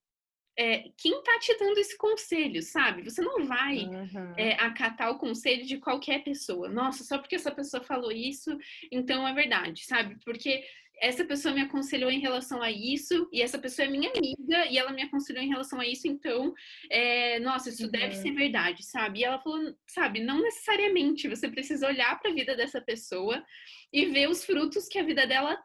é, 0.59 0.85
quem 0.97 1.23
tá 1.23 1.39
te 1.39 1.57
dando 1.59 1.79
esse 1.79 1.97
conselho, 1.97 2.63
sabe? 2.63 3.03
Você 3.03 3.23
não 3.23 3.47
vai 3.47 3.79
uhum. 3.85 4.35
é, 4.37 4.53
acatar 4.55 5.11
o 5.11 5.19
conselho 5.19 5.65
de 5.65 5.79
qualquer 5.79 6.23
pessoa. 6.23 6.69
Nossa, 6.69 7.05
só 7.05 7.19
porque 7.19 7.37
essa 7.37 7.51
pessoa 7.51 7.83
falou 7.83 8.13
isso, 8.13 8.57
então 8.91 9.27
é 9.27 9.33
verdade, 9.33 9.85
sabe? 9.85 10.19
Porque 10.25 10.63
essa 11.01 11.25
pessoa 11.25 11.53
me 11.53 11.63
aconselhou 11.63 12.11
em 12.11 12.21
relação 12.21 12.63
a 12.63 12.71
isso, 12.71 13.29
e 13.33 13.43
essa 13.43 13.59
pessoa 13.59 13.87
é 13.87 13.91
minha 13.91 14.11
amiga, 14.11 14.67
e 14.71 14.79
ela 14.79 14.93
me 14.93 15.03
aconselhou 15.03 15.43
em 15.43 15.49
relação 15.49 15.81
a 15.81 15.87
isso, 15.87 16.07
então, 16.07 16.55
é, 16.89 17.41
nossa, 17.41 17.71
isso 17.71 17.85
uhum. 17.85 17.91
deve 17.91 18.15
ser 18.15 18.31
verdade, 18.33 18.85
sabe? 18.85 19.21
E 19.21 19.25
ela 19.25 19.41
falou, 19.41 19.75
sabe, 19.87 20.21
não 20.21 20.41
necessariamente, 20.41 21.29
você 21.29 21.49
precisa 21.49 21.89
olhar 21.89 22.21
para 22.21 22.31
a 22.31 22.35
vida 22.35 22.55
dessa 22.55 22.81
pessoa 22.81 23.45
e 23.93 24.07
ver 24.07 24.29
os 24.29 24.45
frutos 24.45 24.87
que 24.87 24.99
a 24.99 25.03
vida 25.03 25.27
dela 25.27 25.59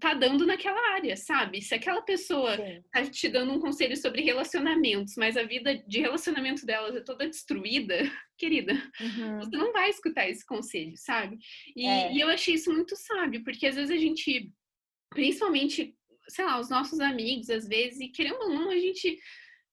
tá 0.00 0.14
dando 0.14 0.46
naquela 0.46 0.94
área, 0.94 1.16
sabe? 1.16 1.60
Se 1.60 1.74
aquela 1.74 2.02
pessoa 2.02 2.56
Sim. 2.56 2.82
tá 2.92 3.04
te 3.04 3.28
dando 3.28 3.52
um 3.52 3.60
conselho 3.60 3.96
sobre 3.96 4.22
relacionamentos, 4.22 5.14
mas 5.16 5.36
a 5.36 5.44
vida 5.44 5.76
de 5.86 6.00
relacionamento 6.00 6.64
delas 6.64 6.96
é 6.96 7.00
toda 7.00 7.28
destruída, 7.28 7.96
querida, 8.38 8.72
uhum. 9.00 9.38
você 9.38 9.56
não 9.56 9.72
vai 9.72 9.90
escutar 9.90 10.28
esse 10.28 10.44
conselho, 10.44 10.96
sabe? 10.96 11.38
E, 11.76 11.86
é. 11.86 12.12
e 12.12 12.20
eu 12.20 12.28
achei 12.28 12.54
isso 12.54 12.72
muito 12.72 12.96
sábio, 12.96 13.44
porque 13.44 13.66
às 13.66 13.76
vezes 13.76 13.90
a 13.90 13.98
gente, 13.98 14.52
principalmente, 15.10 15.94
sei 16.28 16.44
lá, 16.44 16.58
os 16.58 16.70
nossos 16.70 17.00
amigos, 17.00 17.50
às 17.50 17.68
vezes, 17.68 18.00
e 18.00 18.08
querendo 18.08 18.40
ou 18.40 18.50
não, 18.50 18.70
a 18.70 18.78
gente 18.78 19.18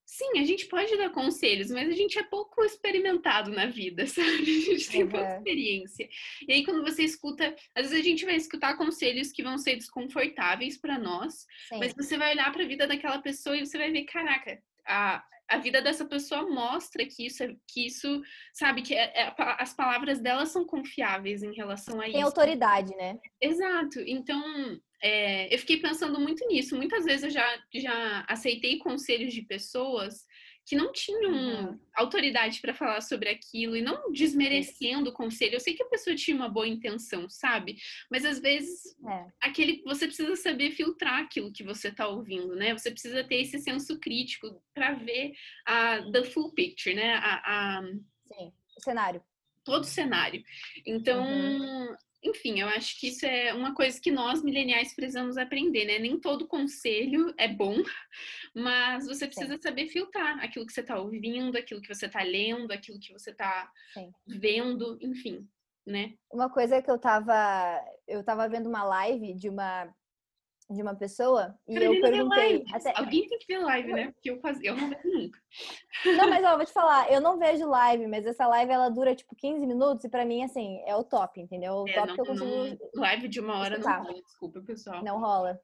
Sim, 0.06 0.40
a 0.40 0.44
gente 0.44 0.68
pode 0.68 0.96
dar 0.98 1.10
conselhos, 1.12 1.72
mas 1.72 1.90
a 1.90 1.94
gente 1.94 2.20
é 2.20 2.24
pouco 2.24 2.64
experimentado 2.64 3.52
na 3.52 3.66
vida, 3.66 4.06
sabe? 4.08 4.42
A 4.42 4.72
gente 4.72 4.90
tem 4.90 5.04
uhum. 5.04 5.10
pouca 5.10 5.38
experiência. 5.38 6.10
E 6.48 6.54
aí, 6.54 6.64
quando 6.64 6.84
você 6.84 7.04
escuta, 7.04 7.56
às 7.74 7.90
vezes 7.90 8.00
a 8.00 8.04
gente 8.04 8.26
vai 8.26 8.36
escutar 8.36 8.78
conselhos 8.78 9.32
que 9.32 9.44
vão 9.44 9.58
ser 9.58 9.76
desconfortáveis 9.76 10.78
para 10.78 11.00
nós, 11.00 11.46
Sim. 11.70 11.80
mas 11.80 11.94
você 11.94 12.18
vai 12.18 12.34
olhar 12.34 12.52
para 12.52 12.64
a 12.64 12.68
vida 12.68 12.86
daquela 12.86 13.20
pessoa 13.20 13.58
e 13.58 13.66
você 13.66 13.78
vai 13.78 13.92
ver, 13.92 14.04
caraca, 14.04 14.62
a, 14.86 15.24
a 15.50 15.58
vida 15.58 15.82
dessa 15.82 16.06
pessoa 16.06 16.50
mostra 16.50 17.06
que 17.06 17.26
isso, 17.26 17.44
é, 17.44 17.56
que 17.68 17.86
isso 17.86 18.22
sabe, 18.54 18.82
que 18.82 18.96
é, 18.96 19.06
é, 19.16 19.34
as 19.60 19.74
palavras 19.74 20.20
dela 20.20 20.46
são 20.46 20.66
confiáveis 20.66 21.44
em 21.44 21.54
relação 21.54 22.00
a 22.00 22.04
Tem 22.04 22.10
isso. 22.10 22.18
Tem 22.18 22.24
autoridade, 22.24 22.96
né? 22.96 23.18
Exato. 23.42 24.00
Então, 24.02 24.42
é, 25.04 25.54
eu 25.54 25.60
fiquei 25.60 25.78
pensando 25.82 26.18
muito 26.18 26.48
nisso. 26.48 26.78
Muitas 26.78 27.04
vezes 27.04 27.24
eu 27.24 27.30
já, 27.30 27.64
já 27.74 28.26
aceitei 28.26 28.78
conselhos 28.78 29.34
de 29.34 29.42
pessoas 29.42 30.26
que 30.66 30.78
não 30.78 30.94
tinham 30.94 31.34
uhum. 31.34 31.80
autoridade 31.94 32.62
para 32.62 32.74
falar 32.74 33.02
sobre 33.02 33.28
aquilo 33.28 33.76
e 33.76 33.82
não 33.82 34.14
desmerecendo 34.14 35.10
o 35.10 35.14
conselho. 35.14 35.56
Eu 35.56 35.60
sei 35.60 35.74
que 35.74 35.84
a 35.84 35.90
pessoa 35.90 36.16
tinha 36.16 36.38
uma 36.38 36.48
boa 36.48 36.66
intenção, 36.66 37.30
sabe? 37.30 37.76
Mas 38.10 38.24
às 38.24 38.40
vezes 38.40 38.96
é. 39.06 39.26
aquele 39.42 39.84
você 39.84 40.08
precisa 40.08 40.38
saber 40.38 40.72
filtrar 40.72 41.20
aquilo 41.20 41.52
que 41.52 41.66
você 41.66 41.90
está 41.90 42.08
ouvindo, 42.08 42.56
né? 42.56 42.72
Você 42.72 42.90
precisa 42.90 43.26
ter 43.26 43.42
esse 43.42 43.60
senso 43.60 44.00
crítico 44.00 44.64
para 44.74 44.94
ver 44.94 45.34
a 45.66 46.02
the 46.14 46.24
full 46.24 46.54
picture, 46.54 46.96
né? 46.96 47.16
A, 47.16 47.42
a... 47.80 47.84
Sim, 47.84 48.54
o 48.78 48.82
cenário. 48.82 49.22
Todo 49.66 49.84
o 49.84 49.88
cenário. 49.88 50.42
Então, 50.86 51.26
uhum 51.26 51.94
enfim, 52.24 52.60
eu 52.60 52.68
acho 52.70 53.00
que 53.00 53.08
isso 53.10 53.26
é 53.26 53.54
uma 53.54 53.76
coisa 53.76 54.00
que 54.00 54.12
nós 54.12 54.42
mileniais 54.44 54.96
precisamos 54.96 55.38
aprender, 55.38 55.86
né? 55.86 56.00
Nem 56.00 56.20
todo 56.20 56.48
conselho 56.48 57.34
é 57.38 57.48
bom, 57.48 57.76
mas 58.56 59.06
você 59.06 59.28
precisa 59.28 59.56
Sim. 59.56 59.62
saber 59.62 59.88
filtrar 59.88 60.44
aquilo 60.44 60.66
que 60.66 60.74
você 60.74 60.82
está 60.82 60.98
ouvindo, 61.00 61.58
aquilo 61.58 61.82
que 61.82 61.94
você 61.94 62.06
está 62.06 62.24
lendo, 62.24 62.72
aquilo 62.72 63.00
que 63.00 63.12
você 63.12 63.32
está 63.32 63.70
vendo, 64.26 64.98
enfim, 65.02 65.48
né? 65.86 66.14
Uma 66.32 66.50
coisa 66.50 66.82
que 66.82 66.90
eu 66.90 66.98
tava, 66.98 67.84
eu 68.08 68.24
tava 68.24 68.48
vendo 68.48 68.70
uma 68.70 68.84
live 68.84 69.34
de 69.34 69.50
uma 69.50 69.94
de 70.70 70.82
uma 70.82 70.96
pessoa 70.96 71.56
e 71.68 71.76
eu 71.76 72.02
perguntei. 72.02 72.64
Até... 72.74 72.94
Alguém 72.96 73.28
tem 73.28 73.38
que 73.38 73.48
ver 73.48 73.60
live, 73.60 73.94
né? 73.94 74.12
Porque 74.12 74.32
eu, 74.32 74.40
quase, 74.40 74.66
eu 74.66 74.76
não 74.76 74.90
vejo 74.90 75.10
nunca. 75.10 75.40
Não, 76.06 76.30
mas 76.30 76.44
ó, 76.46 76.56
vou 76.56 76.66
te 76.66 76.72
falar, 76.72 77.12
eu 77.12 77.22
não 77.22 77.38
vejo 77.38 77.68
live, 77.68 78.08
mas 78.08 78.26
essa 78.26 78.48
live 78.48 78.72
ela 78.72 78.90
dura 78.90 79.16
tipo 79.16 79.36
15 79.36 79.66
minutos 79.66 80.04
e 80.06 80.10
pra 80.10 80.26
mim, 80.26 80.44
assim, 80.44 80.82
é 80.86 80.96
o 80.96 81.04
top, 81.04 81.40
entendeu? 81.42 81.74
O 81.74 81.88
é, 81.88 81.94
top 81.94 82.08
não, 82.08 82.16
que 82.16 82.22
eu 82.22 82.26
consigo. 82.26 82.90
Não, 82.94 83.02
live 83.04 83.28
de 83.28 83.40
uma 83.40 83.60
hora 83.60 83.78
não 83.78 84.04
rola, 84.04 84.22
desculpa, 84.22 84.62
pessoal. 84.62 85.04
Não 85.04 85.20
rola. 85.20 85.60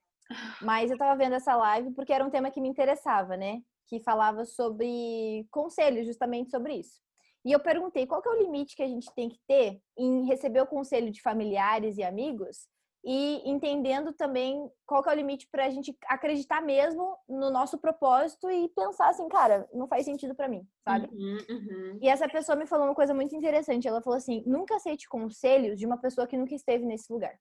Mas 0.62 0.92
eu 0.92 0.98
tava 0.98 1.18
vendo 1.18 1.36
essa 1.36 1.56
live 1.56 1.92
porque 1.92 2.14
era 2.14 2.26
um 2.26 2.30
tema 2.30 2.52
que 2.52 2.62
me 2.62 2.70
interessava, 2.70 3.36
né? 3.36 3.62
Que 3.88 4.00
falava 4.00 4.46
sobre 4.46 5.48
conselhos, 5.50 6.06
justamente 6.06 6.52
sobre 6.52 6.76
isso. 6.76 7.00
E 7.46 7.52
eu 7.52 7.60
perguntei 7.60 8.06
qual 8.06 8.22
que 8.22 8.30
é 8.30 8.32
o 8.32 8.40
limite 8.40 8.76
que 8.76 8.84
a 8.84 8.88
gente 8.88 9.12
tem 9.16 9.30
que 9.30 9.40
ter 9.48 9.82
em 9.98 10.26
receber 10.26 10.62
o 10.62 10.68
conselho 10.68 11.10
de 11.10 11.22
familiares 11.22 11.98
e 11.98 12.04
amigos 12.04 12.68
e 13.04 13.50
entendendo 13.50 14.12
também 14.12 14.70
qual 14.86 15.02
que 15.02 15.10
é 15.10 15.14
o 15.14 15.16
limite 15.16 15.48
para 15.50 15.66
a 15.66 15.70
gente 15.70 15.96
acreditar 16.06 16.62
mesmo 16.62 17.16
no 17.28 17.50
nosso 17.50 17.78
propósito 17.78 18.50
e 18.52 18.68
pensar 18.70 19.10
assim, 19.10 19.28
cara, 19.30 19.68
não 19.74 19.88
faz 19.88 20.06
sentido 20.06 20.36
para 20.36 20.50
mim, 20.50 20.68
sabe? 20.84 21.08
Uhum, 21.14 21.38
uhum. 21.50 22.00
E 22.02 22.10
essa 22.10 22.28
pessoa 22.28 22.58
me 22.58 22.68
falou 22.68 22.88
uma 22.88 22.96
coisa 22.96 23.14
muito 23.14 23.36
interessante. 23.36 23.88
Ela 23.88 24.02
falou 24.02 24.18
assim: 24.18 24.44
nunca 24.46 24.76
aceite 24.76 25.08
conselhos 25.08 25.80
de 25.80 25.86
uma 25.86 25.98
pessoa 25.98 26.28
que 26.28 26.38
nunca 26.38 26.54
esteve 26.54 26.86
nesse 26.86 27.12
lugar. 27.12 27.38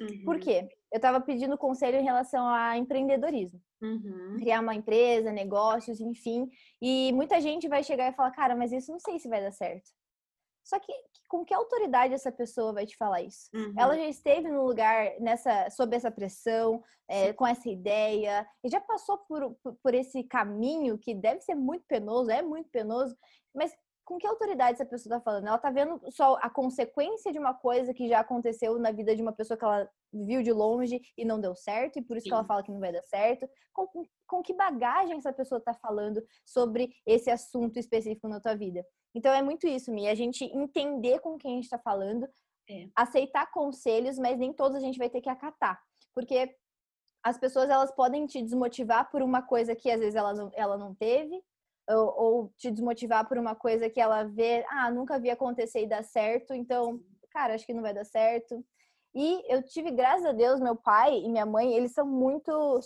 Uhum. 0.00 0.24
Por 0.24 0.40
quê? 0.40 0.68
Eu 0.90 0.96
estava 0.96 1.20
pedindo 1.20 1.58
conselho 1.58 1.98
em 1.98 2.04
relação 2.04 2.46
a 2.48 2.76
empreendedorismo. 2.76 3.60
Uhum. 3.82 4.36
Criar 4.38 4.60
uma 4.60 4.74
empresa, 4.74 5.30
negócios, 5.30 6.00
enfim. 6.00 6.48
E 6.80 7.12
muita 7.12 7.40
gente 7.40 7.68
vai 7.68 7.82
chegar 7.82 8.10
e 8.10 8.14
falar, 8.14 8.30
cara, 8.30 8.56
mas 8.56 8.72
isso 8.72 8.90
não 8.90 8.98
sei 8.98 9.18
se 9.18 9.28
vai 9.28 9.42
dar 9.42 9.52
certo. 9.52 9.90
Só 10.64 10.78
que 10.80 10.92
com 11.28 11.44
que 11.44 11.52
autoridade 11.52 12.14
essa 12.14 12.32
pessoa 12.32 12.72
vai 12.72 12.86
te 12.86 12.96
falar 12.96 13.22
isso? 13.22 13.50
Uhum. 13.54 13.74
Ela 13.76 13.96
já 13.96 14.06
esteve 14.06 14.48
no 14.48 14.64
lugar 14.64 15.18
nessa, 15.20 15.68
sob 15.70 15.94
essa 15.94 16.10
pressão, 16.10 16.82
é, 17.08 17.32
com 17.32 17.46
essa 17.46 17.68
ideia, 17.68 18.46
e 18.62 18.68
já 18.68 18.80
passou 18.80 19.18
por, 19.18 19.54
por, 19.62 19.74
por, 19.82 19.94
esse 19.94 20.24
caminho 20.24 20.96
que 20.96 21.14
deve 21.14 21.40
ser 21.40 21.54
muito 21.54 21.84
penoso, 21.86 22.30
é 22.30 22.40
muito 22.40 22.70
penoso, 22.70 23.16
mas 23.54 23.72
com 24.04 24.18
que 24.18 24.26
autoridade 24.26 24.74
essa 24.74 24.84
pessoa 24.84 25.16
está 25.16 25.20
falando? 25.20 25.46
Ela 25.46 25.56
está 25.56 25.70
vendo 25.70 26.00
só 26.10 26.36
a 26.40 26.50
consequência 26.50 27.32
de 27.32 27.38
uma 27.38 27.54
coisa 27.54 27.94
que 27.94 28.06
já 28.08 28.20
aconteceu 28.20 28.78
na 28.78 28.92
vida 28.92 29.16
de 29.16 29.22
uma 29.22 29.32
pessoa 29.32 29.56
que 29.56 29.64
ela 29.64 29.88
viu 30.12 30.42
de 30.42 30.52
longe 30.52 31.00
e 31.16 31.24
não 31.24 31.40
deu 31.40 31.56
certo, 31.56 31.98
e 31.98 32.02
por 32.02 32.16
isso 32.16 32.24
Sim. 32.24 32.30
que 32.30 32.34
ela 32.34 32.44
fala 32.44 32.62
que 32.62 32.70
não 32.70 32.80
vai 32.80 32.92
dar 32.92 33.02
certo. 33.02 33.48
Com, 33.72 33.88
com 34.26 34.42
que 34.42 34.54
bagagem 34.54 35.16
essa 35.16 35.32
pessoa 35.32 35.58
está 35.58 35.74
falando 35.74 36.22
sobre 36.44 36.94
esse 37.06 37.30
assunto 37.30 37.78
específico 37.78 38.28
na 38.28 38.40
tua 38.40 38.54
vida? 38.54 38.84
Então 39.14 39.32
é 39.32 39.42
muito 39.42 39.66
isso, 39.66 39.92
Mi, 39.92 40.08
a 40.08 40.14
gente 40.14 40.44
entender 40.44 41.20
com 41.20 41.38
quem 41.38 41.52
a 41.52 41.54
gente 41.54 41.64
está 41.64 41.78
falando, 41.78 42.28
é. 42.68 42.88
aceitar 42.94 43.50
conselhos, 43.50 44.18
mas 44.18 44.38
nem 44.38 44.52
todos 44.52 44.76
a 44.76 44.80
gente 44.80 44.98
vai 44.98 45.08
ter 45.08 45.20
que 45.20 45.28
acatar. 45.28 45.80
Porque 46.14 46.54
as 47.22 47.38
pessoas 47.38 47.70
elas 47.70 47.90
podem 47.90 48.26
te 48.26 48.42
desmotivar 48.42 49.10
por 49.10 49.22
uma 49.22 49.40
coisa 49.40 49.74
que 49.74 49.90
às 49.90 49.98
vezes 49.98 50.14
ela 50.14 50.34
não, 50.34 50.50
ela 50.52 50.76
não 50.76 50.94
teve, 50.94 51.42
ou, 51.88 52.14
ou, 52.16 52.52
te 52.56 52.70
desmotivar 52.70 53.28
por 53.28 53.38
uma 53.38 53.54
coisa 53.54 53.90
que 53.90 54.00
ela 54.00 54.24
vê, 54.24 54.64
ah, 54.70 54.90
nunca 54.90 55.18
vi 55.18 55.30
acontecer 55.30 55.82
e 55.82 55.88
dar 55.88 56.02
certo, 56.02 56.54
então, 56.54 57.00
cara, 57.30 57.54
acho 57.54 57.66
que 57.66 57.74
não 57.74 57.82
vai 57.82 57.94
dar 57.94 58.04
certo. 58.04 58.64
E 59.14 59.42
eu 59.52 59.62
tive, 59.62 59.90
graças 59.90 60.26
a 60.26 60.32
Deus, 60.32 60.60
meu 60.60 60.74
pai 60.74 61.18
e 61.18 61.28
minha 61.28 61.46
mãe, 61.46 61.74
eles 61.74 61.92
são 61.92 62.06
muito 62.06 62.80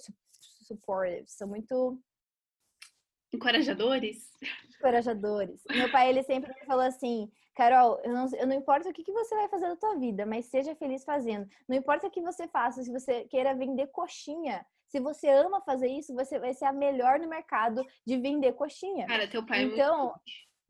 supportive, 0.63 1.25
são 1.27 1.49
muito 1.49 1.99
encorajadores. 3.33 4.31
Encorajadores. 4.77 5.63
Meu 5.71 5.91
pai, 5.91 6.11
ele 6.11 6.23
sempre 6.23 6.53
me 6.53 6.67
falou 6.67 6.85
assim, 6.85 7.31
Carol, 7.55 8.01
eu 8.05 8.13
não, 8.13 8.27
eu 8.37 8.47
não 8.47 8.55
importa 8.55 8.89
o 8.89 8.93
que, 8.93 9.03
que 9.03 9.13
você 9.13 9.35
vai 9.35 9.49
fazer 9.49 9.69
da 9.69 9.77
tua 9.77 9.97
vida, 9.97 10.25
mas 10.25 10.47
seja 10.47 10.75
feliz 10.77 11.05
fazendo. 11.05 11.49
Não 11.67 11.77
importa 11.77 12.07
o 12.07 12.11
que 12.11 12.21
você 12.21 12.47
faça, 12.47 12.83
se 12.83 12.93
você 12.93 13.25
queira 13.25 13.55
vender 13.55 13.89
coxinha, 13.89 14.65
se 14.89 15.01
você 15.01 15.29
ama 15.29 15.61
fazer 15.61 15.89
isso, 15.89 16.15
você 16.15 16.39
vai 16.39 16.55
ser 16.55 16.65
a 16.65 16.73
melhor 16.73 17.19
no 17.19 17.29
mercado 17.29 17.85
de 18.07 18.17
vender 18.17 18.55
coxinha. 18.55 19.07
Cara, 19.07 19.29
teu 19.29 19.45
pai 19.45 19.63
então, 19.63 19.75
é 19.77 19.99
muito 19.99 20.21
então, 20.21 20.21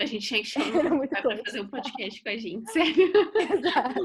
a 0.01 0.07
gente 0.07 0.29
tinha 0.29 0.41
que 0.41 0.47
chamar 0.49 1.09
para 1.09 1.45
fazer 1.45 1.61
um 1.61 1.69
podcast 1.69 2.23
com 2.23 2.29
a 2.29 2.37
gente, 2.37 2.71
sério. 2.71 3.13
Exato. 3.53 4.01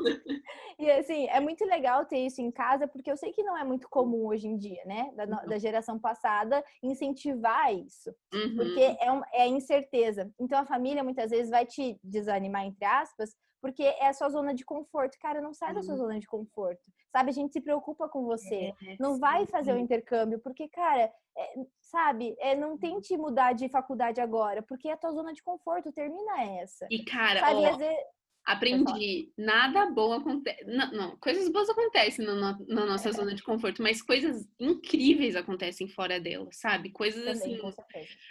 E 0.80 0.90
assim, 0.92 1.28
é 1.28 1.40
muito 1.40 1.64
legal 1.66 2.06
ter 2.06 2.26
isso 2.26 2.42
em 2.42 2.52
casa, 2.52 2.88
porque 2.88 3.12
eu 3.12 3.18
sei 3.18 3.32
que 3.32 3.44
não 3.44 3.56
é 3.56 3.64
muito 3.64 3.88
comum 3.88 4.26
hoje 4.26 4.48
em 4.48 4.58
dia, 4.58 4.84
né? 4.86 5.12
Da, 5.16 5.24
uhum. 5.26 5.50
da 5.50 5.58
geração 5.60 6.00
passada, 6.00 6.64
incentivar 6.82 7.74
isso. 7.74 8.10
Uhum. 8.34 8.56
Porque 8.56 8.98
é, 9.00 9.12
um, 9.12 9.22
é 9.32 9.48
incerteza. 9.48 10.32
Então 10.40 10.60
a 10.60 10.66
família 10.66 11.04
muitas 11.04 11.30
vezes 11.30 11.52
vai 11.52 11.66
te 11.66 12.00
desanimar, 12.04 12.66
entre 12.66 12.86
aspas, 12.86 13.36
porque 13.64 13.82
é 13.82 14.10
a 14.10 14.14
sua 14.14 14.28
zona 14.28 14.54
de 14.54 14.66
conforto. 14.66 15.18
Cara, 15.18 15.40
não 15.40 15.54
sai 15.54 15.74
da 15.74 15.82
sua 15.82 15.96
zona 15.96 16.20
de 16.20 16.28
conforto. 16.28 16.84
Sabe, 17.10 17.30
a 17.30 17.34
gente 17.34 17.54
se 17.54 17.62
preocupa 17.62 18.10
com 18.10 18.26
você. 18.26 18.74
É, 18.86 18.98
não 19.00 19.18
vai 19.18 19.46
fazer 19.46 19.72
o 19.72 19.78
intercâmbio, 19.80 20.38
porque, 20.40 20.68
cara, 20.68 21.10
é, 21.38 21.54
sabe, 21.80 22.36
é, 22.40 22.58
não 22.58 22.78
tente 22.78 23.16
mudar 23.16 23.54
de 23.54 23.70
faculdade 23.70 24.20
agora, 24.20 24.62
porque 24.62 24.90
a 24.90 24.98
tua 24.98 25.14
zona 25.14 25.32
de 25.32 25.42
conforto 25.42 25.94
termina 25.94 26.44
essa. 26.60 26.86
E, 26.92 27.06
cara, 27.06 27.40
sabe, 27.40 27.56
ó, 27.56 27.78
vezes... 27.78 27.98
aprendi, 28.46 29.32
nada 29.38 29.86
bom 29.86 30.12
acontece. 30.12 30.66
Não, 30.66 30.92
não, 30.92 31.18
coisas 31.18 31.48
boas 31.48 31.70
acontecem 31.70 32.26
na, 32.26 32.36
no, 32.36 32.66
na 32.68 32.86
nossa 32.86 33.08
é. 33.08 33.14
zona 33.14 33.34
de 33.34 33.44
conforto, 33.44 33.82
mas 33.82 34.02
coisas 34.02 34.46
incríveis 34.60 35.38
acontecem 35.38 35.88
fora 35.88 36.20
dela, 36.20 36.50
sabe? 36.52 36.90
Coisas 36.90 37.40
Também, 37.40 37.56
assim. 37.56 37.76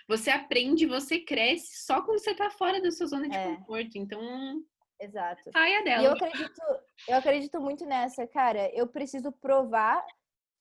Você 0.06 0.28
aprende, 0.28 0.84
você 0.84 1.20
cresce 1.20 1.86
só 1.86 2.02
quando 2.02 2.18
você 2.18 2.34
tá 2.34 2.50
fora 2.50 2.82
da 2.82 2.90
sua 2.90 3.06
zona 3.06 3.30
de 3.30 3.34
é. 3.34 3.56
conforto. 3.56 3.96
Então, 3.96 4.62
Exato. 5.02 5.50
Saia 5.52 5.82
dela. 5.82 6.02
E 6.02 6.06
eu 6.06 6.12
acredito, 6.12 6.62
eu 7.08 7.16
acredito 7.16 7.60
muito 7.60 7.84
nessa, 7.84 8.26
cara. 8.26 8.70
Eu 8.74 8.86
preciso 8.86 9.32
provar, 9.32 10.04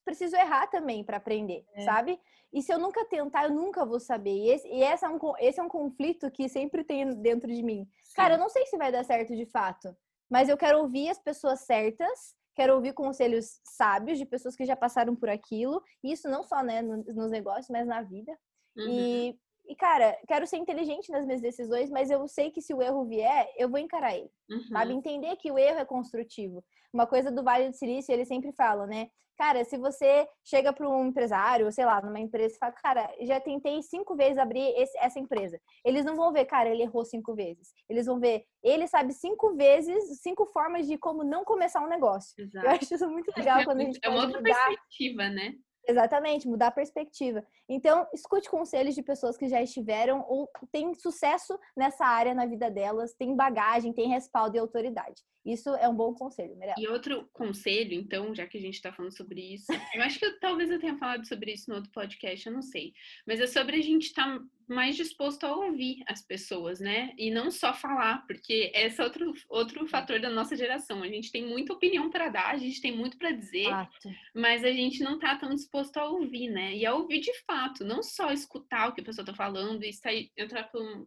preciso 0.03 0.35
errar 0.35 0.67
também 0.67 1.03
para 1.03 1.17
aprender, 1.17 1.65
é. 1.73 1.81
sabe? 1.81 2.19
E 2.53 2.61
se 2.61 2.73
eu 2.73 2.79
nunca 2.79 3.05
tentar, 3.05 3.45
eu 3.45 3.51
nunca 3.51 3.85
vou 3.85 3.99
saber. 3.99 4.31
E 4.31 4.49
esse, 4.49 4.67
e 4.67 4.83
esse, 4.83 5.05
é, 5.05 5.09
um, 5.09 5.19
esse 5.39 5.59
é 5.59 5.63
um 5.63 5.69
conflito 5.69 6.29
que 6.31 6.49
sempre 6.49 6.83
tem 6.83 7.07
dentro 7.21 7.47
de 7.53 7.63
mim. 7.63 7.87
Sim. 8.03 8.15
Cara, 8.15 8.33
eu 8.33 8.39
não 8.39 8.49
sei 8.49 8.65
se 8.65 8.77
vai 8.77 8.91
dar 8.91 9.05
certo 9.05 9.35
de 9.35 9.45
fato, 9.45 9.95
mas 10.29 10.49
eu 10.49 10.57
quero 10.57 10.79
ouvir 10.79 11.09
as 11.09 11.19
pessoas 11.19 11.61
certas, 11.61 12.35
quero 12.53 12.75
ouvir 12.75 12.93
conselhos 12.93 13.61
sábios 13.63 14.17
de 14.17 14.25
pessoas 14.25 14.55
que 14.55 14.65
já 14.65 14.75
passaram 14.75 15.15
por 15.15 15.29
aquilo. 15.29 15.81
Isso 16.03 16.27
não 16.27 16.43
só 16.43 16.61
né, 16.61 16.81
nos 16.81 17.31
negócios, 17.31 17.69
mas 17.69 17.87
na 17.87 18.01
vida. 18.01 18.31
Uhum. 18.75 18.87
E 18.89 19.39
e, 19.71 19.75
cara, 19.75 20.17
quero 20.27 20.45
ser 20.45 20.57
inteligente 20.57 21.09
nas 21.09 21.25
minhas 21.25 21.39
decisões, 21.39 21.89
mas 21.89 22.11
eu 22.11 22.27
sei 22.27 22.51
que 22.51 22.61
se 22.61 22.73
o 22.73 22.81
erro 22.81 23.05
vier, 23.05 23.47
eu 23.57 23.69
vou 23.69 23.79
encarar 23.79 24.13
ele. 24.13 24.29
Uhum. 24.49 24.67
Sabe? 24.67 24.93
Entender 24.93 25.37
que 25.37 25.49
o 25.49 25.57
erro 25.57 25.79
é 25.79 25.85
construtivo. 25.85 26.61
Uma 26.93 27.07
coisa 27.07 27.31
do 27.31 27.41
Vale 27.41 27.69
do 27.69 27.75
Silício, 27.77 28.11
ele 28.11 28.25
sempre 28.25 28.51
fala, 28.51 28.85
né? 28.85 29.07
Cara, 29.37 29.63
se 29.63 29.77
você 29.77 30.27
chega 30.43 30.73
para 30.73 30.89
um 30.89 31.05
empresário, 31.05 31.71
sei 31.71 31.85
lá, 31.85 32.01
numa 32.01 32.19
empresa 32.19 32.53
e 32.53 32.57
fala, 32.57 32.73
cara, 32.73 33.09
já 33.21 33.39
tentei 33.39 33.81
cinco 33.81 34.13
vezes 34.13 34.37
abrir 34.37 34.73
esse, 34.75 34.97
essa 34.97 35.17
empresa. 35.17 35.57
Eles 35.85 36.03
não 36.03 36.17
vão 36.17 36.33
ver, 36.33 36.43
cara, 36.43 36.67
ele 36.67 36.83
errou 36.83 37.05
cinco 37.05 37.33
vezes. 37.33 37.69
Eles 37.89 38.07
vão 38.07 38.19
ver, 38.19 38.43
ele 38.61 38.87
sabe 38.87 39.13
cinco 39.13 39.55
vezes, 39.55 40.21
cinco 40.21 40.45
formas 40.47 40.85
de 40.85 40.97
como 40.97 41.23
não 41.23 41.45
começar 41.45 41.81
um 41.81 41.87
negócio. 41.87 42.33
Exato. 42.37 42.65
Eu 42.65 42.71
acho 42.71 42.93
isso 42.93 43.09
muito 43.09 43.31
legal 43.37 43.63
quando 43.63 43.79
a 43.79 43.83
gente 43.85 43.99
É 44.03 44.09
uma 44.09 44.23
outra 44.23 44.37
mudar... 44.37 44.53
perspectiva, 44.53 45.29
né? 45.29 45.53
Exatamente, 45.87 46.47
mudar 46.47 46.67
a 46.67 46.71
perspectiva. 46.71 47.43
Então, 47.67 48.07
escute 48.13 48.49
conselhos 48.49 48.95
de 48.95 49.01
pessoas 49.01 49.37
que 49.37 49.47
já 49.47 49.61
estiveram 49.61 50.23
ou 50.27 50.49
têm 50.71 50.93
sucesso 50.93 51.57
nessa 51.75 52.05
área 52.05 52.33
na 52.33 52.45
vida 52.45 52.69
delas, 52.69 53.13
tem 53.13 53.35
bagagem, 53.35 53.93
tem 53.93 54.07
respaldo 54.07 54.55
e 54.55 54.59
autoridade. 54.59 55.21
Isso 55.43 55.69
é 55.75 55.89
um 55.89 55.95
bom 55.95 56.13
conselho, 56.13 56.55
Mirella. 56.55 56.75
E 56.77 56.87
outro 56.87 57.27
conselho, 57.33 57.93
então, 57.93 58.33
já 58.35 58.45
que 58.45 58.59
a 58.59 58.61
gente 58.61 58.75
está 58.75 58.93
falando 58.93 59.15
sobre 59.15 59.41
isso, 59.41 59.65
eu 59.95 60.03
acho 60.03 60.19
que 60.19 60.25
eu, 60.25 60.39
talvez 60.39 60.69
eu 60.69 60.79
tenha 60.79 60.97
falado 60.97 61.27
sobre 61.27 61.51
isso 61.51 61.69
no 61.69 61.77
outro 61.77 61.91
podcast, 61.91 62.45
eu 62.45 62.53
não 62.53 62.61
sei. 62.61 62.93
Mas 63.25 63.39
é 63.39 63.47
sobre 63.47 63.77
a 63.77 63.81
gente 63.81 64.07
estar 64.07 64.37
tá 64.37 64.45
mais 64.71 64.95
disposto 64.95 65.45
a 65.45 65.53
ouvir 65.53 66.01
as 66.07 66.21
pessoas, 66.21 66.79
né? 66.79 67.13
E 67.17 67.29
não 67.29 67.51
só 67.51 67.73
falar, 67.73 68.25
porque 68.25 68.71
esse 68.73 69.01
é 69.01 69.03
outro, 69.03 69.33
outro 69.49 69.85
fator 69.85 70.19
da 70.19 70.29
nossa 70.29 70.55
geração. 70.55 71.03
A 71.03 71.07
gente 71.07 71.29
tem 71.29 71.45
muita 71.45 71.73
opinião 71.73 72.09
para 72.09 72.29
dar, 72.29 72.51
a 72.51 72.57
gente 72.57 72.81
tem 72.81 72.95
muito 72.95 73.17
para 73.17 73.31
dizer, 73.31 73.69
fato. 73.69 74.09
mas 74.33 74.63
a 74.63 74.71
gente 74.71 75.03
não 75.03 75.15
está 75.15 75.35
tão 75.35 75.53
disposto 75.53 75.97
a 75.97 76.05
ouvir, 76.05 76.49
né? 76.49 76.73
E 76.73 76.85
a 76.85 76.95
ouvir 76.95 77.19
de 77.19 77.33
fato, 77.43 77.83
não 77.83 78.01
só 78.01 78.31
escutar 78.31 78.87
o 78.87 78.93
que 78.93 79.01
a 79.01 79.03
pessoa 79.03 79.23
está 79.23 79.33
falando 79.33 79.83
e 79.83 79.91
sair, 79.91 80.31
entrar 80.37 80.63
por 80.63 80.81
um, 80.81 81.05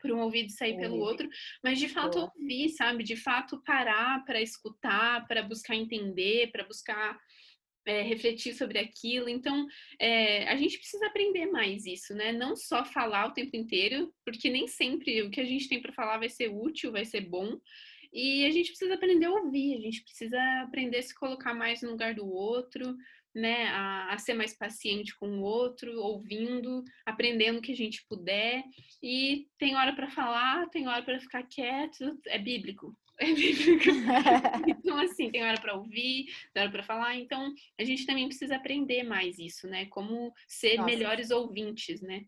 por 0.00 0.10
um 0.10 0.20
ouvido 0.20 0.48
e 0.48 0.52
sair 0.52 0.76
pelo 0.76 0.98
outro, 0.98 1.28
mas 1.62 1.78
de 1.78 1.88
fato 1.88 2.18
Boa. 2.18 2.32
ouvir, 2.36 2.70
sabe? 2.70 3.04
De 3.04 3.14
fato 3.14 3.62
parar 3.64 4.24
para 4.24 4.42
escutar, 4.42 5.24
para 5.28 5.42
buscar 5.42 5.76
entender, 5.76 6.50
para 6.50 6.64
buscar 6.64 7.16
é, 7.86 8.02
refletir 8.02 8.52
sobre 8.54 8.78
aquilo. 8.78 9.28
Então, 9.28 9.66
é, 9.98 10.48
a 10.48 10.56
gente 10.56 10.76
precisa 10.76 11.06
aprender 11.06 11.46
mais 11.46 11.86
isso, 11.86 12.12
né? 12.14 12.32
Não 12.32 12.56
só 12.56 12.84
falar 12.84 13.28
o 13.28 13.32
tempo 13.32 13.56
inteiro, 13.56 14.12
porque 14.24 14.50
nem 14.50 14.66
sempre 14.66 15.22
o 15.22 15.30
que 15.30 15.40
a 15.40 15.44
gente 15.44 15.68
tem 15.68 15.80
para 15.80 15.92
falar 15.92 16.18
vai 16.18 16.28
ser 16.28 16.48
útil, 16.48 16.92
vai 16.92 17.04
ser 17.04 17.20
bom. 17.20 17.56
E 18.12 18.44
a 18.44 18.50
gente 18.50 18.68
precisa 18.68 18.94
aprender 18.94 19.26
a 19.26 19.30
ouvir, 19.30 19.76
a 19.76 19.80
gente 19.80 20.02
precisa 20.02 20.40
aprender 20.62 20.98
a 20.98 21.02
se 21.02 21.14
colocar 21.14 21.54
mais 21.54 21.82
no 21.82 21.90
lugar 21.90 22.14
do 22.14 22.26
outro, 22.26 22.96
né? 23.34 23.68
A, 23.68 24.14
a 24.14 24.18
ser 24.18 24.34
mais 24.34 24.56
paciente 24.56 25.16
com 25.16 25.28
o 25.38 25.42
outro, 25.42 26.00
ouvindo, 26.00 26.82
aprendendo 27.04 27.58
o 27.58 27.62
que 27.62 27.72
a 27.72 27.76
gente 27.76 28.04
puder. 28.08 28.64
E 29.02 29.46
tem 29.58 29.76
hora 29.76 29.94
para 29.94 30.10
falar, 30.10 30.68
tem 30.70 30.88
hora 30.88 31.02
para 31.02 31.20
ficar 31.20 31.44
quieto, 31.44 32.18
é 32.26 32.38
bíblico. 32.38 32.96
então, 34.68 34.98
assim, 34.98 35.30
tem 35.30 35.44
hora 35.44 35.60
para 35.60 35.74
ouvir, 35.74 36.26
tem 36.52 36.62
hora 36.62 36.72
para 36.72 36.82
falar. 36.82 37.16
Então, 37.16 37.52
a 37.78 37.84
gente 37.84 38.06
também 38.06 38.28
precisa 38.28 38.56
aprender 38.56 39.02
mais 39.02 39.38
isso, 39.38 39.66
né? 39.66 39.86
Como 39.86 40.32
ser 40.46 40.76
Nossa. 40.76 40.86
melhores 40.86 41.30
ouvintes, 41.30 42.00
né? 42.00 42.24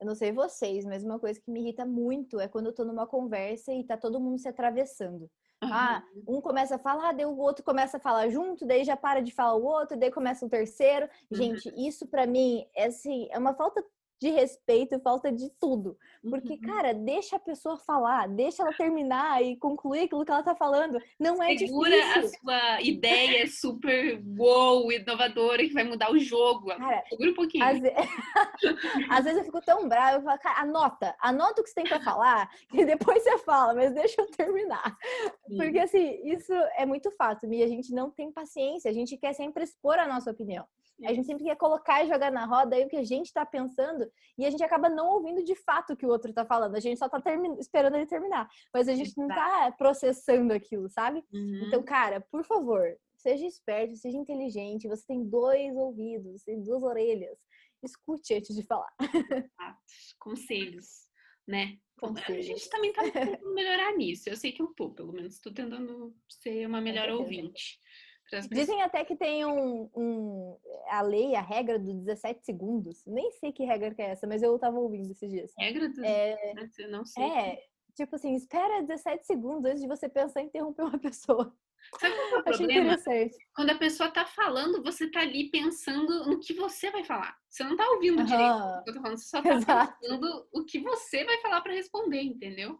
Eu 0.00 0.06
não 0.06 0.14
sei 0.16 0.32
vocês, 0.32 0.84
mas 0.84 1.04
uma 1.04 1.18
coisa 1.18 1.40
que 1.40 1.50
me 1.50 1.60
irrita 1.60 1.86
muito 1.86 2.40
é 2.40 2.48
quando 2.48 2.66
eu 2.66 2.74
tô 2.74 2.84
numa 2.84 3.06
conversa 3.06 3.72
e 3.72 3.84
tá 3.84 3.96
todo 3.96 4.20
mundo 4.20 4.38
se 4.38 4.48
atravessando. 4.48 5.30
Ah, 5.64 6.02
um 6.26 6.40
começa 6.40 6.74
a 6.74 6.78
falar, 6.78 7.12
daí 7.12 7.24
o 7.24 7.38
outro 7.38 7.64
começa 7.64 7.96
a 7.96 8.00
falar 8.00 8.28
junto, 8.30 8.66
daí 8.66 8.84
já 8.84 8.96
para 8.96 9.20
de 9.20 9.32
falar 9.32 9.54
o 9.54 9.64
outro, 9.64 9.96
daí 9.96 10.10
começa 10.10 10.44
o 10.44 10.48
terceiro. 10.48 11.08
Gente, 11.30 11.68
uhum. 11.68 11.86
isso 11.86 12.06
para 12.08 12.26
mim 12.26 12.66
é 12.74 12.86
assim, 12.86 13.28
é 13.30 13.38
uma 13.38 13.54
falta 13.54 13.84
de 14.22 14.30
respeito, 14.30 15.00
falta 15.00 15.32
de 15.32 15.50
tudo. 15.60 15.98
Porque, 16.22 16.52
uhum. 16.52 16.60
cara, 16.60 16.94
deixa 16.94 17.34
a 17.34 17.40
pessoa 17.40 17.76
falar, 17.76 18.28
deixa 18.28 18.62
ela 18.62 18.72
terminar 18.72 19.42
e 19.42 19.56
concluir 19.56 20.02
aquilo 20.02 20.24
que 20.24 20.30
ela 20.30 20.44
tá 20.44 20.54
falando. 20.54 20.96
Não 21.18 21.42
é 21.42 21.56
Segura 21.56 21.90
difícil. 21.90 22.20
a 22.20 22.28
sua 22.28 22.80
ideia 22.82 23.46
super 23.48 24.22
wow, 24.24 24.92
inovadora, 24.92 25.64
que 25.64 25.72
vai 25.72 25.82
mudar 25.82 26.12
o 26.12 26.18
jogo. 26.20 26.68
Cara, 26.68 27.02
Segura 27.08 27.30
um 27.32 27.34
pouquinho. 27.34 27.64
Às, 27.64 27.80
ve... 27.80 27.92
às 29.10 29.24
vezes 29.24 29.40
eu 29.40 29.44
fico 29.44 29.60
tão 29.62 29.88
brava, 29.88 30.18
eu 30.18 30.22
falo, 30.22 30.38
cara, 30.38 30.60
anota, 30.60 31.16
anota 31.20 31.60
o 31.60 31.64
que 31.64 31.70
você 31.70 31.74
tem 31.74 31.84
pra 31.84 32.00
falar, 32.00 32.48
que 32.70 32.84
depois 32.84 33.24
você 33.24 33.38
fala, 33.38 33.74
mas 33.74 33.92
deixa 33.92 34.20
eu 34.20 34.30
terminar. 34.30 34.96
Sim. 35.48 35.56
Porque, 35.56 35.80
assim, 35.80 36.20
isso 36.24 36.52
é 36.76 36.86
muito 36.86 37.10
fato, 37.10 37.52
e 37.52 37.60
a 37.60 37.68
gente 37.68 37.92
não 37.92 38.08
tem 38.08 38.30
paciência, 38.30 38.88
a 38.88 38.94
gente 38.94 39.16
quer 39.16 39.32
sempre 39.32 39.64
expor 39.64 39.98
a 39.98 40.06
nossa 40.06 40.30
opinião. 40.30 40.64
A 41.06 41.12
gente 41.12 41.26
sempre 41.26 41.44
quer 41.44 41.56
colocar 41.56 42.04
e 42.04 42.08
jogar 42.08 42.30
na 42.30 42.44
roda 42.44 42.76
aí 42.76 42.84
o 42.84 42.88
que 42.88 42.96
a 42.96 43.04
gente 43.04 43.32
tá 43.32 43.44
pensando 43.44 44.10
e 44.38 44.44
a 44.46 44.50
gente 44.50 44.62
acaba 44.62 44.88
não 44.88 45.08
ouvindo 45.14 45.42
de 45.42 45.54
fato 45.54 45.92
o 45.92 45.96
que 45.96 46.06
o 46.06 46.08
outro 46.08 46.32
tá 46.32 46.44
falando. 46.44 46.76
A 46.76 46.80
gente 46.80 46.98
só 46.98 47.08
tá 47.08 47.20
termi- 47.20 47.58
esperando 47.58 47.96
ele 47.96 48.06
terminar, 48.06 48.48
mas 48.72 48.88
a 48.88 48.94
gente 48.94 49.16
não 49.16 49.28
tá 49.28 49.72
processando 49.72 50.52
aquilo, 50.52 50.88
sabe? 50.88 51.24
Uhum. 51.32 51.64
Então, 51.66 51.82
cara, 51.82 52.20
por 52.30 52.44
favor, 52.44 52.96
seja 53.16 53.46
esperto, 53.46 53.96
seja 53.96 54.16
inteligente. 54.16 54.88
Você 54.88 55.06
tem 55.06 55.24
dois 55.24 55.74
ouvidos, 55.76 56.42
você 56.42 56.52
tem 56.52 56.62
duas 56.62 56.82
orelhas. 56.82 57.38
Escute 57.82 58.34
antes 58.34 58.54
de 58.54 58.62
falar. 58.62 58.92
Conselhos, 60.18 61.08
né? 61.46 61.78
A 62.02 62.40
gente 62.42 62.68
também 62.68 62.92
tá 62.92 63.02
tentando 63.02 63.54
melhorar 63.54 63.96
nisso. 63.96 64.28
Eu 64.28 64.36
sei 64.36 64.50
que 64.52 64.60
eu 64.62 64.68
tô, 64.74 64.90
pelo 64.90 65.12
menos, 65.12 65.38
tô 65.38 65.52
tentando 65.52 66.14
ser 66.28 66.66
uma 66.66 66.80
melhor 66.80 67.08
ouvinte. 67.10 67.78
Dizem 68.50 68.82
até 68.82 69.04
que 69.04 69.14
tem 69.16 69.44
um, 69.44 69.90
um- 69.94 70.56
a 70.88 71.02
lei, 71.02 71.34
a 71.34 71.40
regra 71.42 71.78
do 71.78 71.92
17 71.94 72.44
segundos. 72.44 73.04
Nem 73.06 73.30
sei 73.32 73.52
que 73.52 73.64
regra 73.64 73.94
que 73.94 74.00
é 74.02 74.10
essa, 74.10 74.26
mas 74.26 74.42
eu 74.42 74.58
tava 74.58 74.78
ouvindo 74.78 75.10
esses 75.10 75.30
dias. 75.30 75.52
Regra 75.58 75.88
do... 75.88 76.04
É, 76.04 76.54
Eu 76.78 76.88
não 76.90 77.04
sei. 77.04 77.22
é 77.24 77.62
tipo 77.94 78.16
assim, 78.16 78.34
espera 78.34 78.82
17 78.82 79.26
segundos 79.26 79.66
antes 79.70 79.82
de 79.82 79.88
você 79.88 80.08
pensar 80.08 80.40
em 80.40 80.46
interromper 80.46 80.82
uma 80.82 80.98
pessoa. 80.98 81.54
Sabe 82.00 82.14
qual 82.14 82.26
é 82.28 82.38
o 82.38 82.42
problema? 82.44 82.96
Quando 83.54 83.70
a 83.70 83.74
pessoa 83.78 84.08
tá 84.10 84.24
falando, 84.24 84.82
você 84.82 85.10
tá 85.10 85.20
ali 85.20 85.50
pensando 85.50 86.24
no 86.26 86.38
que 86.40 86.54
você 86.54 86.90
vai 86.90 87.04
falar. 87.04 87.36
Você 87.50 87.64
não 87.64 87.76
tá 87.76 87.86
ouvindo 87.90 88.22
direito 88.24 88.50
Aham. 88.50 88.78
o 88.80 88.84
que 88.84 88.90
eu 88.90 88.94
tô 88.94 89.02
falando, 89.02 89.18
você 89.18 89.24
só 89.26 89.42
tá 89.42 89.48
Exato. 89.52 89.98
pensando 90.00 90.48
o 90.54 90.64
que 90.64 90.78
você 90.78 91.24
vai 91.24 91.38
falar 91.42 91.60
pra 91.60 91.72
responder, 91.74 92.22
entendeu? 92.22 92.78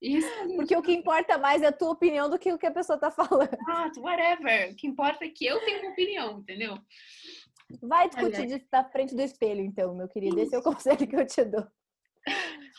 Isso 0.00 0.28
Porque 0.56 0.76
o 0.76 0.82
que 0.82 0.92
importa 0.92 1.38
mais 1.38 1.60
é 1.62 1.66
a 1.66 1.72
tua 1.72 1.90
opinião 1.90 2.30
do 2.30 2.38
que 2.38 2.52
o 2.52 2.58
que 2.58 2.66
a 2.66 2.70
pessoa 2.70 2.98
tá 2.98 3.10
falando. 3.12 3.52
exato, 3.52 4.00
whatever. 4.00 4.70
O 4.72 4.76
que 4.76 4.86
importa 4.86 5.24
é 5.24 5.28
que 5.28 5.44
eu 5.44 5.58
tenho 5.64 5.82
uma 5.82 5.90
opinião, 5.92 6.38
entendeu? 6.38 6.78
Vai 7.82 8.08
discutir 8.08 8.46
disso 8.46 8.66
na 8.72 8.84
frente 8.84 9.14
do 9.14 9.20
espelho, 9.22 9.60
então, 9.60 9.94
meu 9.94 10.08
querido. 10.08 10.40
Esse 10.40 10.54
é 10.54 10.58
o 10.58 10.62
conselho 10.62 11.06
que 11.06 11.16
eu 11.16 11.26
te 11.26 11.44
dou. 11.44 11.66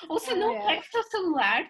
Ou 0.08 0.18
se 0.20 0.34
não, 0.34 0.54
pega 0.66 0.82
o 0.82 0.84
seu 0.86 1.04
celular 1.04 1.70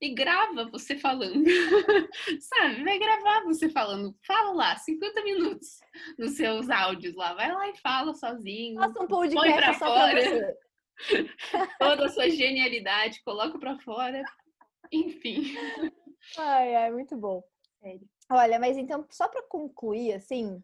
e 0.00 0.14
grava 0.14 0.64
você 0.70 0.96
falando. 0.98 1.44
Sabe? 2.40 2.82
Vai 2.82 2.98
gravar 2.98 3.42
você 3.44 3.68
falando. 3.68 4.16
Fala 4.26 4.52
lá, 4.52 4.76
50 4.76 5.22
minutos 5.22 5.78
nos 6.18 6.32
seus 6.36 6.68
áudios 6.70 7.14
lá. 7.14 7.34
Vai 7.34 7.52
lá 7.52 7.68
e 7.68 7.76
fala 7.78 8.14
sozinho. 8.14 8.80
Faça 8.80 9.02
um 9.02 9.06
Põe 9.06 9.30
pra 9.30 9.40
podcast 9.40 9.78
só 9.78 9.84
pra 9.94 10.08
fora. 10.10 10.22
você. 10.22 10.56
Toda 11.78 12.06
a 12.06 12.08
sua 12.08 12.30
genialidade, 12.30 13.22
coloca 13.22 13.58
pra 13.58 13.78
fora. 13.78 14.22
Enfim. 14.92 15.54
Ai, 16.38 16.74
ai, 16.74 16.92
muito 16.92 17.16
bom. 17.16 17.42
Sério. 17.80 18.08
Olha, 18.30 18.58
mas 18.58 18.76
então, 18.76 19.06
só 19.10 19.28
pra 19.28 19.42
concluir, 19.42 20.12
assim, 20.12 20.62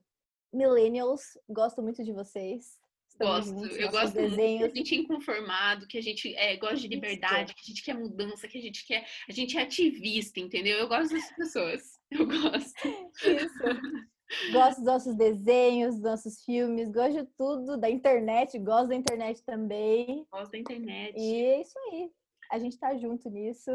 millennials, 0.52 1.38
gosto 1.48 1.82
muito 1.82 2.02
de 2.02 2.12
vocês. 2.12 2.80
Estamos 3.08 3.50
Gosto. 3.50 3.60
juntos, 3.60 3.78
Eu 3.78 3.90
gosto 3.90 4.14
muito 4.14 4.30
desenhos. 4.30 4.70
a 4.70 4.74
gente 4.74 4.94
é 4.94 4.98
inconformado, 4.98 5.86
que 5.86 5.98
a 5.98 6.02
gente 6.02 6.34
é, 6.34 6.56
gosta 6.56 6.76
de 6.76 6.88
liberdade, 6.88 7.54
que 7.54 7.60
a 7.60 7.64
gente 7.64 7.84
quer 7.84 7.94
mudança, 7.94 8.48
que 8.48 8.58
a 8.58 8.60
gente 8.60 8.86
quer. 8.86 9.06
A 9.28 9.32
gente 9.32 9.56
é 9.56 9.62
ativista, 9.62 10.40
entendeu? 10.40 10.78
Eu 10.78 10.88
gosto 10.88 11.12
dessas 11.12 11.36
pessoas. 11.36 12.00
Eu 12.10 12.26
gosto. 12.26 12.88
Isso. 13.24 14.52
Gosto 14.52 14.78
dos 14.78 14.86
nossos 14.86 15.14
desenhos, 15.14 15.94
dos 15.94 16.04
nossos 16.04 16.42
filmes, 16.42 16.90
gosto 16.90 17.22
de 17.22 17.28
tudo, 17.36 17.76
da 17.76 17.90
internet, 17.90 18.58
gosto 18.58 18.88
da 18.88 18.94
internet 18.94 19.42
também. 19.44 20.26
Gosto 20.32 20.52
da 20.52 20.58
internet. 20.58 21.14
E 21.18 21.34
é 21.44 21.60
isso 21.60 21.78
aí. 21.90 22.10
A 22.50 22.58
gente 22.58 22.78
tá 22.78 22.96
junto 22.96 23.28
nisso. 23.28 23.70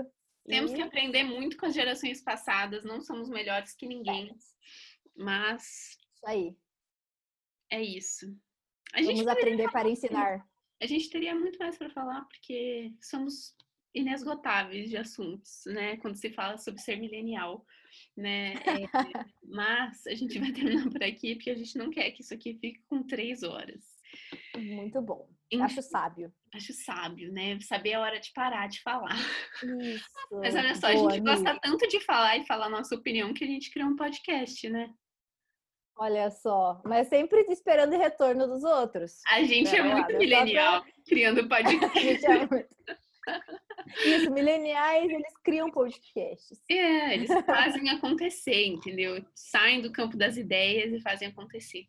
Temos 0.48 0.72
E- 0.72 0.76
que 0.76 0.82
aprender 0.82 1.24
muito 1.24 1.58
com 1.58 1.66
as 1.66 1.74
gerações 1.76 2.22
passadas, 2.22 2.84
não 2.84 3.02
somos 3.02 3.30
melhores 3.30 3.74
que 3.76 3.86
ninguém, 3.86 4.36
mas 5.16 5.98
Isso 6.16 6.26
aí. 6.26 6.56
é 7.70 7.82
isso. 7.82 8.26
A 8.94 9.02
gente, 9.02 9.18
Vamos 9.24 9.28
aprender 9.28 9.70
para 9.72 9.90
ensinar. 9.90 10.48
a 10.82 10.86
gente 10.88 11.10
teria 11.10 11.36
muito 11.36 11.60
mais 11.60 11.78
para 11.78 11.90
falar, 11.90 12.22
porque 12.26 12.94
somos 13.02 13.56
inesgotáveis 13.94 14.90
de 14.90 14.96
assuntos, 14.98 15.64
né? 15.66 15.98
Quando 15.98 16.16
se 16.16 16.30
fala 16.32 16.58
sobre 16.58 16.80
ser 16.82 16.96
milenial, 16.98 17.66
né? 18.16 18.54
É, 18.54 18.54
mas 19.44 20.06
a 20.08 20.14
gente 20.16 20.40
vai 20.40 20.52
terminar 20.54 20.90
por 20.90 21.04
aqui, 21.04 21.36
porque 21.36 21.50
a 21.50 21.56
gente 21.56 21.78
não 21.78 21.90
quer 21.90 22.12
que 22.12 22.22
isso 22.22 22.34
aqui 22.34 22.54
fique 22.60 22.82
com 22.88 23.04
três 23.04 23.44
horas. 23.44 23.98
Muito 24.56 25.02
bom. 25.02 25.30
Enfim, 25.52 25.64
Acho 25.64 25.82
sábio. 25.82 26.34
acho 26.54 26.74
sábio, 26.74 27.32
né? 27.32 27.58
Saber 27.62 27.94
a 27.94 28.02
hora 28.02 28.20
de 28.20 28.32
parar 28.34 28.68
de 28.68 28.82
falar. 28.82 29.16
Isso. 29.82 30.06
Mas 30.32 30.56
olha 30.56 30.76
só, 30.76 30.88
a 30.88 30.94
Boa, 30.94 31.12
gente 31.12 31.22
Nick. 31.24 31.36
gosta 31.44 31.60
tanto 31.62 31.88
de 31.88 32.00
falar 32.02 32.38
e 32.38 32.46
falar 32.46 32.66
a 32.66 32.70
nossa 32.70 32.96
opinião 32.96 33.34
que 33.34 33.44
a 33.46 33.48
gente 33.48 33.72
criou 33.72 33.90
um 33.90 33.96
podcast, 33.96 34.70
né? 34.70 34.90
Olha 36.00 36.30
só. 36.30 36.82
Mas 36.86 37.08
sempre 37.08 37.40
esperando 37.50 37.96
o 37.96 37.98
retorno 38.00 38.46
dos 38.46 38.64
outros. 38.64 39.14
A 39.30 39.42
gente 39.44 39.74
é 39.76 39.82
lá, 39.82 39.88
muito 39.88 40.02
só 40.02 40.08
pra- 40.10 40.18
milenial 40.20 40.86
criando 41.08 41.48
podcast. 41.48 41.98
A 41.98 42.02
gente 42.02 42.26
é 42.26 42.40
muito- 42.46 42.76
Isso, 44.06 44.32
mileniais, 44.32 45.10
eles 45.10 45.34
criam 45.44 45.70
podcasts. 45.72 46.62
É, 46.70 47.14
eles 47.14 47.30
fazem 47.46 47.90
acontecer, 47.90 48.66
entendeu? 48.68 49.26
Saem 49.34 49.82
do 49.82 49.92
campo 49.92 50.16
das 50.18 50.38
ideias 50.38 50.94
e 50.94 51.02
fazem 51.02 51.28
acontecer. 51.30 51.86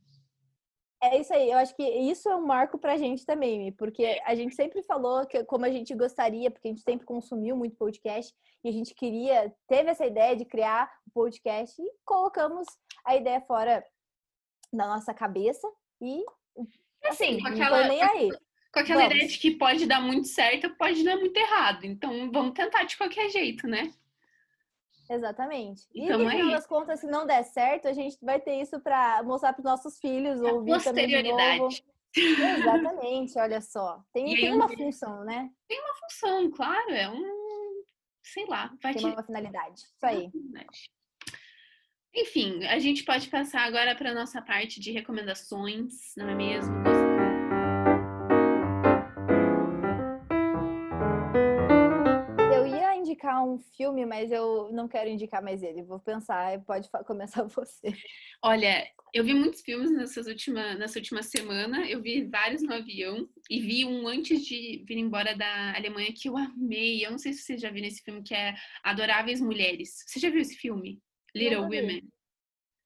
É 1.01 1.20
isso 1.20 1.32
aí, 1.32 1.51
eu 1.51 1.59
acho 1.59 1.76
que 1.76 1.82
isso 1.82 2.28
é 2.28 2.34
um 2.34 2.44
marco 2.44 2.76
pra 2.76 2.96
gente 2.96 3.24
também, 3.24 3.70
porque 3.72 4.20
a 4.24 4.34
gente 4.34 4.55
sempre 4.55 4.82
falou 4.82 5.24
que 5.26 5.44
como 5.44 5.64
a 5.64 5.70
gente 5.70 5.94
gostaria, 5.94 6.51
porque 6.51 6.66
a 6.66 6.70
gente 6.72 6.82
sempre 6.82 7.07
consumiu 7.07 7.57
muito 7.57 7.76
podcast, 7.76 8.34
e 8.64 8.68
a 8.68 8.72
gente 8.72 8.94
queria, 8.94 9.55
teve 9.68 9.90
essa 9.90 10.05
ideia 10.05 10.34
de 10.34 10.44
criar 10.44 10.90
o 11.07 11.11
podcast 11.12 11.80
e 11.80 11.88
colocamos 12.05 12.66
a 13.05 13.14
ideia 13.14 13.40
fora 13.42 13.84
da 14.72 14.88
nossa 14.88 15.14
cabeça 15.14 15.68
e 16.01 16.24
Assim, 17.05 17.38
com 17.38 17.44
não 17.44 17.53
aquela, 17.53 17.86
nem 17.86 18.03
aí. 18.03 18.30
com 18.72 18.80
aquela 18.80 19.03
Vamos. 19.03 19.14
ideia 19.14 19.28
de 19.28 19.38
que 19.38 19.53
pode 19.53 19.86
dar 19.86 20.01
muito 20.01 20.26
certo, 20.26 20.74
pode 20.76 21.05
dar 21.05 21.16
muito 21.16 21.36
errado. 21.36 21.84
Então, 21.84 22.30
vamos 22.32 22.55
tentar 22.55 22.82
de 22.84 22.96
qualquer 22.96 23.30
jeito, 23.30 23.66
né? 23.66 23.92
Exatamente. 25.11 25.88
E 25.94 26.04
Então 26.04 26.18
no 26.18 26.24
é 26.28 26.30
final 26.30 26.46
isso. 26.48 26.56
das 26.56 26.66
contas, 26.66 27.00
se 27.00 27.06
não 27.06 27.26
der 27.26 27.42
certo, 27.44 27.88
a 27.88 27.92
gente 27.92 28.16
vai 28.22 28.38
ter 28.40 28.61
isso 28.61 28.78
pra 28.80 29.22
mostrar 29.22 29.52
pros 29.52 29.64
nossos 29.64 29.98
filhos, 29.98 30.40
A 30.42 30.52
ouvir 30.52 30.82
também 30.82 31.06
de 31.06 31.14
novo. 31.22 31.36
posterioridade. 31.36 31.84
Exatamente, 32.16 33.38
olha 33.38 33.61
só. 33.61 34.02
Tem, 34.12 34.32
E 34.32 34.36
tem 34.40 34.52
um 34.52 34.56
uma 34.56 34.66
dia- 34.66 34.78
função, 34.78 35.24
né? 35.24 35.50
Função, 36.00 36.50
claro, 36.50 36.90
é 36.90 37.09
um. 37.09 37.82
Sei 38.22 38.44
lá, 38.46 38.72
vai 38.82 38.92
Tem 38.94 39.02
te. 39.02 39.09
uma 39.12 39.22
finalidade. 39.22 39.80
Isso 39.80 39.96
aí. 40.06 40.30
Enfim, 42.14 42.64
a 42.66 42.78
gente 42.78 43.04
pode 43.04 43.28
passar 43.28 43.62
agora 43.62 43.94
para 43.94 44.14
nossa 44.14 44.40
parte 44.42 44.80
de 44.80 44.90
recomendações, 44.90 45.92
não 46.16 46.28
é 46.28 46.34
mesmo? 46.34 46.74
Indicar 53.29 53.45
um 53.45 53.59
filme, 53.59 54.07
mas 54.07 54.33
eu 54.33 54.70
não 54.72 54.89
quero 54.89 55.11
indicar 55.11 55.43
mais 55.43 55.62
ele. 55.62 55.83
Vou 55.83 56.01
pensar, 56.01 56.59
pode 56.64 56.89
começar 57.07 57.45
você. 57.49 57.95
Olha, 58.43 58.87
eu 59.12 59.22
vi 59.22 59.35
muitos 59.35 59.61
filmes 59.61 59.91
nessas 59.91 60.26
última, 60.26 60.74
nessa 60.74 60.99
última 60.99 61.22
semana. 61.22 61.89
Eu 61.89 62.01
vi 62.01 62.24
vários 62.24 62.62
no 62.62 62.72
avião 62.72 63.29
e 63.51 63.61
vi 63.61 63.85
um 63.85 64.09
antes 64.09 64.45
de 64.45 64.85
vir 64.87 64.99
embora 64.99 65.37
da 65.37 65.76
Alemanha 65.76 66.12
que 66.12 66.29
eu 66.29 66.37
amei. 66.37 67.05
Eu 67.05 67.11
não 67.11 67.18
sei 67.18 67.33
se 67.33 67.43
você 67.43 67.59
já 67.59 67.70
viu 67.70 67.85
esse 67.85 68.03
filme, 68.03 68.22
que 68.22 68.35
é 68.35 68.55
Adoráveis 68.83 69.41
Mulheres. 69.41 70.05
Você 70.07 70.18
já 70.18 70.31
viu 70.31 70.41
esse 70.41 70.57
filme? 70.57 71.01
Little. 71.35 71.64
Women. 71.64 72.09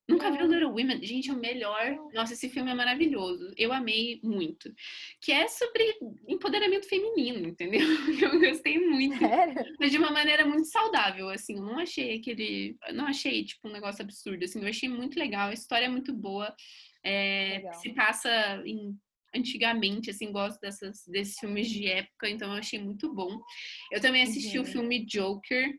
Nunca 0.08 0.30
viu 0.32 0.46
Não. 0.46 0.52
Little 0.52 0.70
Women? 0.72 1.02
Gente, 1.04 1.30
é 1.30 1.32
o 1.32 1.38
melhor. 1.38 1.96
Nossa, 2.12 2.32
esse 2.34 2.48
filme 2.48 2.70
é 2.70 2.74
maravilhoso. 2.74 3.52
Eu 3.56 3.72
amei 3.72 4.20
muito. 4.22 4.72
Que 5.20 5.30
é 5.32 5.46
sobre 5.48 5.84
empoderamento 6.26 6.88
feminino, 6.88 7.48
entendeu? 7.48 7.80
Eu 8.20 8.40
gostei 8.40 8.78
muito 8.78 9.16
Sério? 9.18 9.54
mas 9.78 9.90
de 9.92 9.98
uma 9.98 10.10
maneira 10.10 10.44
muito 10.44 10.66
saudável, 10.66 11.28
assim, 11.28 11.56
eu 11.56 11.62
não 11.62 11.78
achei 11.78 12.16
aquele, 12.18 12.76
não 12.92 13.06
achei, 13.06 13.44
tipo, 13.44 13.68
um 13.68 13.72
negócio 13.72 14.02
absurdo, 14.02 14.44
assim, 14.44 14.60
eu 14.60 14.68
achei 14.68 14.88
muito 14.88 15.18
legal, 15.18 15.48
a 15.50 15.54
história 15.54 15.86
é 15.86 15.88
muito 15.88 16.12
boa, 16.12 16.54
é, 17.04 17.58
Legal. 17.58 17.74
se 17.74 17.94
passa 17.94 18.62
em, 18.66 18.96
antigamente, 19.34 20.10
assim, 20.10 20.30
gosto 20.32 20.60
dessas, 20.60 21.04
desses 21.06 21.38
filmes 21.38 21.68
de 21.70 21.86
época, 21.86 22.28
então 22.28 22.52
eu 22.52 22.58
achei 22.58 22.78
muito 22.78 23.12
bom. 23.14 23.40
Eu 23.90 24.00
também 24.00 24.22
assisti 24.22 24.58
Uhum. 24.58 24.64
o 24.64 24.66
filme 24.66 25.04
Joker, 25.06 25.72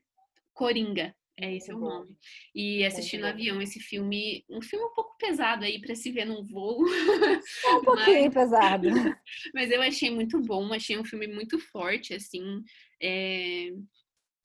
Coringa, 0.53 1.13
é 1.37 1.55
esse 1.55 1.71
é 1.71 1.75
o 1.75 1.79
nome, 1.79 2.15
e 2.53 2.85
assisti 2.85 3.17
Muito 3.17 3.25
no 3.27 3.33
avião 3.33 3.61
esse 3.61 3.79
filme, 3.79 4.45
um 4.49 4.61
filme 4.61 4.85
um 4.85 4.93
pouco 4.93 5.15
pesado 5.17 5.65
aí 5.65 5.81
para 5.81 5.95
se 5.95 6.11
ver 6.11 6.25
num 6.25 6.43
voo, 6.43 6.85
É 6.87 7.69
um 7.69 7.81
pouquinho 7.83 8.31
pesado. 8.31 8.87
mas 9.53 9.71
eu 9.71 9.81
achei 9.81 10.11
muito 10.11 10.39
bom, 10.41 10.73
achei 10.73 10.97
um 10.97 11.05
filme 11.05 11.27
muito 11.27 11.57
forte, 11.59 12.13
assim. 12.13 12.61
é, 13.01 13.69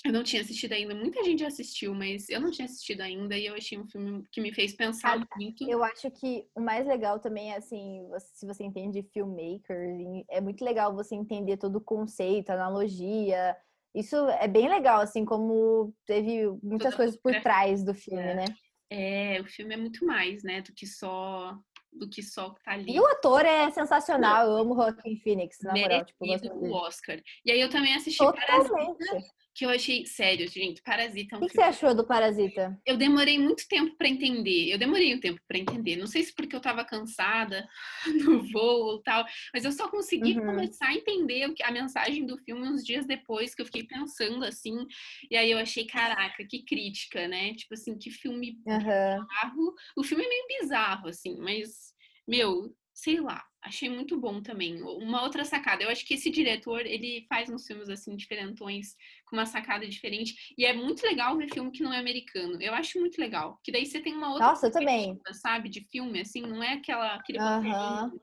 Eu 0.04 0.12
não 0.12 0.22
tinha 0.22 0.40
assistido 0.42 0.72
ainda, 0.72 0.94
muita 0.94 1.22
gente 1.24 1.40
já 1.40 1.48
assistiu, 1.48 1.92
mas 1.94 2.28
eu 2.28 2.40
não 2.40 2.50
tinha 2.50 2.66
assistido 2.66 3.00
ainda 3.00 3.36
e 3.36 3.46
eu 3.46 3.54
achei 3.54 3.76
um 3.78 3.86
filme 3.88 4.22
que 4.32 4.40
me 4.40 4.52
fez 4.54 4.74
pensar 4.74 5.18
muito. 5.36 5.68
Eu 5.68 5.82
acho 5.82 6.10
que 6.10 6.46
o 6.54 6.60
mais 6.60 6.86
legal 6.86 7.18
também 7.18 7.52
é 7.52 7.56
assim, 7.56 8.00
se 8.34 8.46
você 8.46 8.64
entende 8.64 9.02
filmmaker, 9.12 9.76
e 10.00 10.24
é 10.30 10.40
muito 10.40 10.64
legal 10.64 10.94
você 10.94 11.14
entender 11.14 11.56
todo 11.56 11.76
o 11.76 11.80
conceito, 11.80 12.50
analogia. 12.50 13.56
Isso 13.98 14.16
é 14.28 14.46
bem 14.46 14.68
legal, 14.68 15.00
assim, 15.00 15.24
como 15.24 15.92
teve 16.06 16.46
muitas 16.62 16.92
Toda 16.92 16.96
coisas 16.96 17.16
por 17.16 17.32
fotografia. 17.32 17.42
trás 17.42 17.84
do 17.84 17.92
filme, 17.94 18.22
É. 18.22 18.34
né? 18.34 18.44
É, 18.90 19.40
o 19.40 19.44
filme 19.44 19.74
é 19.74 19.76
muito 19.76 20.06
mais, 20.06 20.42
né, 20.42 20.62
do 20.62 20.72
que 20.72 20.86
só 20.86 21.54
do 21.92 22.08
que 22.08 22.22
só 22.22 22.50
que 22.50 22.62
tá 22.62 22.72
ali. 22.72 22.94
E 22.94 23.00
o 23.00 23.06
ator 23.06 23.44
é 23.44 23.70
sensacional, 23.70 24.46
eu 24.46 24.56
amo 24.58 24.74
Joaquin 24.74 25.16
Phoenix, 25.16 25.56
na 25.62 25.74
moral. 25.74 26.04
Tipo, 26.04 26.24
o 26.26 26.72
Oscar. 26.74 27.20
E 27.44 27.50
aí 27.50 27.60
eu 27.60 27.68
também 27.70 27.94
assisti 27.94 28.18
Totalmente. 28.18 28.68
Parasita, 28.68 29.18
que 29.58 29.66
eu 29.66 29.70
achei, 29.70 30.06
sério, 30.06 30.46
gente, 30.48 30.80
Parasita 30.82 31.34
é 31.34 31.36
um 31.36 31.42
O 31.42 31.42
que, 31.42 31.48
que 31.48 31.56
você 31.56 31.62
achou 31.62 31.92
do 31.92 32.06
Parasita? 32.06 32.80
Eu 32.86 32.96
demorei 32.96 33.36
muito 33.40 33.66
tempo 33.66 33.96
para 33.96 34.06
entender. 34.06 34.70
Eu 34.70 34.78
demorei 34.78 35.12
um 35.12 35.18
tempo 35.18 35.40
para 35.48 35.58
entender. 35.58 35.96
Não 35.96 36.06
sei 36.06 36.22
se 36.22 36.32
porque 36.32 36.54
eu 36.54 36.60
tava 36.60 36.84
cansada 36.84 37.68
no 38.24 38.40
voo 38.52 38.84
ou 38.84 39.02
tal, 39.02 39.26
mas 39.52 39.64
eu 39.64 39.72
só 39.72 39.88
consegui 39.88 40.38
uhum. 40.38 40.46
começar 40.46 40.86
a 40.86 40.94
entender 40.94 41.52
a 41.64 41.72
mensagem 41.72 42.24
do 42.24 42.38
filme 42.38 42.68
uns 42.68 42.84
dias 42.84 43.04
depois 43.04 43.52
que 43.52 43.60
eu 43.60 43.66
fiquei 43.66 43.82
pensando 43.82 44.44
assim. 44.44 44.86
E 45.28 45.36
aí 45.36 45.50
eu 45.50 45.58
achei, 45.58 45.84
caraca, 45.84 46.46
que 46.48 46.62
crítica, 46.62 47.26
né? 47.26 47.52
Tipo 47.54 47.74
assim, 47.74 47.98
que 47.98 48.12
filme 48.12 48.60
uhum. 48.64 48.78
bizarro. 48.78 49.74
O 49.96 50.04
filme 50.04 50.24
é 50.24 50.28
meio 50.28 50.46
bizarro, 50.60 51.08
assim, 51.08 51.36
mas, 51.36 51.92
meu, 52.28 52.72
sei 52.98 53.20
lá, 53.20 53.44
achei 53.62 53.88
muito 53.88 54.18
bom 54.18 54.42
também. 54.42 54.82
Uma 54.82 55.22
outra 55.22 55.44
sacada, 55.44 55.84
eu 55.84 55.88
acho 55.88 56.04
que 56.04 56.14
esse 56.14 56.30
diretor, 56.30 56.84
ele 56.84 57.24
faz 57.28 57.48
uns 57.48 57.64
filmes 57.64 57.88
assim 57.88 58.16
diferentões, 58.16 58.96
com 59.24 59.36
uma 59.36 59.46
sacada 59.46 59.86
diferente, 59.86 60.34
e 60.58 60.64
é 60.64 60.72
muito 60.72 61.06
legal 61.06 61.36
ver 61.36 61.48
filme 61.48 61.70
que 61.70 61.82
não 61.82 61.92
é 61.92 61.98
americano. 61.98 62.60
Eu 62.60 62.74
acho 62.74 62.98
muito 62.98 63.20
legal, 63.20 63.60
que 63.62 63.70
daí 63.70 63.86
você 63.86 64.00
tem 64.00 64.16
uma 64.16 64.30
outra 64.32 64.48
Nossa, 64.48 64.68
também. 64.68 65.16
sabe, 65.32 65.68
de 65.68 65.80
filme 65.82 66.20
assim, 66.20 66.42
não 66.42 66.60
é 66.60 66.72
aquela 66.72 67.14
aquele 67.14 67.38
uhum. 67.38 68.10
que 68.10 68.20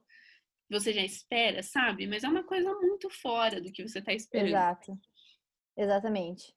você 0.69 0.91
já 0.91 1.03
espera, 1.03 1.63
sabe? 1.63 2.05
Mas 2.05 2.25
é 2.25 2.27
uma 2.27 2.43
coisa 2.43 2.69
muito 2.73 3.09
fora 3.09 3.61
do 3.61 3.71
que 3.71 3.87
você 3.87 4.01
tá 4.01 4.11
esperando. 4.11 4.49
Exato. 4.49 4.99
Exatamente. 5.77 6.53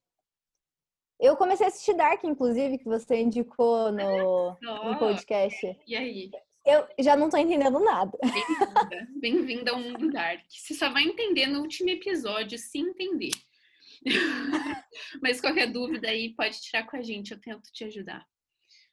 Eu 1.20 1.36
comecei 1.36 1.66
a 1.66 1.68
assistir 1.68 1.94
Dark, 1.94 2.24
inclusive, 2.24 2.78
que 2.78 2.84
você 2.84 3.20
indicou 3.20 3.92
no, 3.92 4.56
no 4.60 4.98
podcast. 4.98 5.78
E 5.86 5.96
aí? 5.96 6.30
Eu 6.68 6.86
já 6.98 7.16
não 7.16 7.30
tô 7.30 7.38
entendendo 7.38 7.80
nada. 7.80 8.18
Bem-vinda. 8.22 9.08
Bem-vinda 9.16 9.70
ao 9.70 9.80
mundo 9.80 10.10
Dark. 10.12 10.42
Você 10.50 10.74
só 10.74 10.92
vai 10.92 11.02
entender 11.02 11.46
no 11.46 11.62
último 11.62 11.88
episódio, 11.88 12.58
se 12.58 12.76
entender. 12.78 13.30
Mas 15.22 15.40
qualquer 15.40 15.72
dúvida 15.72 16.10
aí, 16.10 16.34
pode 16.34 16.60
tirar 16.60 16.84
com 16.84 16.98
a 16.98 17.00
gente, 17.00 17.32
eu 17.32 17.40
tento 17.40 17.72
te 17.72 17.84
ajudar. 17.84 18.22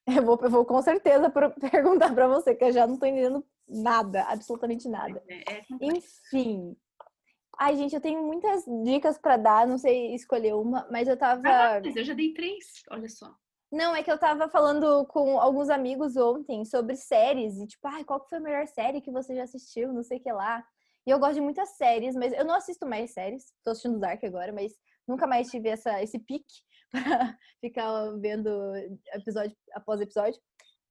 Eu 0.07 0.23
vou, 0.23 0.39
eu 0.41 0.49
vou 0.49 0.63
com 0.63 0.81
certeza 0.81 1.29
perguntar 1.69 2.13
para 2.13 2.29
você, 2.29 2.55
que 2.55 2.63
eu 2.63 2.71
já 2.71 2.87
não 2.87 2.97
tô 2.97 3.05
entendendo 3.07 3.45
nada, 3.67 4.23
absolutamente 4.23 4.87
nada. 4.87 5.21
É, 5.27 5.55
é 5.55 5.61
Enfim. 5.81 6.77
Ai, 7.59 7.75
gente, 7.75 7.93
eu 7.93 8.01
tenho 8.01 8.23
muitas 8.23 8.63
dicas 8.85 9.17
para 9.17 9.35
dar, 9.35 9.67
não 9.67 9.77
sei 9.77 10.15
escolher 10.15 10.55
uma, 10.55 10.87
mas 10.89 11.09
eu 11.09 11.17
tava. 11.17 11.41
Ah, 11.45 11.81
mas 11.83 11.95
eu 11.97 12.05
já 12.05 12.13
dei 12.13 12.33
três, 12.33 12.83
olha 12.89 13.09
só. 13.09 13.35
Não, 13.75 13.93
é 13.93 14.01
que 14.01 14.09
eu 14.09 14.17
tava 14.17 14.47
falando 14.47 15.05
com 15.07 15.37
alguns 15.37 15.69
amigos 15.69 16.15
ontem 16.15 16.63
sobre 16.63 16.95
séries 16.95 17.57
e 17.57 17.67
tipo, 17.67 17.85
ai, 17.85 18.05
qual 18.05 18.21
que 18.21 18.29
foi 18.29 18.37
a 18.37 18.41
melhor 18.41 18.65
série 18.67 19.01
que 19.01 19.11
você 19.11 19.35
já 19.35 19.43
assistiu, 19.43 19.91
não 19.91 20.01
sei 20.01 20.17
o 20.17 20.21
que 20.21 20.31
lá. 20.31 20.63
E 21.05 21.09
eu 21.09 21.19
gosto 21.19 21.33
de 21.33 21.41
muitas 21.41 21.75
séries, 21.75 22.15
mas 22.15 22.31
eu 22.31 22.45
não 22.45 22.55
assisto 22.55 22.85
mais 22.85 23.11
séries. 23.11 23.53
Tô 23.65 23.71
assistindo 23.71 23.99
Dark 23.99 24.23
agora, 24.23 24.53
mas 24.53 24.71
nunca 25.05 25.27
mais 25.27 25.51
tive 25.51 25.67
essa, 25.67 26.01
esse 26.01 26.17
pique 26.17 26.55
pra 26.89 27.37
ficar 27.59 28.11
vendo 28.21 28.49
episódio 29.13 29.53
após 29.73 29.99
episódio. 29.99 30.39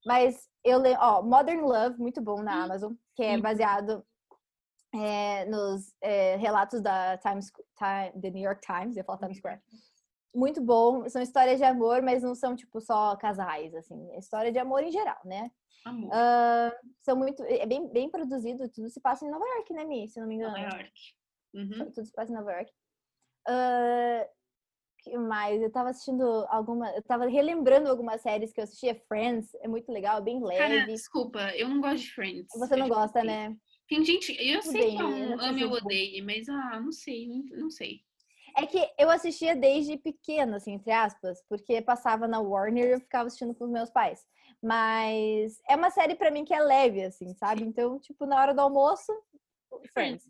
Mas 0.04 0.46
eu 0.62 0.78
lembro, 0.78 1.00
ó, 1.00 1.22
Modern 1.22 1.62
Love, 1.62 1.98
muito 1.98 2.20
bom 2.20 2.42
na 2.42 2.54
hum. 2.54 2.64
Amazon, 2.64 2.92
que 3.16 3.22
é 3.22 3.38
baseado 3.40 4.04
é, 4.94 5.46
nos 5.46 5.94
é, 6.02 6.36
relatos 6.36 6.82
da 6.82 7.16
Times, 7.16 7.50
Time, 7.78 8.20
The 8.20 8.30
New 8.30 8.42
York 8.42 8.60
Times, 8.60 8.94
eu 8.94 9.00
ia 9.00 9.04
falar 9.04 9.20
Times 9.20 9.38
Square 9.38 9.62
muito 10.34 10.60
bom. 10.60 11.08
São 11.08 11.22
histórias 11.22 11.58
de 11.58 11.64
amor, 11.64 12.02
mas 12.02 12.22
não 12.22 12.34
são, 12.34 12.56
tipo, 12.56 12.80
só 12.80 13.16
casais, 13.16 13.74
assim. 13.74 14.10
É 14.12 14.18
história 14.18 14.50
de 14.50 14.58
amor 14.58 14.82
em 14.82 14.90
geral, 14.90 15.20
né? 15.24 15.50
Amor. 15.84 16.08
Uh, 16.08 16.72
são 17.02 17.16
muito... 17.16 17.42
É 17.44 17.66
bem, 17.66 17.86
bem 17.92 18.10
produzido. 18.10 18.68
Tudo 18.70 18.88
se 18.88 19.00
passa 19.00 19.24
em 19.24 19.30
Nova 19.30 19.44
York, 19.44 19.72
né, 19.72 19.84
Mi? 19.84 20.08
Se 20.08 20.18
não 20.18 20.26
me 20.26 20.36
engano. 20.36 20.56
Nova 20.56 20.76
York. 20.76 20.92
Uhum. 21.54 21.92
Tudo 21.92 22.06
se 22.06 22.12
passa 22.12 22.32
em 22.32 22.34
Nova 22.34 22.52
York. 22.52 22.72
Uh, 23.48 24.28
que 25.02 25.18
mais? 25.18 25.60
Eu 25.60 25.70
tava 25.70 25.90
assistindo 25.90 26.24
alguma... 26.48 26.90
Eu 26.92 27.02
tava 27.02 27.26
relembrando 27.26 27.90
algumas 27.90 28.22
séries 28.22 28.52
que 28.52 28.60
eu 28.60 28.64
assistia. 28.64 28.98
Friends 29.06 29.54
é 29.56 29.68
muito 29.68 29.92
legal, 29.92 30.22
bem 30.22 30.42
leve. 30.42 30.58
Cara, 30.58 30.86
desculpa. 30.86 31.38
Eu 31.54 31.68
não 31.68 31.80
gosto 31.80 32.04
de 32.04 32.10
Friends. 32.12 32.48
Você 32.56 32.76
não 32.76 32.88
gosta, 32.88 33.22
né? 33.22 33.54
Tem 33.86 34.02
gente... 34.02 34.32
Eu 34.40 34.60
Tudo 34.60 34.72
sei 34.72 34.82
bem, 34.86 34.96
que 34.96 35.02
é 35.02 35.04
um 35.04 35.40
ame 35.40 35.64
ou 35.64 35.72
odeie, 35.72 36.22
mas, 36.22 36.48
ah, 36.48 36.80
não 36.80 36.90
sei. 36.90 37.28
Não 37.50 37.68
sei. 37.68 38.00
É 38.56 38.66
que 38.66 38.88
eu 38.98 39.10
assistia 39.10 39.56
desde 39.56 39.96
pequena, 39.96 40.56
assim, 40.58 40.72
entre 40.74 40.92
aspas, 40.92 41.42
porque 41.48 41.82
passava 41.82 42.28
na 42.28 42.40
Warner 42.40 42.86
e 42.86 42.92
eu 42.92 43.00
ficava 43.00 43.26
assistindo 43.26 43.54
com 43.54 43.64
os 43.64 43.70
meus 43.70 43.90
pais. 43.90 44.24
Mas 44.62 45.60
é 45.68 45.74
uma 45.74 45.90
série 45.90 46.14
para 46.14 46.30
mim 46.30 46.44
que 46.44 46.54
é 46.54 46.60
leve, 46.60 47.02
assim, 47.02 47.34
sabe? 47.34 47.64
Então, 47.64 47.98
tipo, 47.98 48.26
na 48.26 48.40
hora 48.40 48.54
do 48.54 48.60
almoço, 48.60 49.12
Friends. 49.92 50.24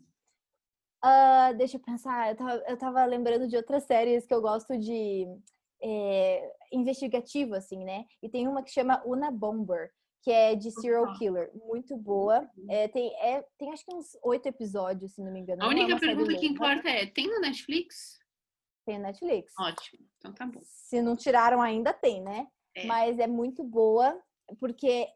Uh, 1.03 1.55
deixa 1.55 1.77
eu 1.77 1.81
pensar, 1.81 2.29
eu 2.31 2.35
tava, 2.35 2.63
eu 2.67 2.77
tava, 2.77 3.05
lembrando 3.05 3.47
de 3.47 3.55
outras 3.55 3.83
séries 3.83 4.25
que 4.25 4.33
eu 4.33 4.41
gosto 4.41 4.77
de 4.77 5.27
é, 5.81 6.51
investigativo, 6.71 7.53
assim, 7.53 7.83
né? 7.83 8.05
E 8.23 8.29
tem 8.29 8.47
uma 8.47 8.63
que 8.63 8.71
chama 8.71 9.03
Una 9.05 9.29
Bomber, 9.29 9.91
que 10.25 10.31
é 10.31 10.55
de 10.55 10.71
serial 10.71 11.13
killer, 11.19 11.51
muito 11.53 11.95
boa. 11.95 12.49
É, 12.67 12.87
tem, 12.87 13.13
é, 13.21 13.45
tem 13.59 13.71
acho 13.71 13.85
que 13.85 13.93
uns 13.93 14.17
oito 14.23 14.47
episódios, 14.47 15.13
se 15.13 15.21
não 15.21 15.31
me 15.31 15.39
engano. 15.39 15.63
A 15.63 15.67
única 15.67 15.93
é 15.93 15.99
pergunta 15.99 16.35
que 16.35 16.47
importa 16.47 16.89
é: 16.89 17.05
tem 17.05 17.27
no 17.27 17.39
Netflix? 17.39 18.17
Tem 18.87 18.97
no 18.97 19.03
Netflix. 19.03 19.53
Ótimo, 19.59 20.03
então 20.17 20.33
tá 20.33 20.47
bom. 20.47 20.61
Se 20.63 20.99
não 20.99 21.15
tiraram 21.15 21.61
ainda, 21.61 21.93
tem, 21.93 22.23
né? 22.23 22.47
É. 22.75 22.87
Mas 22.87 23.19
é 23.19 23.27
muito 23.27 23.63
boa, 23.63 24.19
porque 24.59 25.07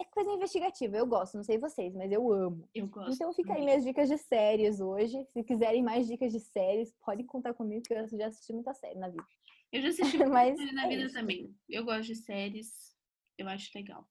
é 0.00 0.04
coisa 0.10 0.32
investigativa. 0.32 0.96
Eu 0.96 1.06
gosto, 1.06 1.36
não 1.36 1.44
sei 1.44 1.58
vocês, 1.58 1.94
mas 1.94 2.10
eu 2.10 2.32
amo. 2.32 2.68
Eu 2.74 2.88
gosto. 2.88 3.14
Então 3.14 3.32
fica 3.32 3.54
aí 3.54 3.64
minhas 3.64 3.84
dicas 3.84 4.08
de 4.08 4.18
séries 4.18 4.80
hoje. 4.80 5.24
Se 5.32 5.44
quiserem 5.44 5.80
mais 5.80 6.08
dicas 6.08 6.32
de 6.32 6.40
séries, 6.40 6.92
podem 7.04 7.24
contar 7.24 7.54
comigo, 7.54 7.84
que 7.86 7.94
eu 7.94 8.08
já 8.08 8.26
assisti 8.26 8.52
muita 8.52 8.74
série 8.74 8.98
na 8.98 9.08
vida. 9.08 9.24
Eu 9.72 9.80
já 9.80 9.88
assisti 9.90 10.18
muita 10.18 10.26
série 10.56 10.72
na 10.72 10.86
é 10.86 10.88
vida 10.88 11.04
isso. 11.04 11.14
também. 11.14 11.54
Eu 11.68 11.84
gosto 11.84 12.08
de 12.08 12.16
séries, 12.16 12.96
eu 13.38 13.48
acho 13.48 13.70
legal. 13.72 14.04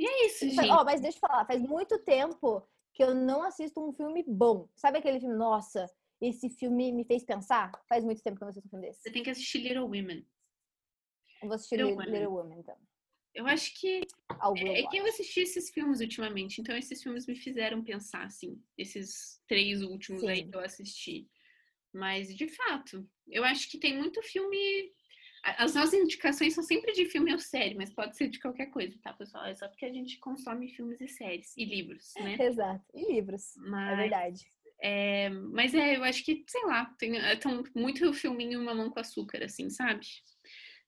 E 0.00 0.06
é 0.06 0.26
isso, 0.26 0.48
gente. 0.48 0.70
Ó, 0.70 0.82
mas 0.82 1.02
deixa 1.02 1.18
eu 1.18 1.20
falar, 1.20 1.44
faz 1.44 1.60
muito 1.60 1.98
tempo 1.98 2.66
que 2.94 3.04
eu 3.04 3.14
não 3.14 3.42
assisto 3.42 3.86
um 3.86 3.92
filme 3.92 4.24
bom. 4.26 4.66
Sabe 4.74 4.96
aquele 4.96 5.20
filme, 5.20 5.36
nossa, 5.36 5.86
esse 6.18 6.48
filme 6.48 6.90
me 6.90 7.04
fez 7.04 7.22
pensar? 7.22 7.70
Faz 7.86 8.02
muito 8.02 8.22
tempo 8.22 8.38
que 8.38 8.42
eu 8.42 8.46
não 8.46 8.50
assisto 8.50 8.66
um 8.66 8.70
filme 8.70 8.86
desse. 8.86 9.02
Você 9.02 9.10
tem 9.10 9.22
que 9.22 9.28
assistir 9.28 9.58
Little 9.58 9.84
Women. 9.84 10.26
Eu 11.42 11.48
vou 11.48 11.54
assistir 11.54 11.76
Little, 11.76 12.00
Little 12.00 12.32
Women. 12.32 12.44
Women, 12.44 12.58
então. 12.60 12.76
Eu 13.34 13.46
acho 13.46 13.78
que 13.78 14.00
é, 14.56 14.80
é 14.80 14.86
que 14.88 14.96
eu 14.96 15.06
assisti 15.06 15.40
esses 15.40 15.68
filmes 15.68 16.00
ultimamente, 16.00 16.62
então 16.62 16.74
esses 16.76 17.02
filmes 17.02 17.26
me 17.26 17.36
fizeram 17.36 17.84
pensar, 17.84 18.24
assim, 18.24 18.58
esses 18.76 19.40
três 19.46 19.82
últimos 19.82 20.22
Sim. 20.22 20.28
aí 20.30 20.48
que 20.48 20.56
eu 20.56 20.60
assisti. 20.60 21.28
Mas, 21.92 22.34
de 22.34 22.48
fato, 22.48 23.06
eu 23.28 23.44
acho 23.44 23.70
que 23.70 23.78
tem 23.78 23.98
muito 23.98 24.22
filme 24.22 24.94
as 25.42 25.74
nossas 25.74 25.94
indicações 25.94 26.54
são 26.54 26.62
sempre 26.62 26.92
de 26.92 27.06
filme 27.06 27.32
ou 27.32 27.38
série, 27.38 27.74
mas 27.74 27.92
pode 27.92 28.16
ser 28.16 28.28
de 28.28 28.38
qualquer 28.38 28.66
coisa, 28.66 28.98
tá, 29.02 29.12
pessoal? 29.12 29.46
É 29.46 29.54
só 29.54 29.68
porque 29.68 29.86
a 29.86 29.92
gente 29.92 30.18
consome 30.18 30.68
filmes 30.68 31.00
e 31.00 31.08
séries 31.08 31.56
e 31.56 31.64
livros, 31.64 32.12
né? 32.18 32.36
Exato, 32.38 32.84
e 32.94 33.12
livros. 33.12 33.56
É 33.56 33.60
mas, 33.60 33.92
é 33.92 33.96
verdade. 33.96 34.52
É, 34.82 35.28
mas 35.30 35.74
é, 35.74 35.96
eu 35.96 36.04
acho 36.04 36.24
que, 36.24 36.44
sei 36.46 36.64
lá, 36.64 36.86
tem 36.98 37.16
é 37.18 37.36
tão, 37.36 37.62
muito 37.74 38.12
filminho 38.12 38.62
mamão 38.62 38.90
com 38.90 39.00
açúcar, 39.00 39.44
assim, 39.44 39.70
sabe? 39.70 40.06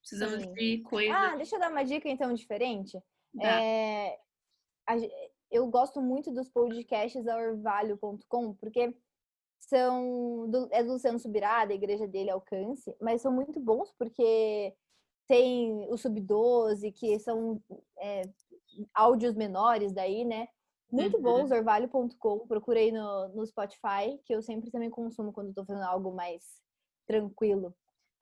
Precisamos 0.01 0.43
Sim. 0.43 0.53
de 0.53 0.79
coisa. 0.83 1.15
Ah, 1.15 1.37
deixa 1.37 1.57
eu 1.57 1.61
dar 1.61 1.71
uma 1.71 1.85
dica 1.85 2.09
então 2.09 2.35
diferente. 2.35 2.99
É, 3.41 4.19
a, 4.87 4.97
eu 5.51 5.67
gosto 5.69 6.01
muito 6.01 6.33
dos 6.33 6.49
podcasts 6.49 7.25
da 7.25 7.37
orvalho.com, 7.37 8.55
porque 8.55 8.95
são 9.69 10.51
do, 10.51 10.69
é 10.71 10.83
do 10.83 10.93
Luciano 10.93 11.19
Subirá, 11.19 11.65
da 11.65 11.75
igreja 11.75 12.07
dele 12.07 12.31
Alcance, 12.31 12.95
mas 13.01 13.23
são 13.23 13.33
muito 13.33 13.61
bons 13.61 13.93
porque 13.99 14.75
tem 15.29 15.87
o 15.89 15.97
Sub-12, 15.97 16.93
que 16.93 17.19
são 17.19 17.63
é, 17.99 18.23
áudios 18.93 19.35
menores 19.35 19.93
daí, 19.93 20.25
né? 20.25 20.49
Muito 20.91 21.17
uhum. 21.17 21.23
bons, 21.23 21.51
orvalho.com, 21.51 22.47
procurei 22.47 22.93
no, 22.93 23.29
no 23.29 23.47
Spotify, 23.47 24.19
que 24.27 24.35
eu 24.35 24.43
sempre 24.43 24.71
também 24.71 24.91
consumo 24.91 25.33
quando 25.33 25.49
estou 25.49 25.65
fazendo 25.65 25.85
algo 25.85 26.15
mais 26.15 26.45
tranquilo. 27.07 27.75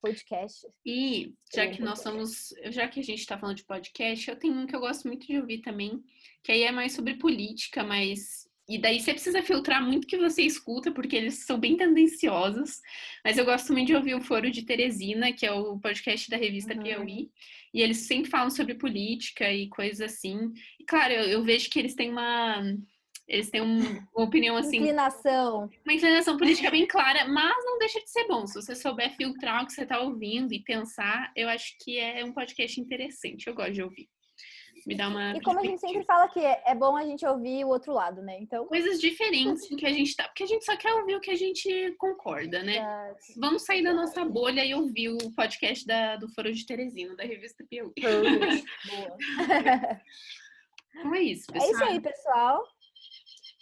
Podcast. 0.02 0.66
E 0.86 1.34
já 1.54 1.68
que 1.68 1.82
nós 1.82 1.98
somos, 1.98 2.54
já 2.70 2.88
que 2.88 3.00
a 3.00 3.02
gente 3.02 3.18
está 3.18 3.36
falando 3.36 3.58
de 3.58 3.66
podcast, 3.66 4.30
eu 4.30 4.38
tenho 4.38 4.54
um 4.54 4.66
que 4.66 4.74
eu 4.74 4.80
gosto 4.80 5.06
muito 5.06 5.26
de 5.26 5.38
ouvir 5.38 5.60
também, 5.60 6.02
que 6.42 6.50
aí 6.50 6.62
é 6.62 6.72
mais 6.72 6.94
sobre 6.94 7.18
política, 7.18 7.84
mas 7.84 8.48
e 8.70 8.78
daí 8.78 9.00
você 9.00 9.12
precisa 9.12 9.42
filtrar 9.42 9.84
muito 9.84 10.04
o 10.04 10.06
que 10.06 10.16
você 10.16 10.42
escuta, 10.42 10.92
porque 10.92 11.16
eles 11.16 11.44
são 11.44 11.58
bem 11.58 11.76
tendenciosos. 11.76 12.80
Mas 13.24 13.36
eu 13.36 13.44
gosto 13.44 13.72
muito 13.72 13.88
de 13.88 13.96
ouvir 13.96 14.14
o 14.14 14.20
Foro 14.20 14.48
de 14.48 14.62
Teresina, 14.62 15.32
que 15.32 15.44
é 15.44 15.50
o 15.50 15.76
podcast 15.80 16.30
da 16.30 16.36
revista 16.36 16.72
uhum. 16.72 16.80
Piauí. 16.80 17.32
E 17.74 17.82
eles 17.82 18.06
sempre 18.06 18.30
falam 18.30 18.48
sobre 18.48 18.76
política 18.76 19.52
e 19.52 19.68
coisas 19.68 20.00
assim. 20.00 20.52
E 20.78 20.84
claro, 20.84 21.12
eu, 21.12 21.24
eu 21.24 21.42
vejo 21.42 21.68
que 21.68 21.80
eles 21.80 21.96
têm 21.96 22.10
uma. 22.10 22.62
Eles 23.26 23.50
têm 23.50 23.60
um, 23.60 23.80
uma 24.14 24.24
opinião 24.24 24.56
assim. 24.56 24.76
Inclinação. 24.76 25.68
Uma 25.84 25.94
inclinação 25.94 26.36
política 26.36 26.70
bem 26.70 26.86
clara, 26.86 27.26
mas 27.26 27.56
não 27.64 27.76
deixa 27.76 27.98
de 27.98 28.08
ser 28.08 28.28
bom. 28.28 28.46
Se 28.46 28.54
você 28.54 28.76
souber 28.76 29.16
filtrar 29.16 29.64
o 29.64 29.66
que 29.66 29.72
você 29.72 29.82
está 29.82 29.98
ouvindo 29.98 30.54
e 30.54 30.62
pensar, 30.62 31.32
eu 31.34 31.48
acho 31.48 31.76
que 31.80 31.98
é 31.98 32.24
um 32.24 32.32
podcast 32.32 32.80
interessante. 32.80 33.48
Eu 33.48 33.54
gosto 33.54 33.72
de 33.72 33.82
ouvir. 33.82 34.08
Me 34.86 34.94
dá 34.94 35.08
uma. 35.08 35.36
E 35.36 35.40
como 35.40 35.58
a 35.60 35.64
gente 35.64 35.80
sempre 35.80 36.04
fala 36.04 36.28
que 36.28 36.40
é, 36.40 36.62
é 36.66 36.74
bom 36.74 36.96
a 36.96 37.04
gente 37.04 37.24
ouvir 37.26 37.64
o 37.64 37.68
outro 37.68 37.92
lado, 37.92 38.22
né? 38.22 38.38
Então. 38.40 38.66
Coisas 38.66 39.00
diferentes 39.00 39.70
em 39.70 39.76
que 39.76 39.86
a 39.86 39.92
gente 39.92 40.14
tá. 40.16 40.24
Porque 40.24 40.44
a 40.44 40.46
gente 40.46 40.64
só 40.64 40.76
quer 40.76 40.92
ouvir 40.94 41.16
o 41.16 41.20
que 41.20 41.30
a 41.30 41.36
gente 41.36 41.94
concorda, 41.98 42.62
né? 42.62 43.14
Vamos 43.36 43.64
sair 43.64 43.82
da 43.82 43.92
nossa 43.92 44.24
bolha 44.24 44.64
e 44.64 44.74
ouvir 44.74 45.08
o 45.10 45.32
podcast 45.34 45.86
da, 45.86 46.16
do 46.16 46.28
Foro 46.28 46.52
de 46.52 46.64
Teresina, 46.66 47.16
da 47.16 47.24
revista 47.24 47.64
Piauí. 47.68 47.92
Boa. 48.00 49.16
então 50.96 51.14
é 51.14 51.22
isso, 51.22 51.46
pessoal. 51.52 51.70
É 51.70 51.72
isso 51.72 51.84
aí, 51.84 52.00
pessoal. 52.00 52.64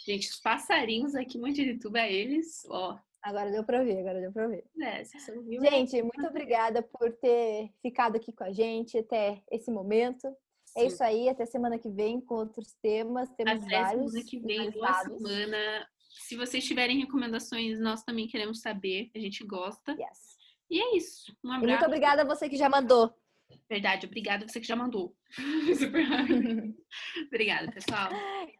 Gente, 0.06 0.28
os 0.28 0.40
passarinhos 0.40 1.14
aqui, 1.14 1.38
muito 1.38 1.56
de 1.56 1.78
tudo 1.78 1.96
é 1.96 2.10
eles, 2.10 2.64
ó. 2.70 2.98
Agora 3.22 3.50
deu 3.50 3.64
pra 3.64 3.82
ver, 3.82 3.98
agora 3.98 4.20
deu 4.20 4.32
pra 4.32 4.46
ver. 4.46 4.64
É. 4.80 5.04
Gente, 5.04 6.02
muito 6.02 6.26
obrigada 6.26 6.82
por 6.82 7.12
ter 7.12 7.70
ficado 7.82 8.16
aqui 8.16 8.32
com 8.32 8.44
a 8.44 8.52
gente 8.52 8.96
até 8.96 9.42
esse 9.50 9.70
momento. 9.70 10.34
É 10.78 10.86
isso 10.86 11.02
aí, 11.02 11.28
até 11.28 11.44
semana 11.46 11.78
que 11.78 11.88
vem 11.88 12.20
com 12.20 12.34
outros 12.34 12.74
temas. 12.82 13.28
Temos 13.30 13.64
até 13.64 13.82
vários. 13.82 14.12
Semana 14.12 14.28
que 14.28 14.38
vem, 14.38 14.70
boa 14.70 14.94
semana. 14.94 15.88
Se 16.10 16.36
vocês 16.36 16.64
tiverem 16.64 16.98
recomendações, 16.98 17.78
nós 17.80 18.02
também 18.02 18.26
queremos 18.26 18.60
saber. 18.60 19.10
A 19.14 19.18
gente 19.18 19.44
gosta. 19.44 19.92
Yes. 19.92 20.38
E 20.70 20.80
é 20.80 20.96
isso. 20.96 21.34
Um 21.44 21.52
abraço. 21.52 21.64
E 21.64 21.70
muito 21.70 21.86
obrigada 21.86 22.22
a 22.22 22.24
você 22.24 22.48
que 22.48 22.56
já 22.56 22.68
mandou. 22.68 23.12
Verdade, 23.68 24.06
obrigada 24.06 24.44
a 24.44 24.48
você 24.48 24.60
que 24.60 24.66
já 24.66 24.76
mandou. 24.76 25.14
Super 25.78 26.02
rápido. 26.02 26.74
Obrigada, 27.28 27.70
pessoal. 27.72 28.10